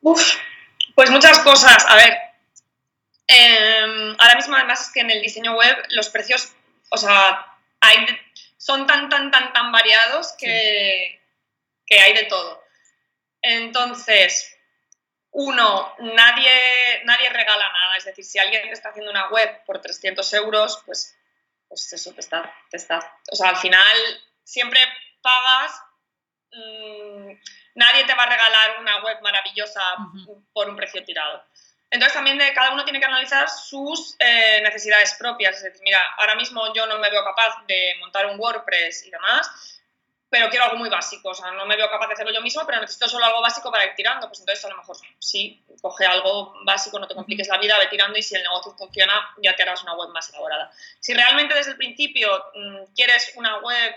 Uf, 0.00 0.36
pues 0.94 1.10
muchas 1.10 1.40
cosas. 1.40 1.84
A 1.86 1.96
ver, 1.96 2.16
em, 3.26 4.16
ahora 4.18 4.36
mismo 4.36 4.56
además 4.56 4.86
es 4.86 4.90
que 4.90 5.00
en 5.00 5.10
el 5.10 5.20
diseño 5.20 5.54
web 5.54 5.76
los 5.90 6.08
precios, 6.08 6.54
o 6.88 6.96
sea, 6.96 7.44
hay, 7.82 8.06
son 8.56 8.86
tan, 8.86 9.10
tan, 9.10 9.30
tan, 9.30 9.52
tan 9.52 9.70
variados 9.70 10.32
que, 10.38 11.20
que 11.84 12.00
hay 12.00 12.14
de 12.14 12.24
todo. 12.24 12.64
Entonces, 13.42 14.56
uno, 15.40 15.94
nadie, 16.00 17.00
nadie 17.04 17.28
regala 17.30 17.72
nada. 17.72 17.96
Es 17.96 18.04
decir, 18.04 18.24
si 18.24 18.40
alguien 18.40 18.62
te 18.62 18.72
está 18.72 18.88
haciendo 18.88 19.10
una 19.12 19.28
web 19.28 19.64
por 19.64 19.80
300 19.80 20.32
euros, 20.34 20.82
pues, 20.84 21.16
pues 21.68 21.92
eso 21.92 22.12
te 22.12 22.20
está, 22.20 22.52
te 22.68 22.76
está. 22.76 22.98
O 23.30 23.36
sea, 23.36 23.50
al 23.50 23.56
final 23.56 23.96
siempre 24.42 24.80
pagas. 25.22 25.80
Mm, 26.50 27.30
nadie 27.76 28.04
te 28.04 28.14
va 28.14 28.24
a 28.24 28.30
regalar 28.30 28.80
una 28.80 29.00
web 29.04 29.20
maravillosa 29.22 29.80
por 30.52 30.68
un 30.68 30.74
precio 30.74 31.04
tirado. 31.04 31.44
Entonces 31.88 32.14
también 32.14 32.36
de, 32.36 32.52
cada 32.52 32.72
uno 32.72 32.82
tiene 32.82 32.98
que 32.98 33.06
analizar 33.06 33.48
sus 33.48 34.16
eh, 34.18 34.60
necesidades 34.62 35.14
propias. 35.14 35.56
Es 35.58 35.62
decir, 35.62 35.82
mira, 35.84 36.04
ahora 36.16 36.34
mismo 36.34 36.74
yo 36.74 36.84
no 36.86 36.98
me 36.98 37.10
veo 37.10 37.22
capaz 37.22 37.64
de 37.68 37.94
montar 38.00 38.26
un 38.26 38.40
WordPress 38.40 39.06
y 39.06 39.10
demás 39.10 39.77
pero 40.30 40.50
quiero 40.50 40.66
algo 40.66 40.76
muy 40.76 40.90
básico, 40.90 41.30
o 41.30 41.34
sea, 41.34 41.50
no 41.52 41.64
me 41.64 41.76
veo 41.76 41.88
capaz 41.88 42.06
de 42.08 42.14
hacerlo 42.14 42.32
yo 42.32 42.42
mismo, 42.42 42.62
pero 42.66 42.80
necesito 42.80 43.08
solo 43.08 43.24
algo 43.24 43.40
básico 43.40 43.70
para 43.70 43.86
ir 43.86 43.94
tirando, 43.94 44.26
pues 44.28 44.40
entonces 44.40 44.62
a 44.64 44.68
lo 44.68 44.76
mejor 44.76 44.96
sí, 45.18 45.64
coge 45.80 46.04
algo 46.04 46.54
básico, 46.64 46.98
no 46.98 47.08
te 47.08 47.14
compliques 47.14 47.48
la 47.48 47.58
vida, 47.58 47.78
ve 47.78 47.86
tirando 47.86 48.18
y 48.18 48.22
si 48.22 48.34
el 48.34 48.42
negocio 48.42 48.74
funciona 48.76 49.34
ya 49.38 49.56
te 49.56 49.62
harás 49.62 49.82
una 49.82 49.94
web 49.94 50.10
más 50.10 50.28
elaborada. 50.28 50.70
Si 51.00 51.14
realmente 51.14 51.54
desde 51.54 51.70
el 51.70 51.76
principio 51.78 52.44
mm, 52.54 52.94
quieres 52.94 53.32
una 53.36 53.58
web, 53.58 53.94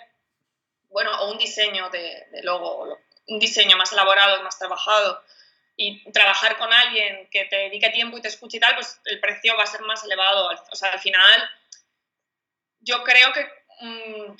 bueno, 0.90 1.12
o 1.22 1.32
un 1.32 1.38
diseño 1.38 1.90
de, 1.90 2.28
logo, 2.44 2.98
un 3.28 3.40
diseño 3.40 3.76
más 3.76 3.92
elaborado, 3.92 4.42
más 4.44 4.58
trabajado, 4.58 5.22
y 5.76 6.12
trabajar 6.12 6.58
con 6.58 6.72
alguien 6.72 7.28
que 7.30 7.46
te 7.46 7.56
dedique 7.56 7.90
tiempo 7.90 8.18
y 8.18 8.22
te 8.22 8.28
escuche 8.28 8.58
y 8.58 8.60
tal, 8.60 8.76
pues 8.76 9.02
el 9.06 9.20
precio 9.20 9.56
va 9.58 9.64
a 9.64 9.68
ser 9.68 9.82
más 9.82 10.04
elevado. 10.04 10.50
O 10.72 10.76
sea, 10.76 10.92
al 10.92 11.00
final, 11.00 11.50
yo 12.80 13.04
creo 13.04 13.34
que... 13.34 13.50
Mm, 13.82 14.36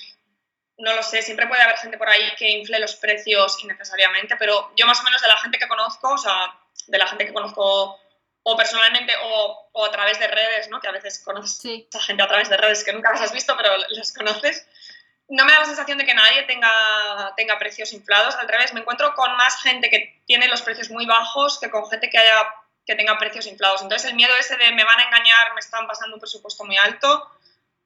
no 0.82 0.94
lo 0.94 1.02
sé, 1.04 1.22
siempre 1.22 1.46
puede 1.46 1.62
haber 1.62 1.78
gente 1.78 1.96
por 1.96 2.08
ahí 2.08 2.34
que 2.36 2.50
infle 2.50 2.80
los 2.80 2.96
precios 2.96 3.56
innecesariamente, 3.62 4.34
pero 4.36 4.72
yo 4.76 4.84
más 4.84 4.98
o 5.00 5.04
menos 5.04 5.22
de 5.22 5.28
la 5.28 5.36
gente 5.36 5.56
que 5.56 5.68
conozco, 5.68 6.14
o 6.14 6.18
sea, 6.18 6.58
de 6.88 6.98
la 6.98 7.06
gente 7.06 7.24
que 7.24 7.32
conozco 7.32 8.00
o 8.42 8.56
personalmente 8.56 9.12
o, 9.22 9.84
a 9.86 9.90
través 9.92 10.18
de 10.18 10.26
redes, 10.26 10.68
¿no? 10.70 10.80
Que 10.80 10.88
a 10.88 10.92
veces 10.92 11.20
conoces 11.20 11.86
a 11.94 12.00
gente 12.00 12.24
a 12.24 12.26
través 12.26 12.48
de 12.48 12.56
redes 12.56 12.82
que 12.82 12.92
nunca 12.92 13.12
las 13.12 13.20
has 13.20 13.32
visto, 13.32 13.56
pero 13.56 13.76
las 13.90 14.12
conoces. 14.12 14.66
No 15.28 15.44
me 15.44 15.52
da 15.52 15.60
la 15.60 15.66
sensación 15.66 15.98
de 15.98 16.04
que 16.04 16.14
nadie 16.14 16.42
tenga, 16.42 17.32
tenga 17.36 17.60
precios 17.60 17.92
inflados, 17.92 18.34
al 18.34 18.48
revés, 18.48 18.74
me 18.74 18.80
encuentro 18.80 19.14
con 19.14 19.36
más 19.36 19.62
gente 19.62 19.88
que 19.88 20.20
tiene 20.26 20.48
los 20.48 20.62
precios 20.62 20.90
muy 20.90 21.06
bajos 21.06 21.60
que 21.60 21.70
con 21.70 21.88
gente 21.88 22.10
que 22.10 22.18
haya 22.18 22.52
que 22.84 22.96
tenga 22.96 23.16
precios 23.18 23.46
inflados. 23.46 23.82
Entonces 23.82 24.10
el 24.10 24.16
miedo 24.16 24.34
ese 24.34 24.56
de 24.56 24.72
me 24.72 24.82
van 24.82 24.98
a 24.98 25.04
engañar, 25.04 25.54
me 25.54 25.60
están 25.60 25.86
pasando 25.86 26.16
un 26.16 26.20
presupuesto 26.20 26.64
muy 26.64 26.76
alto, 26.76 27.30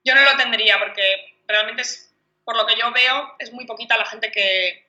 yo 0.03 0.15
no 0.15 0.23
lo 0.23 0.35
tendría 0.39 0.79
porque 0.79 1.37
realmente 1.47 1.83
es 1.83 2.06
por 2.47 2.57
lo 2.57 2.65
que 2.65 2.77
yo 2.77 2.93
veo, 2.93 3.35
es 3.41 3.53
muy 3.53 3.67
poquita 3.67 3.99
la 3.99 4.07
gente 4.07 4.31
que, 4.31 4.89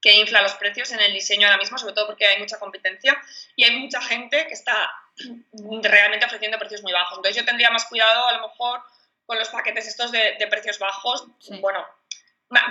que 0.00 0.14
infla 0.14 0.42
los 0.42 0.54
precios 0.54 0.92
en 0.92 1.00
el 1.00 1.12
diseño 1.12 1.48
ahora 1.48 1.58
mismo, 1.58 1.76
sobre 1.76 1.92
todo 1.92 2.06
porque 2.06 2.24
hay 2.24 2.38
mucha 2.38 2.60
competencia 2.60 3.20
y 3.56 3.64
hay 3.64 3.80
mucha 3.80 4.00
gente 4.00 4.46
que 4.46 4.54
está 4.54 4.94
realmente 5.82 6.24
ofreciendo 6.24 6.60
precios 6.60 6.84
muy 6.84 6.92
bajos. 6.92 7.18
Entonces 7.18 7.42
yo 7.42 7.44
tendría 7.44 7.70
más 7.70 7.86
cuidado 7.86 8.28
a 8.28 8.32
lo 8.34 8.48
mejor 8.48 8.80
con 9.26 9.40
los 9.40 9.48
paquetes 9.48 9.88
estos 9.88 10.12
de, 10.12 10.36
precios 10.48 10.78
bajos. 10.78 11.26
Bueno, 11.60 11.84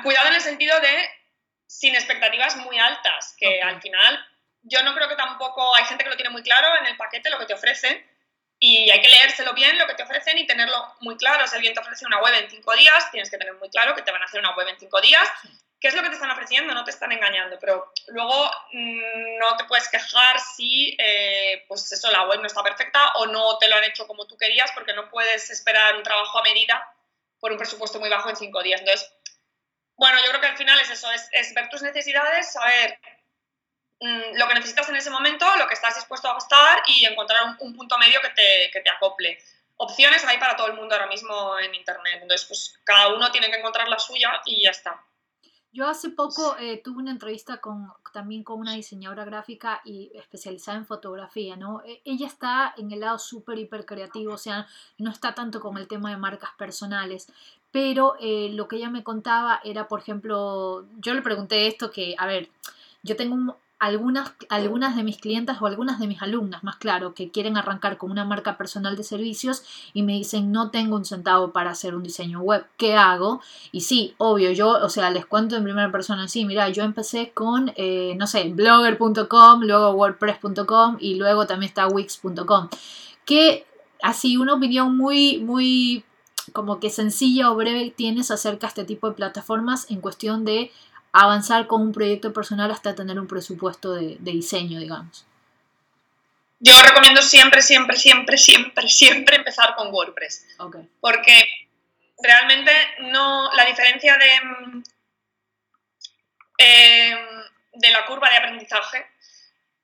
cuidado 0.04 0.30
en 0.30 0.36
el 0.36 0.42
sentido 0.42 0.80
de 0.80 1.10
sin 1.68 1.94
expectativas 1.94 2.56
muy 2.56 2.80
altas, 2.80 3.36
que 3.38 3.62
al 3.62 3.82
final 3.82 4.26
yo 4.62 4.84
no 4.84 4.96
creo 4.96 5.10
que 5.10 5.16
tampoco 5.18 5.76
hay 5.76 5.84
gente 5.84 6.06
que 6.06 6.10
lo 6.10 6.16
tiene 6.16 6.30
muy 6.30 6.44
claro 6.44 6.78
en 6.80 6.86
el 6.86 6.96
paquete 6.96 7.30
lo 7.30 7.40
que 7.40 7.46
te 7.46 7.56
ofrecen 7.56 8.10
y 8.64 8.92
hay 8.92 9.02
que 9.02 9.10
leérselo 9.10 9.56
bien 9.56 9.76
lo 9.80 9.88
que 9.88 9.96
te 9.96 10.04
ofrecen 10.04 10.38
y 10.38 10.46
tenerlo 10.46 10.96
muy 11.00 11.18
claro. 11.18 11.48
Si 11.48 11.56
alguien 11.56 11.74
te 11.74 11.80
ofrece 11.80 12.06
una 12.06 12.22
web 12.22 12.36
en 12.36 12.48
cinco 12.48 12.76
días, 12.76 13.10
tienes 13.10 13.32
que 13.32 13.40
tener 13.40 13.56
muy 13.56 13.72
claro 13.72 13.96
que 13.96 14.04
te 14.04 14.12
van 14.12 14.22
a 14.22 14.26
hacer 14.26 14.40
una 14.40 14.56
web 14.56 14.68
en 14.68 14.78
cinco 14.78 15.02
días. 15.02 15.28
¿Qué 15.80 15.88
es 15.88 15.96
lo 15.96 16.04
que 16.04 16.10
te 16.10 16.14
están 16.14 16.30
ofreciendo? 16.30 16.72
No 16.76 16.84
te 16.84 16.92
están 16.92 17.12
engañando, 17.12 17.58
pero 17.60 17.92
luego 18.10 18.52
mm, 18.72 19.40
no 19.40 19.58
te 19.58 19.64
puedes 19.64 19.90
quejar 19.90 20.40
si 20.40 20.96
eh, 21.00 21.66
pues 21.68 21.92
eso, 21.92 22.12
la 22.12 22.28
web 22.28 22.40
no 22.40 22.46
está 22.46 22.62
perfecta 22.62 23.14
o 23.16 23.26
no 23.26 23.58
te 23.58 23.68
lo 23.68 23.78
han 23.78 23.84
hecho 23.86 24.06
como 24.06 24.28
tú 24.28 24.38
querías 24.38 24.72
porque 24.74 24.94
no 24.94 25.10
puedes 25.10 25.50
esperar 25.50 25.96
un 25.96 26.04
trabajo 26.04 26.38
a 26.38 26.44
medida 26.44 26.88
por 27.40 27.52
un 27.52 27.58
presupuesto 27.58 28.00
muy 28.00 28.10
bajo 28.10 28.30
en 28.30 28.36
cinco 28.36 28.62
días. 28.62 28.80
Entonces, 28.82 29.12
bueno, 29.96 30.20
yo 30.20 30.30
creo 30.30 30.42
que 30.42 30.48
al 30.48 30.58
final 30.58 30.80
es 30.80 30.92
eso, 30.92 31.12
es, 31.12 31.28
es 31.32 31.52
ver 31.56 31.68
tus 31.70 31.82
necesidades, 31.82 32.54
saber 32.54 33.00
lo 34.02 34.48
que 34.48 34.56
necesitas 34.56 34.90
en 34.90 34.96
ese 34.96 35.12
momento, 35.12 35.46
lo 35.58 35.68
que 35.68 35.76
estás 35.76 35.96
dispuesto 35.96 36.28
a 36.28 36.34
gastar 36.34 36.82
y 36.88 37.06
encontrar 37.06 37.56
un, 37.60 37.76
punto 37.76 37.98
medio 38.00 38.20
que 38.22 38.30
te, 38.30 38.72
que 38.74 38.82
te, 38.82 38.90
acople. 38.90 39.38
Opciones 39.78 40.26
hay 40.26 40.38
para 40.40 40.56
todo 40.56 40.68
el 40.68 40.74
mundo 40.74 40.96
ahora 40.96 41.08
mismo 41.08 41.58
en 41.60 41.74
Internet, 41.76 42.20
entonces 42.22 42.48
pues 42.48 42.80
cada 42.84 43.14
uno 43.14 43.32
tiene 43.32 43.50
que 43.52 43.58
encontrar 43.58 43.88
la 43.88 44.00
suya 44.00 44.42
y 44.46 44.64
ya 44.64 44.72
está. 44.72 45.00
Yo 45.74 45.88
hace 45.88 46.10
poco 46.10 46.58
eh, 46.60 46.82
tuve 46.84 46.98
una 46.98 47.12
entrevista 47.12 47.58
con, 47.58 47.94
también 48.12 48.44
con 48.44 48.60
una 48.60 48.74
diseñadora 48.74 49.24
gráfica 49.24 49.82
y 49.86 50.12
especializada 50.16 50.78
en 50.78 50.86
fotografía, 50.86 51.56
¿no? 51.56 51.82
E, 51.86 52.02
ella 52.04 52.28
está 52.28 52.74
en 52.78 52.92
el 52.92 53.00
lado 53.00 53.20
súper, 53.20 53.58
hiper 53.58 53.86
creativo, 53.86 54.34
o 54.34 54.38
sea, 54.38 54.68
no 54.98 55.12
está 55.12 55.34
tanto 55.34 55.62
con 55.62 55.78
el 55.78 55.88
tema 55.88 56.10
de 56.10 56.18
marcas 56.18 56.52
personales, 56.58 57.28
pero 57.72 58.16
eh, 58.20 58.50
lo 58.52 58.68
que 58.68 58.78
ella 58.78 58.90
me 58.90 59.04
contaba 59.04 59.62
era, 59.64 59.88
por 59.88 60.02
ejemplo, 60.02 60.86
yo 60.98 61.14
le 61.14 61.22
pregunté 61.22 61.68
esto 61.68 61.90
que, 61.90 62.16
a 62.18 62.26
ver, 62.26 62.50
yo 63.04 63.16
tengo 63.16 63.36
un, 63.36 63.56
algunas, 63.82 64.34
algunas 64.50 64.96
de 64.96 65.02
mis 65.02 65.18
clientas 65.18 65.60
o 65.60 65.66
algunas 65.66 66.00
de 66.00 66.06
mis 66.06 66.22
alumnas, 66.22 66.64
más 66.64 66.76
claro, 66.76 67.16
que 67.16 67.32
quieren 67.32 67.58
arrancar 67.58 67.98
con 67.98 68.12
una 68.12 68.24
marca 68.24 68.56
personal 68.56 68.96
de 68.96 69.04
servicios 69.04 69.64
y 69.92 70.04
me 70.04 70.14
dicen 70.14 70.52
no 70.52 70.70
tengo 70.70 70.96
un 70.96 71.04
centavo 71.04 71.52
para 71.52 71.72
hacer 71.72 71.96
un 71.96 72.04
diseño 72.04 72.42
web, 72.42 72.64
¿qué 72.78 72.94
hago? 72.94 73.42
Y 73.72 73.82
sí, 73.82 74.14
obvio, 74.20 74.52
yo, 74.52 74.70
o 74.70 74.90
sea, 74.90 75.10
les 75.10 75.26
cuento 75.26 75.56
en 75.56 75.64
primera 75.64 75.92
persona, 75.92 76.28
sí, 76.28 76.46
mira, 76.46 76.70
yo 76.70 76.84
empecé 76.84 77.32
con, 77.32 77.74
eh, 77.76 78.14
no 78.20 78.28
sé, 78.28 78.50
blogger.com, 78.54 79.62
luego 79.64 79.94
wordpress.com 79.94 80.98
y 81.00 81.16
luego 81.16 81.48
también 81.48 81.70
está 81.70 81.88
wix.com, 81.88 82.70
que 83.26 83.66
así 84.04 84.38
una 84.38 84.54
opinión 84.54 84.96
muy, 84.96 85.40
muy 85.40 86.04
como 86.54 86.80
que 86.80 86.92
sencilla 86.92 87.52
o 87.52 87.56
breve 87.56 87.92
tienes 87.96 88.30
acerca 88.30 88.68
de 88.68 88.70
este 88.70 88.84
tipo 88.84 89.10
de 89.10 89.16
plataformas 89.16 89.90
en 89.90 90.02
cuestión 90.02 90.46
de 90.46 90.72
avanzar 91.14 91.68
con 91.68 91.82
un 91.82 91.92
proyecto 91.92 92.32
personal 92.34 92.72
hasta 92.72 92.96
tener 92.96 93.20
un 93.20 93.28
presupuesto 93.28 93.94
de, 93.94 94.18
diseño, 94.20 94.80
digamos? 94.80 95.26
Yo 96.60 96.74
recomiendo 96.82 97.22
siempre, 97.22 97.62
siempre, 97.62 97.98
siempre, 97.98 98.38
siempre, 98.38 98.88
siempre 98.88 99.36
empezar 99.36 99.76
con 99.76 99.92
WordPress. 99.92 100.46
Porque 101.00 101.46
realmente 102.22 102.72
no, 103.12 103.52
la 103.54 103.66
diferencia 103.66 104.16
de, 104.18 104.32
em, 106.58 107.44
de 107.74 107.90
la 107.90 108.06
curva 108.06 108.30
de 108.30 108.38
aprendizaje 108.38 109.08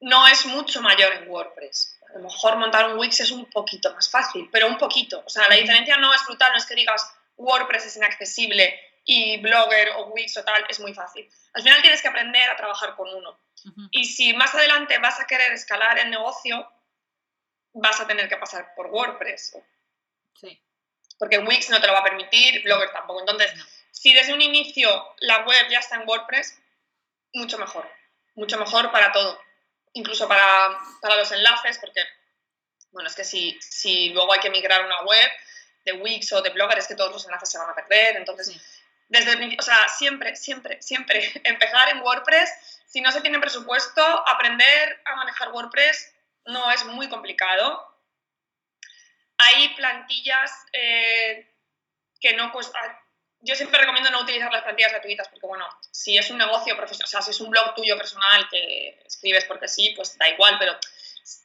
no 0.02 0.28
es 0.28 0.46
mucho 0.46 0.82
mayor 0.82 1.12
en 1.14 1.30
WordPress. 1.30 1.96
a 2.10 2.20
lo 2.20 2.24
mejor 2.24 2.56
montar 2.56 2.90
un 2.90 3.00
Wix 3.00 3.20
es 3.20 3.32
un 3.32 3.46
poquito 3.48 3.94
más 3.94 4.10
fácil, 4.10 4.48
pero 4.52 4.68
un 4.68 4.78
poquito. 4.78 5.22
O 5.26 5.30
sea, 5.30 5.50
la 5.50 5.56
diferencia 5.56 5.98
no 5.98 6.14
es 6.14 6.26
brutal, 6.26 6.52
no 6.52 6.58
es 6.58 6.66
que 6.66 6.76
digas 6.76 7.12
WordPress 7.36 7.88
es 7.88 7.98
inaccesible 7.98 8.80
y 9.10 9.38
Blogger 9.38 9.92
o 9.96 10.08
Wix 10.08 10.36
o 10.36 10.44
tal 10.44 10.66
es 10.68 10.82
muy 10.82 10.94
fácil. 10.94 11.28
Al 11.54 11.64
final 11.64 11.82
tienes 11.82 12.02
que 12.02 12.10
aprender 12.10 12.50
a 12.50 12.58
trabajar 12.58 12.94
con 12.96 13.08
uno. 13.08 13.40
Y 13.90 14.04
si 14.04 14.34
más 14.34 14.54
adelante 14.54 14.98
vas 15.00 15.20
a 15.20 15.26
querer 15.26 15.54
escalar 15.54 15.98
el 15.98 16.12
negocio, 16.12 16.70
vas 17.74 18.00
a 18.02 18.06
tener 18.06 18.28
que 18.28 18.36
pasar 18.36 18.76
por 18.76 18.88
WordPress. 18.88 19.58
Sí. 20.36 20.62
Porque 21.18 21.40
Wix 21.40 21.70
no 21.70 21.80
te 21.80 21.88
lo 21.88 21.94
va 21.94 22.00
a 22.00 22.04
permitir, 22.04 22.62
Blogger 22.64 22.92
tampoco. 22.92 23.22
Entonces, 23.22 23.54
si 23.92 24.14
desde 24.14 24.34
un 24.34 24.42
inicio 24.42 25.16
la 25.20 25.46
web 25.46 25.70
ya 25.70 25.80
está 25.80 25.96
en 25.96 26.08
WordPress, 26.08 26.60
mucho 27.34 27.58
mejor. 27.58 27.90
Mucho 28.36 28.60
mejor 28.60 28.92
para 28.92 29.14
todo. 29.14 29.40
Incluso 29.94 30.28
para, 30.28 30.78
para 31.02 31.16
los 31.16 31.32
enlaces, 31.32 31.78
porque, 31.80 32.04
bueno, 32.92 33.08
es 33.08 33.16
que 33.16 33.24
si, 33.24 33.58
si 33.62 34.10
luego 34.10 34.34
hay 34.34 34.42
que 34.42 34.50
migrar 34.50 34.86
una 34.86 35.02
web 35.04 35.32
de 35.86 35.94
Wix 35.94 36.34
o 36.34 36.42
de 36.42 36.50
Blogger, 36.50 36.78
es 36.78 36.88
que 36.88 36.96
todos 36.96 37.14
los 37.14 37.26
enlaces 37.26 37.50
se 37.50 37.58
van 37.58 37.70
a 37.70 37.76
perder. 37.76 38.18
Entonces, 38.18 38.77
desde 39.10 39.58
o 39.58 39.62
sea, 39.62 39.88
siempre, 39.90 40.36
siempre, 40.36 40.82
siempre 40.82 41.32
empezar 41.44 41.90
en 41.90 42.02
WordPress. 42.02 42.84
Si 42.88 43.02
no 43.02 43.12
se 43.12 43.22
tiene 43.22 43.40
presupuesto, 43.40 44.02
aprender 44.28 45.02
a 45.06 45.16
manejar 45.16 45.52
WordPress 45.52 46.14
no 46.46 46.72
es 46.72 46.86
muy 46.86 47.10
complicado. 47.10 47.86
Hay 49.38 49.70
plantillas 49.76 50.52
eh, 50.74 51.54
que 52.20 52.34
no 52.34 52.52
cuestan. 52.52 52.98
Yo 53.40 53.56
siempre 53.56 53.80
recomiendo 53.80 54.10
no 54.10 54.22
utilizar 54.22 54.52
las 54.52 54.64
plantillas 54.64 54.92
gratuitas 54.94 55.28
porque, 55.28 55.46
bueno, 55.46 55.68
si 55.92 56.18
es 56.18 56.30
un 56.32 56.38
negocio 56.38 56.76
profesional, 56.76 57.06
o 57.06 57.10
sea, 57.10 57.22
si 57.22 57.32
es 57.32 57.40
un 57.40 57.52
blog 57.52 57.76
tuyo 57.76 57.96
personal 57.98 58.48
que 58.50 59.00
escribes 59.06 59.46
porque 59.46 59.68
sí, 59.68 59.94
pues 59.96 60.18
da 60.18 60.28
igual, 60.28 60.58
pero 60.58 60.78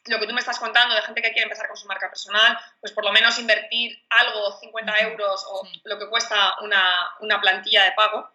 lo 0.07 0.19
que 0.19 0.27
tú 0.27 0.33
me 0.35 0.41
estás 0.41 0.59
contando 0.59 0.95
de 0.95 1.03
gente 1.03 1.23
que 1.23 1.33
quiere 1.33 1.45
empezar 1.45 1.69
con 1.69 1.77
su 1.77 1.87
marca 1.87 2.09
personal, 2.09 2.59
pues 2.81 2.93
por 2.93 3.05
lo 3.05 3.13
menos 3.13 3.39
invertir 3.39 4.05
algo, 4.11 4.59
50 4.61 4.99
euros 5.01 5.45
o 5.49 5.67
lo 5.85 5.99
que 5.99 6.09
cuesta 6.09 6.57
una, 6.63 7.11
una 7.21 7.41
plantilla 7.41 7.85
de 7.85 7.93
pago. 7.93 8.31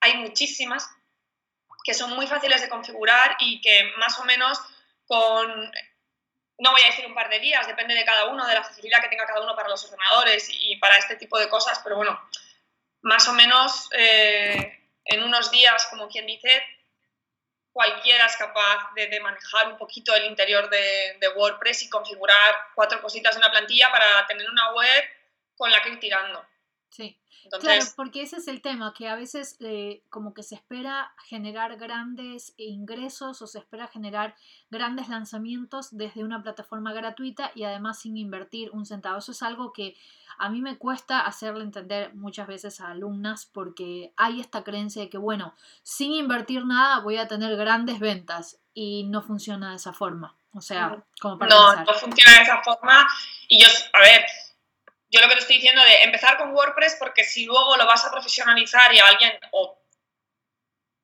Hay 0.00 0.16
muchísimas 0.18 0.88
que 1.84 1.94
son 1.94 2.10
muy 2.10 2.26
fáciles 2.26 2.60
de 2.60 2.68
configurar 2.68 3.36
y 3.38 3.60
que 3.60 3.92
más 3.96 4.18
o 4.18 4.24
menos 4.24 4.60
con 5.06 5.72
no 6.60 6.72
voy 6.72 6.82
a 6.82 6.86
decir 6.86 7.06
un 7.06 7.14
par 7.14 7.30
de 7.30 7.40
días, 7.40 7.66
depende 7.66 7.94
de 7.94 8.04
cada 8.04 8.26
uno, 8.26 8.46
de 8.46 8.54
la 8.54 8.62
facilidad 8.62 9.00
que 9.00 9.08
tenga 9.08 9.26
cada 9.26 9.40
uno 9.40 9.56
para 9.56 9.68
los 9.68 9.82
ordenadores 9.84 10.46
y 10.52 10.76
para 10.76 10.98
este 10.98 11.16
tipo 11.16 11.38
de 11.38 11.48
cosas, 11.48 11.80
pero 11.82 11.96
bueno, 11.96 12.20
más 13.00 13.26
o 13.28 13.32
menos 13.32 13.88
eh, 13.94 14.78
en 15.06 15.22
unos 15.22 15.50
días, 15.50 15.86
como 15.86 16.08
quien 16.08 16.26
dice, 16.26 16.62
cualquiera 17.72 18.26
es 18.26 18.36
capaz 18.36 18.92
de, 18.94 19.20
manejar 19.20 19.68
un 19.68 19.78
poquito 19.78 20.14
el 20.14 20.24
interior 20.26 20.68
de, 20.68 21.16
de, 21.20 21.28
WordPress 21.36 21.84
y 21.84 21.90
configurar 21.90 22.54
cuatro 22.74 23.00
cositas 23.00 23.34
en 23.36 23.42
una 23.42 23.50
plantilla 23.50 23.88
para 23.90 24.26
tener 24.26 24.48
una 24.48 24.72
web 24.72 25.04
con 25.56 25.70
la 25.70 25.82
que 25.82 25.90
ir 25.90 26.00
tirando. 26.00 26.44
Sí. 26.90 27.16
claro, 27.60 27.84
porque 27.96 28.22
ese 28.22 28.38
es 28.38 28.48
el 28.48 28.62
tema, 28.62 28.92
que 28.96 29.08
a 29.08 29.14
veces 29.14 29.56
eh, 29.60 30.02
como 30.10 30.34
que 30.34 30.42
se 30.42 30.56
espera 30.56 31.14
generar 31.28 31.76
grandes 31.76 32.52
ingresos 32.56 33.40
o 33.42 33.46
se 33.46 33.60
espera 33.60 33.86
generar 33.86 34.34
grandes 34.70 35.08
lanzamientos 35.08 35.96
desde 35.96 36.24
una 36.24 36.42
plataforma 36.42 36.92
gratuita 36.92 37.52
y 37.54 37.62
además 37.62 38.00
sin 38.00 38.16
invertir 38.16 38.70
un 38.72 38.84
centavo. 38.84 39.18
Eso 39.18 39.32
es 39.32 39.42
algo 39.42 39.72
que 39.72 39.94
a 40.40 40.48
mí 40.48 40.62
me 40.62 40.78
cuesta 40.78 41.20
hacerle 41.20 41.64
entender 41.64 42.14
muchas 42.14 42.46
veces 42.46 42.80
a 42.80 42.88
alumnas 42.88 43.44
porque 43.44 44.12
hay 44.16 44.40
esta 44.40 44.64
creencia 44.64 45.02
de 45.02 45.10
que, 45.10 45.18
bueno, 45.18 45.54
sin 45.82 46.12
invertir 46.12 46.64
nada 46.64 47.00
voy 47.00 47.18
a 47.18 47.28
tener 47.28 47.54
grandes 47.56 48.00
ventas 48.00 48.58
y 48.72 49.04
no 49.04 49.20
funciona 49.20 49.70
de 49.70 49.76
esa 49.76 49.92
forma. 49.92 50.34
O 50.54 50.62
sea, 50.62 50.96
como 51.20 51.38
para 51.38 51.54
No, 51.54 51.84
no 51.84 51.94
funciona 51.94 52.38
de 52.38 52.42
esa 52.42 52.62
forma 52.62 53.06
y 53.48 53.62
yo, 53.62 53.68
a 53.92 54.00
ver, 54.00 54.24
yo 55.10 55.20
lo 55.20 55.28
que 55.28 55.34
te 55.34 55.40
estoy 55.40 55.56
diciendo 55.56 55.82
de 55.82 56.04
empezar 56.04 56.38
con 56.38 56.54
WordPress 56.54 56.96
porque 56.98 57.22
si 57.22 57.44
luego 57.44 57.76
lo 57.76 57.86
vas 57.86 58.06
a 58.06 58.10
profesionalizar 58.10 58.94
y 58.94 58.98
alguien 58.98 59.32
o 59.52 59.78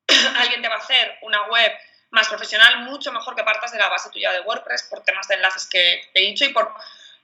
alguien 0.39 0.63
te 0.63 0.67
va 0.67 0.75
a 0.75 0.79
hacer 0.79 1.19
una 1.21 1.43
web 1.43 1.71
más 2.09 2.27
profesional, 2.27 2.85
mucho 2.85 3.11
mejor 3.11 3.35
que 3.35 3.43
partas 3.43 3.71
de 3.71 3.77
la 3.77 3.89
base 3.89 4.09
tuya 4.09 4.31
de 4.31 4.41
WordPress 4.41 4.87
por 4.89 5.03
temas 5.03 5.27
de 5.27 5.35
enlaces 5.35 5.67
que 5.69 6.09
te 6.11 6.21
he 6.21 6.27
dicho 6.27 6.45
y 6.45 6.49
por 6.49 6.73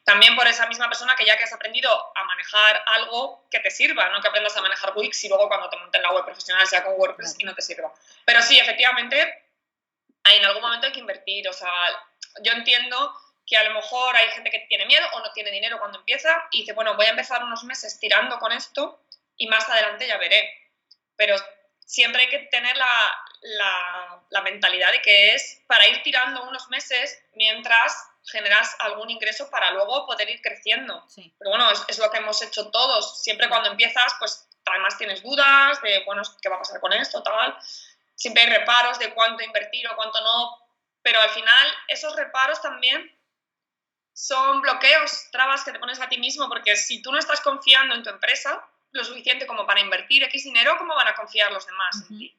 también 0.04 0.36
por 0.36 0.45
esa 0.47 0.68
misma 0.68 0.89
persona 0.89 1.16
que 1.16 1.26
ya 1.26 1.38
que 1.38 1.43
has 1.43 1.54
aprendido 1.54 1.89
a 2.16 2.24
manejar 2.26 2.84
algo 2.88 3.47
que 3.49 3.60
te 3.60 3.72
sirva, 3.72 4.10
no 4.10 4.22
que 4.22 4.28
aprendas 4.28 4.56
a 4.58 4.62
manejar 4.62 4.91
Wix 4.95 5.24
y 5.24 5.30
luego 5.30 5.47
cuando 5.47 5.70
te 5.70 5.78
monten 5.78 6.01
la 6.01 6.12
web 6.12 6.26
profesional 6.26 6.68
sea 6.68 6.84
con 6.84 6.95
WordPress 6.97 7.36
y 7.39 7.45
no 7.45 7.56
te 7.56 7.62
sirva. 7.62 7.93
Pero 8.26 8.41
sí, 8.41 8.60
efectivamente, 8.60 9.45
en 10.26 10.45
algún 10.45 10.62
momento 10.62 10.88
hay 10.88 10.93
que 10.93 10.99
invertir. 10.99 11.47
O 11.47 11.54
sea, 11.54 11.72
yo 12.41 12.51
entiendo 12.51 13.14
que 13.45 13.58
a 13.58 13.64
lo 13.64 13.74
mejor 13.74 14.16
hay 14.16 14.30
gente 14.32 14.51
que 14.51 14.60
tiene 14.68 14.86
miedo 14.86 15.06
o 15.14 15.20
no 15.22 15.32
tiene 15.32 15.51
dinero 15.51 15.80
cuando 15.80 15.99
empieza 15.99 16.47
y 16.51 16.62
dice, 16.62 16.74
bueno, 16.74 16.95
voy 16.95 17.06
a 17.06 17.12
empezar 17.12 17.43
unos 17.43 17.64
meses 17.64 17.97
tirando 17.99 18.39
con 18.39 18.51
esto 18.51 19.01
y 19.38 19.47
más 19.47 19.68
adelante 19.70 20.08
ya 20.08 20.18
veré. 20.18 20.49
Pero 21.16 21.36
siempre 21.86 22.24
hay 22.24 22.30
que 22.30 22.39
tener 22.39 22.76
la, 22.76 23.26
la, 23.41 24.24
la 24.30 24.41
mentalidad 24.41 24.91
de 24.91 25.01
que 25.01 25.36
es 25.36 25.62
para 25.68 25.88
ir 25.88 26.04
tirando 26.04 26.43
unos 26.43 26.68
meses 26.70 27.24
mientras 27.36 28.10
generas 28.26 28.76
algún 28.80 29.09
ingreso 29.09 29.49
para 29.49 29.71
luego 29.71 30.05
poder 30.05 30.30
ir 30.30 30.41
creciendo. 30.41 31.05
Pero 31.15 31.49
bueno, 31.49 31.69
es, 31.71 31.84
es, 31.88 31.99
lo 31.99 32.09
que 32.09 32.17
hemos 32.17 32.41
hecho 32.41 32.69
todos. 32.71 33.21
Siempre 33.21 33.49
cuando 33.49 33.69
empiezas, 33.69 34.13
pues 34.19 34.47
además 34.65 34.97
tienes 34.97 35.21
dudas 35.21 35.82
de, 35.82 36.03
bueno, 36.05 36.21
¿qué 36.41 36.49
va 36.49 36.55
a 36.55 36.59
pasar 36.59 36.80
con 36.80 36.93
esto? 36.93 37.21
Tal. 37.21 37.57
Siempre 38.15 38.43
hay 38.43 38.49
reparos 38.49 38.99
de 38.99 39.13
cuánto 39.13 39.43
invertir 39.43 39.88
o 39.89 39.95
cuánto 39.95 40.21
no. 40.21 40.57
Pero 41.01 41.19
al 41.19 41.30
final, 41.30 41.67
esos 41.88 42.15
reparos 42.15 42.61
también 42.61 43.11
son 44.13 44.61
bloqueos, 44.61 45.30
trabas 45.32 45.63
que 45.63 45.71
te 45.71 45.80
pones 45.80 45.99
a 45.99 46.07
ti 46.07 46.17
mismo, 46.17 46.47
porque 46.47 46.78
si 46.78 47.01
tú 47.01 47.11
no 47.11 47.17
estás 47.17 47.41
confiando 47.41 47.95
en 47.95 48.03
tu 48.03 48.09
empresa 48.09 48.63
lo 48.91 49.03
suficiente 49.03 49.47
como 49.47 49.65
para 49.65 49.82
invertir 49.82 50.24
X 50.24 50.43
dinero, 50.43 50.78
¿cómo 50.78 50.95
van 50.95 51.07
a 51.07 51.15
confiar 51.15 51.51
los 51.51 51.65
demás 51.65 52.05
en 52.09 52.17
ti? 52.17 52.38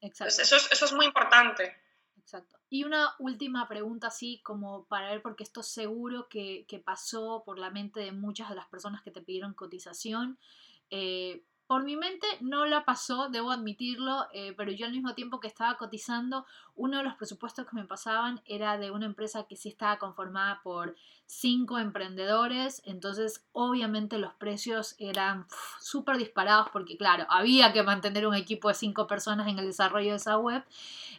Exacto. 0.00 0.42
eso, 0.42 0.56
es, 0.56 0.72
eso 0.72 0.84
es 0.86 0.92
muy 0.92 1.06
importante. 1.06 1.81
Exacto. 2.22 2.56
Y 2.70 2.84
una 2.84 3.14
última 3.18 3.68
pregunta 3.68 4.06
así 4.06 4.40
como 4.42 4.84
para 4.86 5.10
ver, 5.10 5.22
porque 5.22 5.42
esto 5.42 5.62
seguro 5.62 6.28
que, 6.28 6.64
que 6.66 6.78
pasó 6.78 7.42
por 7.44 7.58
la 7.58 7.70
mente 7.70 8.00
de 8.00 8.12
muchas 8.12 8.48
de 8.48 8.54
las 8.54 8.66
personas 8.68 9.02
que 9.02 9.10
te 9.10 9.20
pidieron 9.20 9.54
cotización. 9.54 10.38
Eh, 10.90 11.44
por 11.66 11.84
mi 11.84 11.96
mente 11.96 12.26
no 12.40 12.66
la 12.66 12.84
pasó, 12.84 13.28
debo 13.30 13.50
admitirlo, 13.50 14.26
eh, 14.32 14.52
pero 14.56 14.70
yo 14.72 14.84
al 14.84 14.92
mismo 14.92 15.14
tiempo 15.14 15.40
que 15.40 15.48
estaba 15.48 15.78
cotizando, 15.78 16.44
uno 16.76 16.98
de 16.98 17.04
los 17.04 17.14
presupuestos 17.14 17.66
que 17.66 17.76
me 17.76 17.84
pasaban 17.84 18.40
era 18.46 18.78
de 18.78 18.90
una 18.90 19.06
empresa 19.06 19.44
que 19.44 19.56
sí 19.56 19.68
estaba 19.68 19.98
conformada 19.98 20.60
por 20.62 20.96
cinco 21.26 21.78
emprendedores, 21.78 22.82
entonces 22.84 23.44
obviamente 23.52 24.18
los 24.18 24.34
precios 24.34 24.94
eran 24.98 25.46
súper 25.80 26.18
disparados 26.18 26.68
porque 26.72 26.96
claro, 26.96 27.26
había 27.30 27.72
que 27.72 27.82
mantener 27.82 28.26
un 28.26 28.34
equipo 28.34 28.68
de 28.68 28.74
cinco 28.74 29.06
personas 29.06 29.48
en 29.48 29.58
el 29.58 29.66
desarrollo 29.66 30.10
de 30.10 30.16
esa 30.16 30.36
web. 30.36 30.62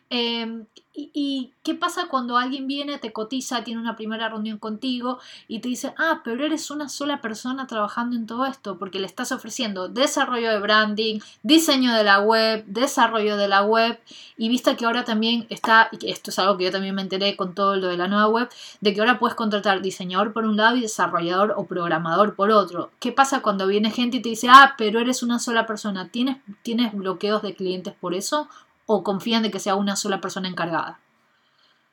Em, 0.10 0.68
y, 0.96 1.54
qué 1.64 1.74
pasa 1.74 2.08
cuando 2.08 2.38
alguien 2.38 2.68
viene, 2.68 3.00
te 3.00 3.12
cotiza, 3.12 3.64
tiene 3.64 3.82
una 3.82 3.96
primera 3.96 4.30
reunión 4.30 4.60
contigo 4.60 5.18
y 5.48 5.60
te 5.60 5.70
dice, 5.70 5.96
ah, 5.98 6.22
pero 6.24 6.46
eres 6.46 6.70
una 6.70 6.88
sola 6.88 7.20
persona 7.20 7.66
trabajando 7.66 8.16
en 8.16 8.28
todo 8.28 8.46
esto, 8.46 8.78
porque 8.78 9.00
le 9.00 9.08
estás 9.08 9.32
ofreciendo 9.32 9.88
desarrollo 9.88 10.52
de 10.52 10.60
branding, 10.60 11.20
diseño 11.42 11.96
de 11.96 12.04
la 12.04 12.20
web, 12.20 12.64
desarrollo 12.68 13.38
de 13.38 13.48
la 13.48 13.64
web, 13.64 14.00
y 14.38 14.50
vista 14.50 14.78
que 14.78 14.86
ahora 14.86 15.04
también 15.04 15.43
está, 15.50 15.90
y 15.92 16.12
esto 16.12 16.32
es 16.32 16.40
algo 16.40 16.58
que 16.58 16.66
yo 16.66 16.72
también 16.72 16.96
me 16.96 17.02
enteré 17.02 17.36
con 17.36 17.56
todo 17.56 17.76
lo 17.76 17.88
de 17.88 17.98
la 17.98 18.08
nueva 18.08 18.28
web, 18.28 18.50
de 18.82 18.94
que 18.94 19.00
ahora 19.00 19.20
puedes 19.20 19.36
contratar 19.36 19.82
diseñador 19.82 20.34
por 20.34 20.46
un 20.46 20.58
lado 20.58 20.76
y 20.76 20.82
desarrollador 20.82 21.54
o 21.58 21.66
programador 21.66 22.36
por 22.36 22.52
otro. 22.52 22.92
¿Qué 23.00 23.12
pasa 23.12 23.42
cuando 23.42 23.68
viene 23.68 23.92
gente 23.92 24.18
y 24.18 24.22
te 24.22 24.30
dice, 24.30 24.48
ah, 24.50 24.76
pero 24.78 25.00
eres 25.00 25.24
una 25.24 25.40
sola 25.40 25.66
persona? 25.66 26.10
¿Tienes, 26.10 26.38
¿tienes 26.62 26.94
bloqueos 26.94 27.42
de 27.42 27.56
clientes 27.56 27.94
por 28.00 28.14
eso? 28.14 28.48
o 28.86 29.04
confían 29.04 29.44
de 29.44 29.52
que 29.52 29.60
sea 29.60 29.76
una 29.76 29.96
sola 29.96 30.20
persona 30.20 30.48
encargada? 30.48 31.00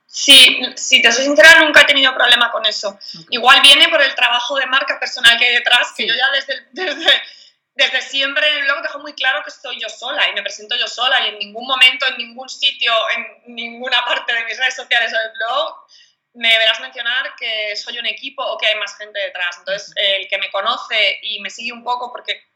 Sí, 0.07 0.61
si 0.75 1.01
te 1.01 1.13
soy 1.13 1.25
sincera, 1.25 1.61
nunca 1.61 1.83
he 1.83 1.85
tenido 1.85 2.13
problema 2.15 2.51
con 2.51 2.67
eso. 2.67 2.99
Igual 3.31 3.61
viene 3.63 3.89
por 3.89 4.03
el 4.03 4.13
trabajo 4.17 4.57
de 4.57 4.67
marca 4.67 4.99
personal 4.99 5.39
que 5.39 5.45
hay 5.45 5.55
detrás, 5.55 5.93
que 5.97 6.07
yo 6.07 6.15
ya 6.15 6.31
desde, 6.33 6.67
desde, 6.73 7.11
desde 7.75 8.03
siempre 8.03 8.47
en 8.49 8.59
el 8.59 8.65
blog 8.65 8.83
dejo 8.83 8.99
muy 8.99 9.13
claro 9.15 9.43
que 9.43 9.51
estoy 9.51 9.81
yo 9.81 9.89
sola 9.89 10.29
y 10.29 10.35
me 10.35 10.43
presento 10.43 10.77
yo 10.77 10.87
sola 10.87 11.21
y 11.21 11.29
en 11.31 11.39
ningún 11.39 11.67
momento, 11.67 12.07
en 12.07 12.19
ningún 12.19 12.49
sitio, 12.49 12.93
en 13.17 13.55
ninguna 13.55 14.05
parte 14.05 14.35
de 14.35 14.45
mis 14.45 14.59
redes 14.59 14.77
sociales 14.77 15.13
o 15.15 15.19
del 15.19 15.33
blog 15.33 15.87
me 16.35 16.59
verás 16.59 16.81
mencionar 16.81 17.35
que 17.37 17.75
soy 17.77 17.99
un 17.99 18.07
equipo 18.07 18.45
o 18.45 18.57
que 18.59 18.67
hay 18.67 18.77
más 18.77 18.97
gente 18.97 19.19
detrás. 19.19 19.59
Entonces, 19.59 19.93
el 19.97 20.29
que 20.29 20.39
me 20.39 20.51
conoce 20.51 21.19
y 21.23 21.41
me 21.41 21.51
sigue 21.51 21.73
un 21.73 21.83
poco, 21.83 22.13
porque, 22.13 22.51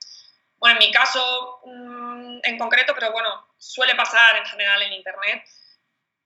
bueno, 0.59 0.79
en 0.81 0.87
mi 0.87 0.93
caso 0.93 1.61
mm, 1.65 2.39
en 2.43 2.59
concreto, 2.59 2.95
pero 2.95 3.13
bueno, 3.13 3.49
suele 3.59 3.95
pasar 3.95 4.37
en 4.37 4.47
general 4.47 4.83
en 4.83 4.93
Internet, 4.93 5.45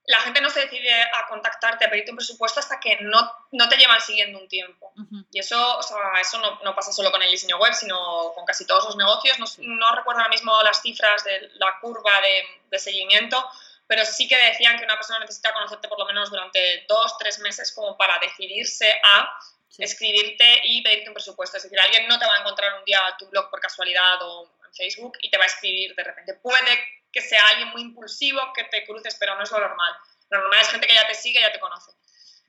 la 0.09 0.21
gente 0.21 0.41
no 0.41 0.49
se 0.49 0.61
decide 0.61 0.91
a 1.03 1.27
contactarte, 1.29 1.85
a 1.85 1.91
pedirte 1.91 2.11
un 2.11 2.17
presupuesto 2.17 2.61
hasta 2.61 2.81
que 2.81 2.97
no, 3.03 3.31
no 3.53 3.69
te 3.69 3.77
llevan 3.77 4.01
siguiendo 4.01 4.39
un 4.39 4.49
tiempo. 4.49 4.91
Y 5.31 5.39
eso, 5.39 5.79
eso 6.19 6.39
no, 6.39 6.61
no, 6.65 6.75
pasa 6.75 6.93
solo 6.93 7.11
con 7.11 7.23
el 7.23 7.31
diseño 7.31 7.59
web, 7.59 7.75
sino 7.75 8.33
con 8.35 8.47
casi 8.47 8.67
todos 8.67 8.87
los 8.87 8.97
negocios. 8.97 9.39
No, 9.39 9.47
no 9.59 9.95
recuerdo 9.95 10.21
ahora 10.21 10.31
mismo 10.31 10.63
las 10.63 10.81
cifras 10.81 11.25
de 11.25 11.51
la 11.57 11.79
curva 11.81 12.23
de, 12.23 12.43
de, 12.71 12.79
seguimiento, 12.79 13.47
pero 13.87 14.07
sí 14.07 14.27
que 14.27 14.37
decían 14.37 14.79
que 14.79 14.85
una 14.85 14.95
persona 14.95 15.19
necesita 15.19 15.53
conocerte 15.53 15.89
por 15.89 15.99
lo 15.99 16.07
menos 16.07 16.31
durante 16.31 16.87
dos, 16.89 17.19
tres 17.19 17.39
meses 17.41 17.71
como 17.73 17.99
para 17.99 18.19
decidirse 18.19 18.91
a 19.05 19.39
escribirte 19.77 20.63
y 20.65 20.83
pedirte 20.83 21.09
un 21.09 21.15
presupuesto. 21.15 21.59
Es 21.59 21.65
decir, 21.65 21.79
alguien 21.79 22.09
no 22.09 22.19
te 22.19 22.27
va 22.27 22.35
a 22.35 22.41
encontrar 22.41 22.79
un 22.79 22.85
día 22.87 23.01
tu 23.19 23.29
blog 23.29 23.51
por 23.51 23.61
casualidad 23.61 24.23
o 24.23 24.51
en 24.69 24.75
Facebook 24.75 25.19
y 25.21 25.31
te 25.31 25.39
va 25.39 25.45
a 25.45 25.47
escribir 25.47 25.95
de 25.95 26.05
repente. 26.05 26.35
Puede 26.35 26.79
que 27.13 27.21
sea 27.21 27.43
alguien 27.51 27.69
muy 27.71 27.83
impulsivo, 27.83 28.41
que 28.55 28.65
te 28.65 28.85
cruces, 28.85 29.17
pero 29.19 29.35
no 29.37 29.43
es 29.43 29.51
lo 29.51 29.59
normal. 29.59 29.93
Lo 30.31 30.41
normal 30.41 30.61
es 30.61 30.69
gente 30.69 30.87
que 30.87 30.95
ya 30.95 31.07
te 31.07 31.15
sigue, 31.15 31.41
ya 31.41 31.53
te 31.53 31.61
conoce. 31.61 31.93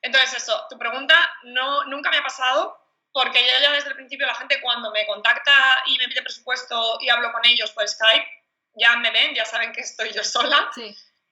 Entonces, 0.01 0.43
eso, 0.43 0.65
tu 0.69 0.77
pregunta 0.77 1.15
no, 1.43 1.85
nunca 1.85 2.09
me 2.09 2.17
ha 2.17 2.23
pasado 2.23 2.77
porque 3.11 3.39
yo 3.39 3.51
ya 3.61 3.71
desde 3.71 3.89
el 3.89 3.95
principio 3.95 4.27
la 4.27 4.35
gente 4.35 4.61
cuando 4.61 4.91
me 4.91 5.05
contacta 5.05 5.83
y 5.87 5.97
me 5.97 6.07
pide 6.07 6.21
presupuesto 6.21 6.97
y 7.01 7.09
hablo 7.09 7.31
con 7.31 7.43
ellos 7.45 7.71
por 7.71 7.87
Skype, 7.87 8.27
ya 8.75 8.95
me 8.97 9.11
ven, 9.11 9.33
ya 9.33 9.45
saben 9.45 9.71
que 9.71 9.81
estoy 9.81 10.11
yo 10.13 10.23
sola. 10.23 10.69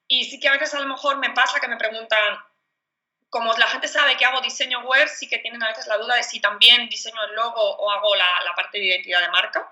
Y 0.08 0.26
sí 0.26 0.40
que 0.40 0.48
a 0.48 0.54
veces 0.54 0.74
a 0.74 0.80
lo 0.80 0.88
mejor 0.88 1.18
me 1.18 1.30
pasa 1.32 1.60
que 1.60 1.68
me 1.68 1.78
preguntan, 1.78 2.40
como 3.30 3.54
la 3.54 3.68
gente 3.68 3.88
sabe 3.88 4.18
que 4.18 4.26
hago 4.26 4.42
diseño 4.42 4.82
web, 4.82 5.08
sí 5.08 5.28
que 5.28 5.40
tienen 5.40 5.62
a 5.62 5.68
veces 5.68 5.86
la 5.88 5.98
duda 5.98 6.16
de 6.16 6.24
si 6.24 6.40
también 6.40 6.90
diseño 6.90 7.22
el 7.26 7.36
logo 7.36 7.62
o 7.62 7.92
hago 7.92 8.16
la, 8.16 8.42
la 8.44 8.56
parte 8.56 8.80
de 8.80 8.86
identidad 8.86 9.22
de 9.22 9.30
marca. 9.30 9.72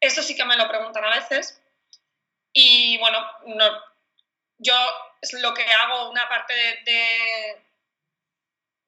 Eso 0.00 0.22
sí 0.22 0.34
que 0.34 0.44
me 0.44 0.56
lo 0.56 0.66
preguntan 0.68 1.04
a 1.04 1.10
veces. 1.10 1.60
Y 2.52 2.98
bueno, 2.98 3.24
no, 3.46 3.84
yo 4.58 4.74
es 5.20 5.32
lo 5.34 5.54
que 5.54 5.64
hago, 5.64 6.10
una 6.10 6.28
parte 6.28 6.54
de, 6.84 7.62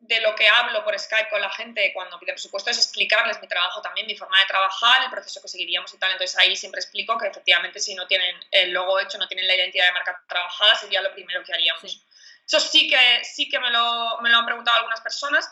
de, 0.01 0.21
lo 0.21 0.35
que 0.35 0.49
hablo 0.49 0.83
por 0.83 0.99
Skype 0.99 1.29
con 1.29 1.41
la 1.41 1.51
gente 1.51 1.93
cuando 1.93 2.19
piden 2.19 2.35
presupuesto 2.35 2.71
es 2.71 2.79
explicarles 2.79 3.41
mi 3.41 3.49
trabajo 3.49 3.81
también, 3.83 4.07
mi 4.07 4.17
forma 4.17 4.39
de 4.41 4.47
trabajar, 4.47 5.05
el 5.05 5.11
proceso 5.11 5.41
que 5.41 5.49
seguiríamos 5.49 5.93
y 5.95 5.99
tal. 5.99 6.13
Entonces 6.13 6.37
ahí 6.39 6.57
siempre 6.57 6.81
explico 6.81 7.17
que 7.19 7.29
efectivamente 7.29 7.79
si 7.79 7.95
no 7.95 8.07
tienen 8.07 8.35
el 8.51 8.73
logo 8.73 8.99
hecho, 8.99 9.19
no 9.19 9.29
tienen 9.29 9.47
la 9.47 9.55
identidad 9.55 9.87
de 9.87 9.93
marca 9.93 10.25
trabajada, 10.27 10.75
sería 10.75 11.03
lo 11.03 11.13
primero 11.13 11.45
que 11.45 11.53
haríamos. 11.53 12.03
Eso 12.47 12.59
sí 12.59 12.89
que, 12.89 13.25
sí 13.25 13.49
que 13.49 13.61
me, 13.61 13.71
lo, 13.71 14.19
me 14.21 14.31
lo 14.31 14.39
han 14.39 14.47
preguntado 14.47 14.79
algunas 14.79 15.01
personas, 15.01 15.49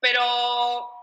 pero 0.00 0.97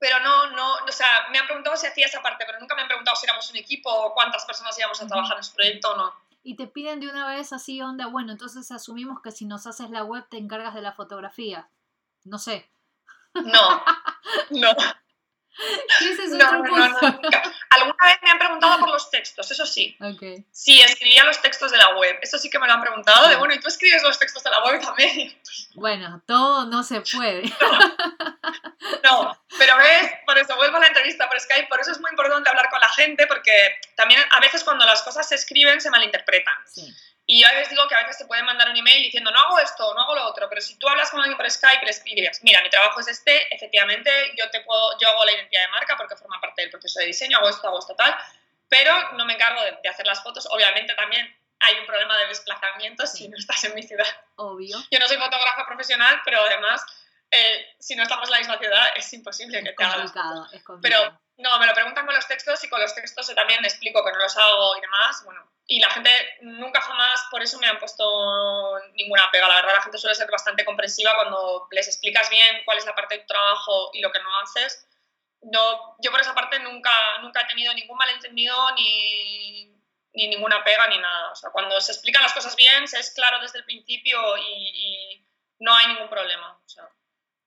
pero 0.00 0.18
no, 0.20 0.50
no, 0.50 0.74
o 0.74 0.92
sea, 0.92 1.28
me 1.30 1.38
han 1.38 1.46
preguntado 1.46 1.76
si 1.76 1.86
hacía 1.86 2.06
esa 2.06 2.20
parte, 2.20 2.44
pero 2.44 2.58
nunca 2.58 2.74
me 2.74 2.82
han 2.82 2.88
preguntado 2.88 3.16
si 3.16 3.26
éramos 3.26 3.48
un 3.50 3.56
equipo 3.58 3.88
o 3.88 4.12
cuántas 4.14 4.44
personas 4.44 4.76
íbamos 4.76 5.00
a 5.00 5.06
trabajar 5.06 5.36
en 5.36 5.40
ese 5.40 5.54
proyecto 5.54 5.92
o 5.92 5.96
no 5.96 6.30
y 6.42 6.56
te 6.56 6.66
piden 6.66 7.00
de 7.00 7.08
una 7.08 7.26
vez 7.28 7.52
así 7.52 7.80
onda, 7.82 8.06
bueno, 8.06 8.32
entonces 8.32 8.70
asumimos 8.70 9.20
que 9.20 9.30
si 9.30 9.44
nos 9.44 9.66
haces 9.66 9.90
la 9.90 10.04
web 10.04 10.26
te 10.28 10.38
encargas 10.38 10.74
de 10.74 10.82
la 10.82 10.92
fotografía. 10.92 11.70
No 12.24 12.38
sé. 12.38 12.70
No, 13.34 13.84
no. 14.50 14.74
¿Qué 15.98 16.10
es 16.10 16.30
no, 16.30 16.62
no, 16.62 16.62
no, 16.62 16.98
Alguna 17.70 18.04
vez 18.04 18.18
me 18.22 18.30
han 18.30 18.38
preguntado 18.38 18.78
por 18.78 18.88
los 18.88 19.10
textos, 19.10 19.50
eso 19.50 19.66
sí. 19.66 19.96
Okay. 20.00 20.44
Sí, 20.52 20.80
escribía 20.80 21.24
los 21.24 21.40
textos 21.42 21.70
de 21.72 21.78
la 21.78 21.96
web. 21.96 22.18
Eso 22.22 22.38
sí 22.38 22.48
que 22.48 22.58
me 22.58 22.66
lo 22.66 22.72
han 22.72 22.80
preguntado. 22.80 23.28
De 23.28 23.36
bueno, 23.36 23.54
¿y 23.54 23.60
tú 23.60 23.68
escribes 23.68 24.02
los 24.02 24.18
textos 24.18 24.42
de 24.42 24.50
la 24.50 24.64
web 24.64 24.80
también? 24.80 25.36
Bueno, 25.74 26.20
todo 26.26 26.66
no 26.66 26.82
se 26.82 27.00
puede. 27.00 27.42
No, 29.04 29.38
pero 29.58 29.76
ves, 29.76 30.10
por 30.26 30.38
eso 30.38 30.56
vuelvo 30.56 30.78
a 30.78 30.80
la 30.80 30.86
entrevista 30.86 31.28
por 31.28 31.38
Skype. 31.38 31.68
Por 31.68 31.80
eso 31.80 31.92
es 31.92 32.00
muy 32.00 32.10
importante 32.10 32.48
hablar 32.48 32.68
con 32.70 32.80
la 32.80 32.88
gente, 32.88 33.26
porque 33.26 33.78
también 33.94 34.20
a 34.30 34.40
veces 34.40 34.64
cuando 34.64 34.84
las 34.86 35.02
cosas 35.02 35.28
se 35.28 35.34
escriben 35.34 35.80
se 35.80 35.90
malinterpretan. 35.90 36.54
Sí. 36.66 36.94
Y 37.32 37.40
yo 37.40 37.46
a 37.46 37.52
veces 37.52 37.70
digo 37.70 37.86
que 37.86 37.94
a 37.94 37.98
veces 37.98 38.18
te 38.18 38.24
pueden 38.24 38.44
mandar 38.44 38.68
un 38.68 38.76
email 38.76 39.04
diciendo, 39.04 39.30
no 39.30 39.38
hago 39.38 39.60
esto, 39.60 39.94
no 39.94 40.00
hago 40.00 40.16
lo 40.16 40.26
otro, 40.26 40.48
pero 40.48 40.60
si 40.60 40.76
tú 40.80 40.88
hablas 40.88 41.10
con 41.10 41.20
alguien 41.20 41.36
por 41.36 41.48
Skype 41.48 41.78
y 41.80 41.84
le 41.84 41.90
escribes, 41.92 42.42
mira, 42.42 42.60
mi 42.60 42.68
trabajo 42.70 42.98
es 42.98 43.06
este, 43.06 43.54
efectivamente, 43.54 44.10
yo, 44.36 44.50
te 44.50 44.60
puedo, 44.62 44.98
yo 44.98 45.08
hago 45.08 45.24
la 45.24 45.30
identidad 45.34 45.62
de 45.62 45.68
marca 45.68 45.96
porque 45.96 46.16
forma 46.16 46.40
parte 46.40 46.62
del 46.62 46.72
proceso 46.72 46.98
de 46.98 47.06
diseño, 47.06 47.38
hago 47.38 47.48
esto, 47.48 47.68
hago 47.68 47.78
esto, 47.78 47.94
tal, 47.94 48.16
pero 48.68 49.12
no 49.12 49.24
me 49.26 49.34
encargo 49.34 49.62
de, 49.62 49.88
hacer 49.88 50.08
las 50.08 50.20
fotos. 50.24 50.48
Obviamente 50.50 50.92
también 50.94 51.32
hay 51.60 51.78
un 51.78 51.86
problema 51.86 52.18
de 52.18 52.26
desplazamiento 52.26 53.06
si 53.06 53.28
no 53.28 53.38
estás 53.38 53.62
en 53.62 53.76
mi 53.76 53.84
ciudad. 53.84 54.08
Obvio. 54.34 54.78
Yo 54.90 54.98
no 54.98 55.06
soy 55.06 55.16
fotógrafa 55.16 55.64
profesional, 55.66 56.20
pero 56.24 56.40
además, 56.40 56.84
eh, 57.30 57.76
si 57.78 57.94
no 57.94 58.02
estamos 58.02 58.26
en 58.26 58.32
la 58.32 58.38
misma 58.38 58.58
ciudad, 58.58 58.88
es 58.96 59.12
imposible 59.12 59.62
que 59.62 59.72
te 59.72 59.84
hagas. 59.84 60.12
Es 60.52 60.64
complicado. 60.64 60.80
Pero 60.82 61.20
no, 61.40 61.58
me 61.58 61.66
lo 61.66 61.74
preguntan 61.74 62.06
con 62.06 62.14
los 62.14 62.26
textos 62.26 62.62
y 62.64 62.68
con 62.68 62.80
los 62.80 62.94
textos 62.94 63.34
también 63.34 63.64
explico 63.64 64.04
que 64.04 64.12
no 64.12 64.18
los 64.18 64.36
hago 64.36 64.76
y 64.76 64.80
demás. 64.80 65.22
Bueno, 65.24 65.50
y 65.66 65.80
la 65.80 65.90
gente 65.90 66.10
nunca 66.42 66.80
jamás 66.80 67.22
por 67.30 67.42
eso 67.42 67.58
me 67.58 67.66
han 67.66 67.78
puesto 67.78 68.78
ninguna 68.94 69.30
pega. 69.30 69.48
La 69.48 69.56
verdad, 69.56 69.74
la 69.74 69.82
gente 69.82 69.98
suele 69.98 70.14
ser 70.14 70.30
bastante 70.30 70.64
comprensiva 70.64 71.14
cuando 71.14 71.68
les 71.70 71.88
explicas 71.88 72.28
bien 72.30 72.62
cuál 72.64 72.78
es 72.78 72.86
la 72.86 72.94
parte 72.94 73.16
de 73.16 73.20
tu 73.22 73.28
trabajo 73.28 73.90
y 73.92 74.00
lo 74.00 74.10
que 74.12 74.20
no 74.20 74.38
haces. 74.40 74.86
No, 75.42 75.96
yo 76.00 76.10
por 76.10 76.20
esa 76.20 76.34
parte 76.34 76.58
nunca, 76.58 76.90
nunca 77.22 77.40
he 77.40 77.46
tenido 77.46 77.72
ningún 77.72 77.96
malentendido 77.96 78.74
ni, 78.74 79.70
ni 80.12 80.28
ninguna 80.28 80.62
pega 80.64 80.88
ni 80.88 80.98
nada. 80.98 81.32
O 81.32 81.36
sea, 81.36 81.50
cuando 81.50 81.80
se 81.80 81.92
explican 81.92 82.22
las 82.22 82.34
cosas 82.34 82.56
bien, 82.56 82.86
se 82.88 82.98
es 82.98 83.12
claro 83.14 83.40
desde 83.40 83.58
el 83.58 83.64
principio 83.64 84.36
y, 84.38 85.26
no 85.60 85.76
hay 85.76 85.88
ningún 85.88 86.08
problema. 86.08 86.58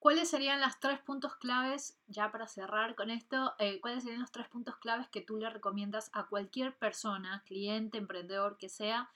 ¿Cuáles 0.04 0.30
serían 0.30 0.60
los 0.60 0.82
tres 0.82 1.00
puntos 1.00 1.38
claves, 1.38 1.98
ya 2.08 2.30
para 2.30 2.46
cerrar 2.46 2.94
con 2.94 3.10
esto, 3.10 3.56
eh, 3.58 3.80
cuáles 3.80 4.04
serían 4.04 4.20
los 4.20 4.34
tres 4.34 4.50
puntos 4.50 4.76
claves 4.76 5.08
que 5.08 5.22
tú 5.22 5.38
le 5.38 5.50
recomiendas 5.50 6.10
a 6.12 6.26
cualquier 6.26 6.76
persona, 6.76 7.42
cliente, 7.46 8.00
emprendedor, 8.00 8.58
que 8.58 8.68
sea, 8.68 9.10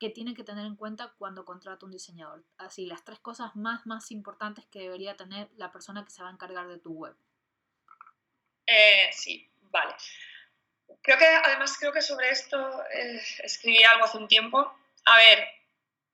que 0.00 0.10
tiene 0.10 0.34
que 0.34 0.42
tener 0.42 0.66
en 0.66 0.74
cuenta 0.74 1.14
cuando 1.16 1.44
contrata 1.44 1.86
un 1.86 1.92
diseñador? 1.92 2.42
Así, 2.58 2.86
las 2.86 3.04
tres 3.04 3.20
cosas 3.20 3.54
más, 3.54 3.86
más 3.86 4.10
importantes 4.10 4.66
que 4.66 4.80
debería 4.80 5.16
tener 5.16 5.48
la 5.58 5.70
persona 5.70 6.04
que 6.04 6.10
se 6.10 6.24
va 6.24 6.28
a 6.28 6.32
encargar 6.32 6.66
de 6.66 6.80
tu 6.80 6.90
web. 6.90 7.14
Eh, 8.66 9.10
sí, 9.12 9.48
vale. 9.70 9.94
Creo 11.02 11.18
que, 11.18 11.24
además, 11.24 11.78
creo 11.78 11.92
que 11.92 12.02
sobre 12.02 12.30
esto 12.30 12.82
eh, 12.92 13.22
escribí 13.44 13.84
algo 13.84 14.06
hace 14.06 14.18
un 14.18 14.26
tiempo. 14.26 14.76
A 15.04 15.16
ver, 15.18 15.46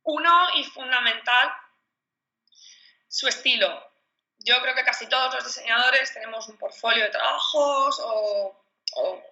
uno 0.03 0.49
y 0.55 0.65
fundamental, 0.65 1.51
su 3.09 3.27
estilo 3.27 3.88
yo 4.39 4.61
creo 4.63 4.75
que 4.75 4.85
casi 4.85 5.07
todos 5.07 5.35
los 5.35 5.45
diseñadores 5.45 6.13
tenemos 6.13 6.49
un 6.49 6.57
portfolio 6.57 7.05
de 7.05 7.11
trabajos 7.11 8.01
o, 8.05 8.57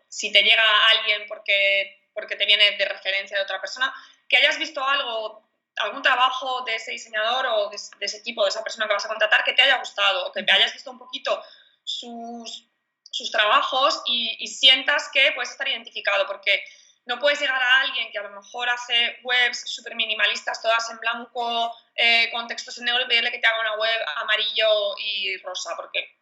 si 0.09 0.31
te 0.33 0.43
llega 0.43 0.63
alguien 0.91 1.27
porque, 1.29 2.09
porque 2.13 2.37
te 2.37 2.47
viene 2.47 2.73
de 2.73 2.85
referencia 2.85 3.37
de 3.37 3.43
otra 3.43 3.61
persona, 3.61 3.93
que 4.29 4.37
hayas 4.37 4.59
visto 4.59 4.85
algo, 4.85 5.43
algún 5.77 6.03
trabajo 6.03 6.63
de 6.63 6.77
ese 6.77 6.93
diseñador 6.93 7.47
o 7.47 7.71
de, 7.71 7.77
ese 8.01 8.19
equipo, 8.19 8.45
de 8.45 8.51
esa 8.51 8.63
persona 8.63 8.87
que 8.87 8.95
vas 8.95 9.05
a 9.05 9.09
contratar, 9.09 9.45
que 9.45 9.55
te 9.55 9.63
haya 9.63 9.79
gustado, 9.79 10.27
o 10.27 10.33
que 10.33 10.43
te 10.43 10.53
hayas 10.53 10.73
visto 10.73 10.91
un 10.91 10.99
poquito 10.99 11.43
sus, 11.85 12.69
sus 13.11 13.31
trabajos 13.31 14.03
y, 14.07 14.37
y 14.39 14.47
sientas 14.47 15.09
que 15.13 15.33
puedes 15.33 15.51
estar 15.51 15.69
identificado, 15.69 16.27
porque 16.27 16.65
no 17.07 17.21
puedes 17.21 17.41
llegar 17.41 17.63
a 17.63 17.81
alguien 17.81 18.11
que 18.11 18.19
a 18.19 18.23
lo 18.23 18.31
mejor 18.31 18.69
hace 18.69 19.19
webs 19.23 19.63
súper 19.67 19.95
minimalistas, 19.95 20.61
todas 20.61 20.91
en 20.91 20.99
blanco, 20.99 21.73
eh, 21.95 22.29
con 22.33 22.49
textos 22.49 22.79
en 22.79 22.85
negro 22.85 23.05
y 23.05 23.07
pedirle 23.07 23.31
que 23.31 23.39
te 23.39 23.47
haga 23.47 23.61
una 23.61 23.77
web 23.77 24.01
amarillo 24.17 24.97
y 24.99 25.37
rosa, 25.39 25.75
porque 25.77 26.17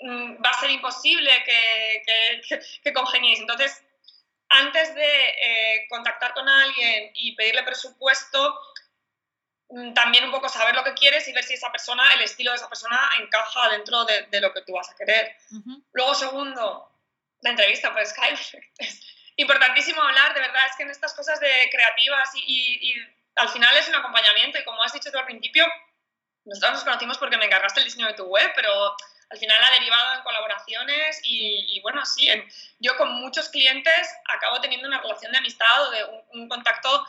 mm, 0.00 0.36
va 0.44 0.50
a 0.50 0.60
ser 0.60 0.70
imposible 0.70 1.30
que, 1.44 2.02
que, 2.06 2.60
que, 2.84 2.92
congeniéis. 2.92 3.40
Entonces, 3.40 3.82
antes 4.48 4.94
de 4.94 5.28
eh, 5.28 5.86
contactar 5.88 6.34
con 6.34 6.48
alguien 6.48 7.10
y 7.14 7.34
pedirle 7.34 7.64
presupuesto, 7.64 8.56
mm, 9.70 9.92
también 9.92 10.22
un 10.24 10.30
poco 10.30 10.48
saber 10.48 10.76
lo 10.76 10.84
que 10.84 10.94
quieres 10.94 11.26
y 11.26 11.32
ver 11.32 11.42
si 11.42 11.54
esa 11.54 11.72
persona, 11.72 12.04
el 12.14 12.20
estilo 12.20 12.52
de 12.52 12.58
esa 12.58 12.68
persona 12.68 13.10
encaja 13.20 13.70
dentro 13.70 14.04
de, 14.04 14.40
lo 14.40 14.52
que 14.52 14.62
tú 14.62 14.72
vas 14.72 14.88
a 14.88 14.94
querer. 14.94 15.36
Luego, 15.92 16.14
segundo, 16.14 16.92
la 17.40 17.50
entrevista 17.50 17.92
por 17.92 18.06
Skype. 18.06 18.70
Importantísimo 19.36 20.00
hablar, 20.02 20.34
de 20.34 20.40
verdad, 20.40 20.66
es 20.70 20.76
que 20.76 20.82
en 20.84 20.90
estas 20.90 21.14
cosas 21.14 21.40
de 21.40 21.68
creativas 21.70 22.30
y, 22.34 22.94
al 23.36 23.48
final 23.48 23.76
es 23.76 23.88
un 23.88 23.96
acompañamiento 23.96 24.58
y 24.58 24.64
como 24.64 24.80
has 24.82 24.92
dicho 24.92 25.10
tú 25.10 25.18
al 25.18 25.24
principio, 25.24 25.66
nosotros 26.44 26.74
nos 26.74 26.84
conocimos 26.84 27.18
porque 27.18 27.36
me 27.36 27.46
encargaste 27.46 27.80
el 27.80 27.86
diseño 27.86 28.06
de 28.06 28.12
tu 28.12 28.26
web, 28.26 28.52
pero 28.54 28.94
al 29.30 29.38
final 29.38 29.64
ha 29.64 29.72
derivado 29.72 30.14
en 30.14 30.22
colaboraciones 30.22 31.20
y, 31.24 31.80
bueno, 31.80 32.06
sí, 32.06 32.28
yo 32.78 32.96
con 32.96 33.12
muchos 33.14 33.48
clientes 33.48 34.14
acabo 34.28 34.60
teniendo 34.60 34.86
una 34.86 35.00
relación 35.00 35.32
de 35.32 35.38
amistad 35.38 35.88
o 35.88 35.90
de 35.90 36.04
un, 36.32 36.48
contacto 36.48 37.04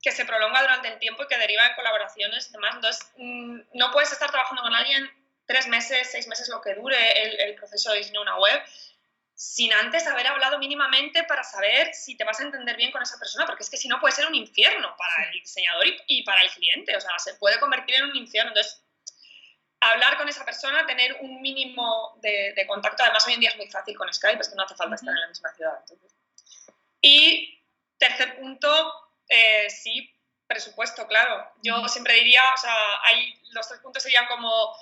que 0.00 0.12
se 0.12 0.24
prolonga 0.24 0.60
durante 0.60 0.86
el 0.86 0.98
tiempo 1.00 1.24
y 1.24 1.26
que 1.26 1.38
deriva 1.38 1.66
en 1.66 1.74
colaboraciones 1.74 2.48
y 2.48 2.52
demás. 2.52 2.76
Entonces, 2.76 3.10
mm, 3.16 3.60
no 3.74 3.90
puedes 3.90 4.12
estar 4.12 4.30
trabajando 4.30 4.62
con 4.62 4.74
alguien 4.74 5.10
tres 5.46 5.66
meses, 5.66 6.08
seis 6.12 6.28
meses, 6.28 6.48
lo 6.48 6.60
que 6.60 6.74
dure 6.74 7.22
el, 7.22 7.40
el 7.40 7.54
proceso 7.56 7.90
de 7.90 7.98
diseño 7.98 8.20
de 8.20 8.30
una 8.30 8.38
web 8.38 8.62
sin 9.36 9.70
antes 9.74 10.06
haber 10.06 10.26
hablado 10.26 10.58
mínimamente 10.58 11.22
para 11.24 11.44
saber 11.44 11.92
si 11.92 12.16
te 12.16 12.24
vas 12.24 12.40
a 12.40 12.44
entender 12.44 12.74
bien 12.74 12.90
con 12.90 13.02
esa 13.02 13.18
persona, 13.18 13.44
porque 13.44 13.64
es 13.64 13.68
que 13.68 13.76
si 13.76 13.86
no 13.86 14.00
puede 14.00 14.14
ser 14.14 14.26
un 14.26 14.34
infierno 14.34 14.96
para 14.96 15.28
el 15.28 15.32
diseñador 15.32 15.84
y, 16.06 16.22
para 16.24 16.40
el 16.40 16.50
cliente, 16.50 16.96
o 16.96 17.00
sea, 17.00 17.18
se 17.18 17.34
puede 17.34 17.60
convertir 17.60 17.96
en 17.96 18.04
un 18.04 18.16
infierno. 18.16 18.52
Entonces, 18.52 18.82
hablar 19.80 20.16
con 20.16 20.26
esa 20.26 20.42
persona, 20.46 20.86
tener 20.86 21.18
un 21.20 21.42
mínimo 21.42 22.18
de, 22.22 22.64
contacto, 22.66 23.02
además 23.02 23.26
hoy 23.26 23.34
en 23.34 23.40
día 23.40 23.50
es 23.50 23.58
muy 23.58 23.68
fácil 23.68 23.94
con 23.94 24.12
Skype, 24.12 24.40
es 24.40 24.48
que 24.48 24.54
no 24.54 24.62
hace 24.62 24.74
falta 24.74 24.94
estar 24.94 25.12
en 25.12 25.20
la 25.20 25.28
misma 25.28 25.52
ciudad. 25.54 25.84
Y 27.02 27.62
tercer 27.98 28.38
punto, 28.38 29.10
eh, 29.28 29.68
sí, 29.68 30.18
presupuesto, 30.46 31.06
claro. 31.06 31.46
Yo 31.62 31.86
siempre 31.88 32.14
diría, 32.14 32.40
o 32.54 32.58
sea, 32.58 32.74
hay, 33.02 33.38
los 33.50 33.68
tres 33.68 33.80
puntos 33.80 34.02
serían 34.02 34.26
como 34.28 34.74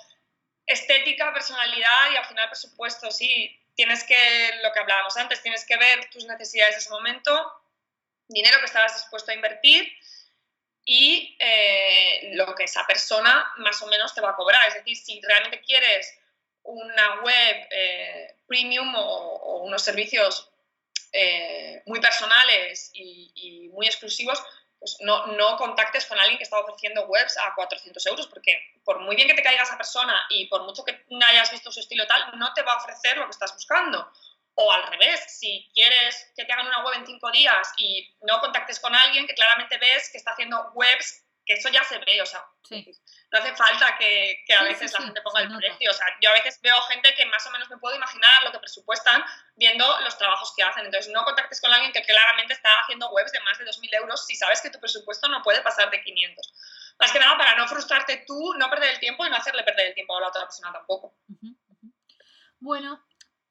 estética, 0.65 1.33
personalidad 1.33 2.11
y 2.13 2.15
al 2.15 2.25
final 2.25 2.47
presupuesto, 2.47 3.11
sí 3.11 3.61
tienes 3.75 4.03
que, 4.03 4.51
lo 4.63 4.71
que 4.71 4.79
hablábamos 4.79 5.15
antes, 5.17 5.41
tienes 5.41 5.65
que 5.65 5.77
ver 5.77 6.09
tus 6.09 6.25
necesidades 6.25 6.75
de 6.75 6.79
ese 6.79 6.89
momento, 6.89 7.31
dinero 8.27 8.59
que 8.59 8.65
estabas 8.65 8.95
dispuesto 8.95 9.31
a 9.31 9.35
invertir 9.35 9.91
y 10.85 11.35
eh, 11.39 12.31
lo 12.33 12.53
que 12.55 12.65
esa 12.65 12.85
persona 12.85 13.51
más 13.57 13.81
o 13.81 13.87
menos 13.87 14.13
te 14.13 14.21
va 14.21 14.31
a 14.31 14.35
cobrar. 14.35 14.67
Es 14.67 14.75
decir, 14.75 14.95
si 14.95 15.21
realmente 15.21 15.61
quieres 15.61 16.17
una 16.63 17.21
web 17.21 17.67
eh, 17.71 18.35
premium 18.47 18.93
o, 18.95 19.63
unos 19.63 19.81
servicios 19.81 20.49
eh, 21.11 21.81
muy 21.85 21.99
personales 21.99 22.91
y, 22.93 23.69
muy 23.73 23.87
exclusivos, 23.87 24.41
pues 24.85 24.97
no, 24.99 25.25
no, 25.25 25.57
contactes 25.57 26.05
con 26.05 26.19
alguien 26.19 26.37
que 26.37 26.43
está 26.43 26.59
ofreciendo 26.59 27.07
webs 27.07 27.37
a 27.39 27.55
400 27.55 28.05
euros, 28.05 28.27
porque 28.27 28.55
por 28.83 28.99
muy 28.99 29.15
bien 29.15 29.27
que 29.27 29.33
te 29.33 29.41
caiga 29.41 29.63
esa 29.63 29.77
persona 29.77 30.13
y 30.29 30.45
por 30.45 30.61
mucho 30.61 30.85
que 30.85 31.03
hayas 31.27 31.49
visto 31.49 31.71
su 31.71 31.79
estilo 31.79 32.05
tal, 32.05 32.37
no 32.37 32.53
te 32.53 32.61
va 32.61 32.73
a 32.73 32.77
ofrecer 32.77 33.17
lo 33.17 33.25
que 33.25 33.31
estás 33.31 33.51
buscando. 33.55 34.07
O 34.53 34.71
al 34.71 34.83
revés, 34.91 35.25
si 35.27 35.67
quieres 35.73 36.31
que 36.35 36.45
te 36.45 36.53
hagan 36.53 36.67
una 36.67 36.83
web 36.85 36.99
en 36.99 37.07
cinco 37.07 37.31
días 37.31 37.73
y 37.77 38.15
no 38.21 38.39
contactes 38.39 38.79
con 38.79 38.93
alguien 38.93 39.25
que 39.25 39.33
claramente 39.33 39.79
ves 39.79 40.11
que 40.11 40.19
está 40.19 40.33
haciendo 40.33 40.71
webs, 40.75 41.24
que 41.45 41.53
eso 41.53 41.69
ya 41.69 41.83
se 41.83 41.99
ve, 41.99 42.21
o 42.21 42.25
sea, 42.25 42.43
no 42.71 43.39
hace 43.39 43.55
falta 43.55 43.97
que, 43.99 44.43
a 44.57 44.63
veces 44.63 44.91
la 44.93 45.01
gente 45.01 45.21
ponga 45.21 45.41
el 45.41 45.55
precio. 45.55 45.91
O 45.91 45.93
sea, 45.93 46.07
yo 46.21 46.29
a 46.29 46.33
veces 46.33 46.59
veo 46.61 46.81
gente 46.83 47.13
que 47.13 47.25
más 47.27 47.45
o 47.45 47.51
menos 47.51 47.69
me 47.69 47.77
puedo 47.77 47.95
imaginar 47.95 48.43
lo 48.43 48.51
que 48.51 48.59
presupuestan 48.59 49.23
viendo 49.55 49.85
los 50.01 50.17
trabajos 50.17 50.53
que 50.55 50.63
hacen. 50.63 50.85
Entonces, 50.85 51.11
no 51.13 51.23
contactes 51.23 51.61
con 51.61 51.71
alguien 51.71 51.91
que 51.91 52.01
claramente 52.01 52.53
está 52.53 52.69
haciendo 52.81 53.09
webs 53.11 53.31
de 53.31 53.39
más 53.41 53.57
de 53.59 53.65
2.000 53.65 53.95
euros 53.95 54.25
si 54.25 54.35
sabes 54.35 54.61
que 54.61 54.71
tu 54.71 54.79
presupuesto 54.79 55.27
no 55.27 55.43
puede 55.43 55.61
pasar 55.61 55.91
de 55.91 56.01
500. 56.01 56.53
Más 56.99 57.11
que 57.11 57.19
nada 57.19 57.37
para 57.37 57.55
no 57.55 57.67
frustrarte 57.67 58.23
tú, 58.25 58.53
no 58.55 58.69
perder 58.69 58.93
el 58.93 58.99
tiempo 58.99 59.25
y 59.25 59.29
no 59.29 59.35
hacerle 59.35 59.63
perder 59.63 59.87
el 59.87 59.93
tiempo 59.93 60.17
a 60.17 60.21
la 60.21 60.29
otra 60.29 60.41
persona 60.43 60.71
tampoco. 60.71 61.15
Bueno, 62.59 63.05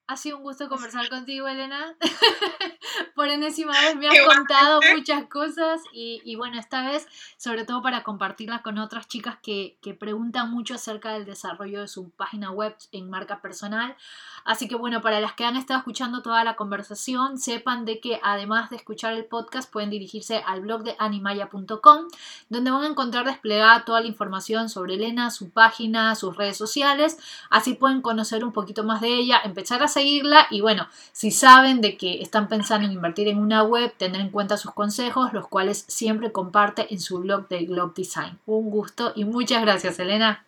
ha 0.07 0.17
sido 0.17 0.37
un 0.37 0.43
gusto 0.43 0.69
conversar 0.69 1.09
contigo, 1.09 1.49
Elena. 1.49 1.97
Por 3.15 3.29
enésima 3.29 3.73
vez 3.81 3.97
me 3.97 4.09
has 4.11 4.37
contado 4.37 4.81
muchas 4.95 5.25
cosas 5.27 5.81
y, 5.93 6.37
bueno, 6.37 6.59
esta 6.59 6.87
vez 6.87 7.07
sobre 7.37 7.65
todo 7.65 7.83
para 7.83 8.03
compartirlas 8.03 8.61
con 8.61 8.79
otras 8.79 9.09
chicas 9.09 9.39
que, 9.43 9.79
que, 9.81 9.95
preguntan 9.95 10.51
mucho 10.51 10.75
acerca 10.75 11.13
del 11.13 11.25
desarrollo 11.25 11.81
de 11.81 11.89
su 11.89 12.11
página 12.11 12.51
web 12.51 12.77
en 12.93 13.09
marca 13.09 13.41
personal. 13.41 13.97
Así 14.45 14.69
que 14.69 14.75
bueno, 14.75 15.01
para 15.01 15.21
las 15.21 15.33
que 15.33 15.47
han 15.47 15.57
estado 15.57 15.79
escuchando 15.79 16.21
toda 16.21 16.45
la 16.45 16.55
conversación, 16.55 17.39
sepan 17.39 17.87
de 17.87 18.01
que 18.01 18.21
además 18.23 18.69
de 18.69 18.77
escuchar 18.77 19.15
el 19.15 19.25
podcast 19.25 19.73
pueden 19.73 19.89
dirigirse 19.89 20.43
al 20.47 20.61
blog 20.61 20.83
de 20.83 20.97
animaya.com 20.99 22.09
donde 22.51 22.71
van 22.71 22.83
a 22.83 22.89
encontrar 22.89 23.25
desplegada 23.25 23.85
toda 23.87 24.03
la 24.03 24.07
información 24.07 24.69
sobre 24.69 24.95
Elena, 24.95 25.31
su 25.31 25.51
página, 25.51 26.15
sus 26.15 26.37
redes 26.37 26.59
sociales. 26.59 27.19
Así 27.49 27.73
pueden 27.75 28.03
conocer 28.03 28.45
un 28.45 28.53
poquito 28.53 28.85
más 28.85 29.01
de 29.01 29.15
ella, 29.15 29.41
empezar 29.45 29.83
a 29.83 29.89
seguirla 29.95 30.47
y 30.51 30.61
bueno, 30.61 30.89
si 31.13 31.31
saben 31.31 31.81
de 31.81 31.97
que 31.97 32.21
están 32.21 32.49
pensando 32.49 32.87
en 32.87 32.93
invertir 32.93 33.29
en 33.29 33.39
una 33.39 33.63
web, 33.63 33.93
tener 33.97 34.21
en 34.21 34.31
cuenta 34.31 34.57
sus 34.57 34.73
consejos, 34.73 35.33
los 35.33 35.49
cuales 35.49 35.85
siempre 35.89 36.33
comparte 36.33 36.87
en 36.91 37.01
su 37.01 37.21
blog 37.21 37.49
de 37.49 37.65
Globe 37.65 37.95
Design. 37.97 38.39
Un 38.47 38.71
gusto 38.71 39.13
y 39.15 39.25
muchas 39.25 39.63
gracias, 39.63 39.99
Elena. 39.99 40.45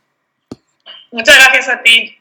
Muchas 1.10 1.36
gracias 1.38 1.68
a 1.68 1.82
ti. 1.82 2.18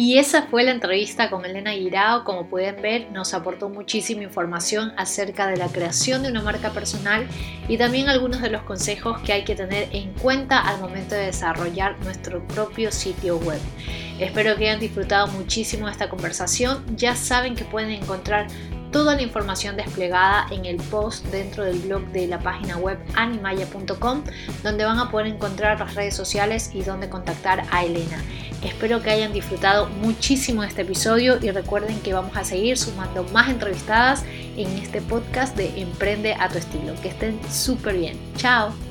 Y 0.00 0.18
esa 0.18 0.42
fue 0.42 0.62
la 0.62 0.70
entrevista 0.70 1.28
con 1.28 1.44
Elena 1.44 1.72
Guirao. 1.72 2.22
Como 2.22 2.48
pueden 2.48 2.80
ver, 2.80 3.10
nos 3.10 3.34
aportó 3.34 3.68
muchísima 3.68 4.22
información 4.22 4.92
acerca 4.96 5.48
de 5.48 5.56
la 5.56 5.66
creación 5.66 6.22
de 6.22 6.30
una 6.30 6.40
marca 6.40 6.70
personal 6.70 7.26
y 7.68 7.78
también 7.78 8.08
algunos 8.08 8.40
de 8.40 8.48
los 8.48 8.62
consejos 8.62 9.20
que 9.22 9.32
hay 9.32 9.44
que 9.44 9.56
tener 9.56 9.88
en 9.92 10.12
cuenta 10.14 10.60
al 10.60 10.80
momento 10.80 11.16
de 11.16 11.26
desarrollar 11.26 11.98
nuestro 12.04 12.46
propio 12.46 12.92
sitio 12.92 13.38
web. 13.38 13.60
Espero 14.18 14.56
que 14.56 14.68
hayan 14.68 14.80
disfrutado 14.80 15.28
muchísimo 15.28 15.88
esta 15.88 16.08
conversación. 16.08 16.84
Ya 16.96 17.14
saben 17.14 17.54
que 17.54 17.64
pueden 17.64 17.90
encontrar 17.90 18.48
toda 18.90 19.14
la 19.14 19.22
información 19.22 19.76
desplegada 19.76 20.46
en 20.50 20.64
el 20.64 20.76
post 20.76 21.26
dentro 21.26 21.64
del 21.64 21.78
blog 21.80 22.06
de 22.08 22.26
la 22.26 22.38
página 22.38 22.76
web 22.78 22.98
animaya.com 23.14 24.24
donde 24.62 24.84
van 24.84 24.98
a 24.98 25.10
poder 25.10 25.26
encontrar 25.26 25.78
las 25.78 25.94
redes 25.94 26.14
sociales 26.16 26.70
y 26.72 26.82
donde 26.82 27.08
contactar 27.08 27.64
a 27.70 27.84
Elena. 27.84 28.18
Espero 28.62 29.02
que 29.02 29.10
hayan 29.10 29.32
disfrutado 29.32 29.88
muchísimo 29.88 30.64
este 30.64 30.82
episodio 30.82 31.38
y 31.40 31.50
recuerden 31.50 32.00
que 32.00 32.12
vamos 32.12 32.36
a 32.36 32.44
seguir 32.44 32.76
sumando 32.76 33.22
más 33.24 33.48
entrevistadas 33.48 34.24
en 34.56 34.66
este 34.78 35.00
podcast 35.00 35.56
de 35.56 35.80
Emprende 35.80 36.34
a 36.34 36.48
tu 36.48 36.58
estilo. 36.58 36.94
Que 37.00 37.08
estén 37.08 37.38
súper 37.50 37.96
bien. 37.96 38.18
Chao. 38.36 38.87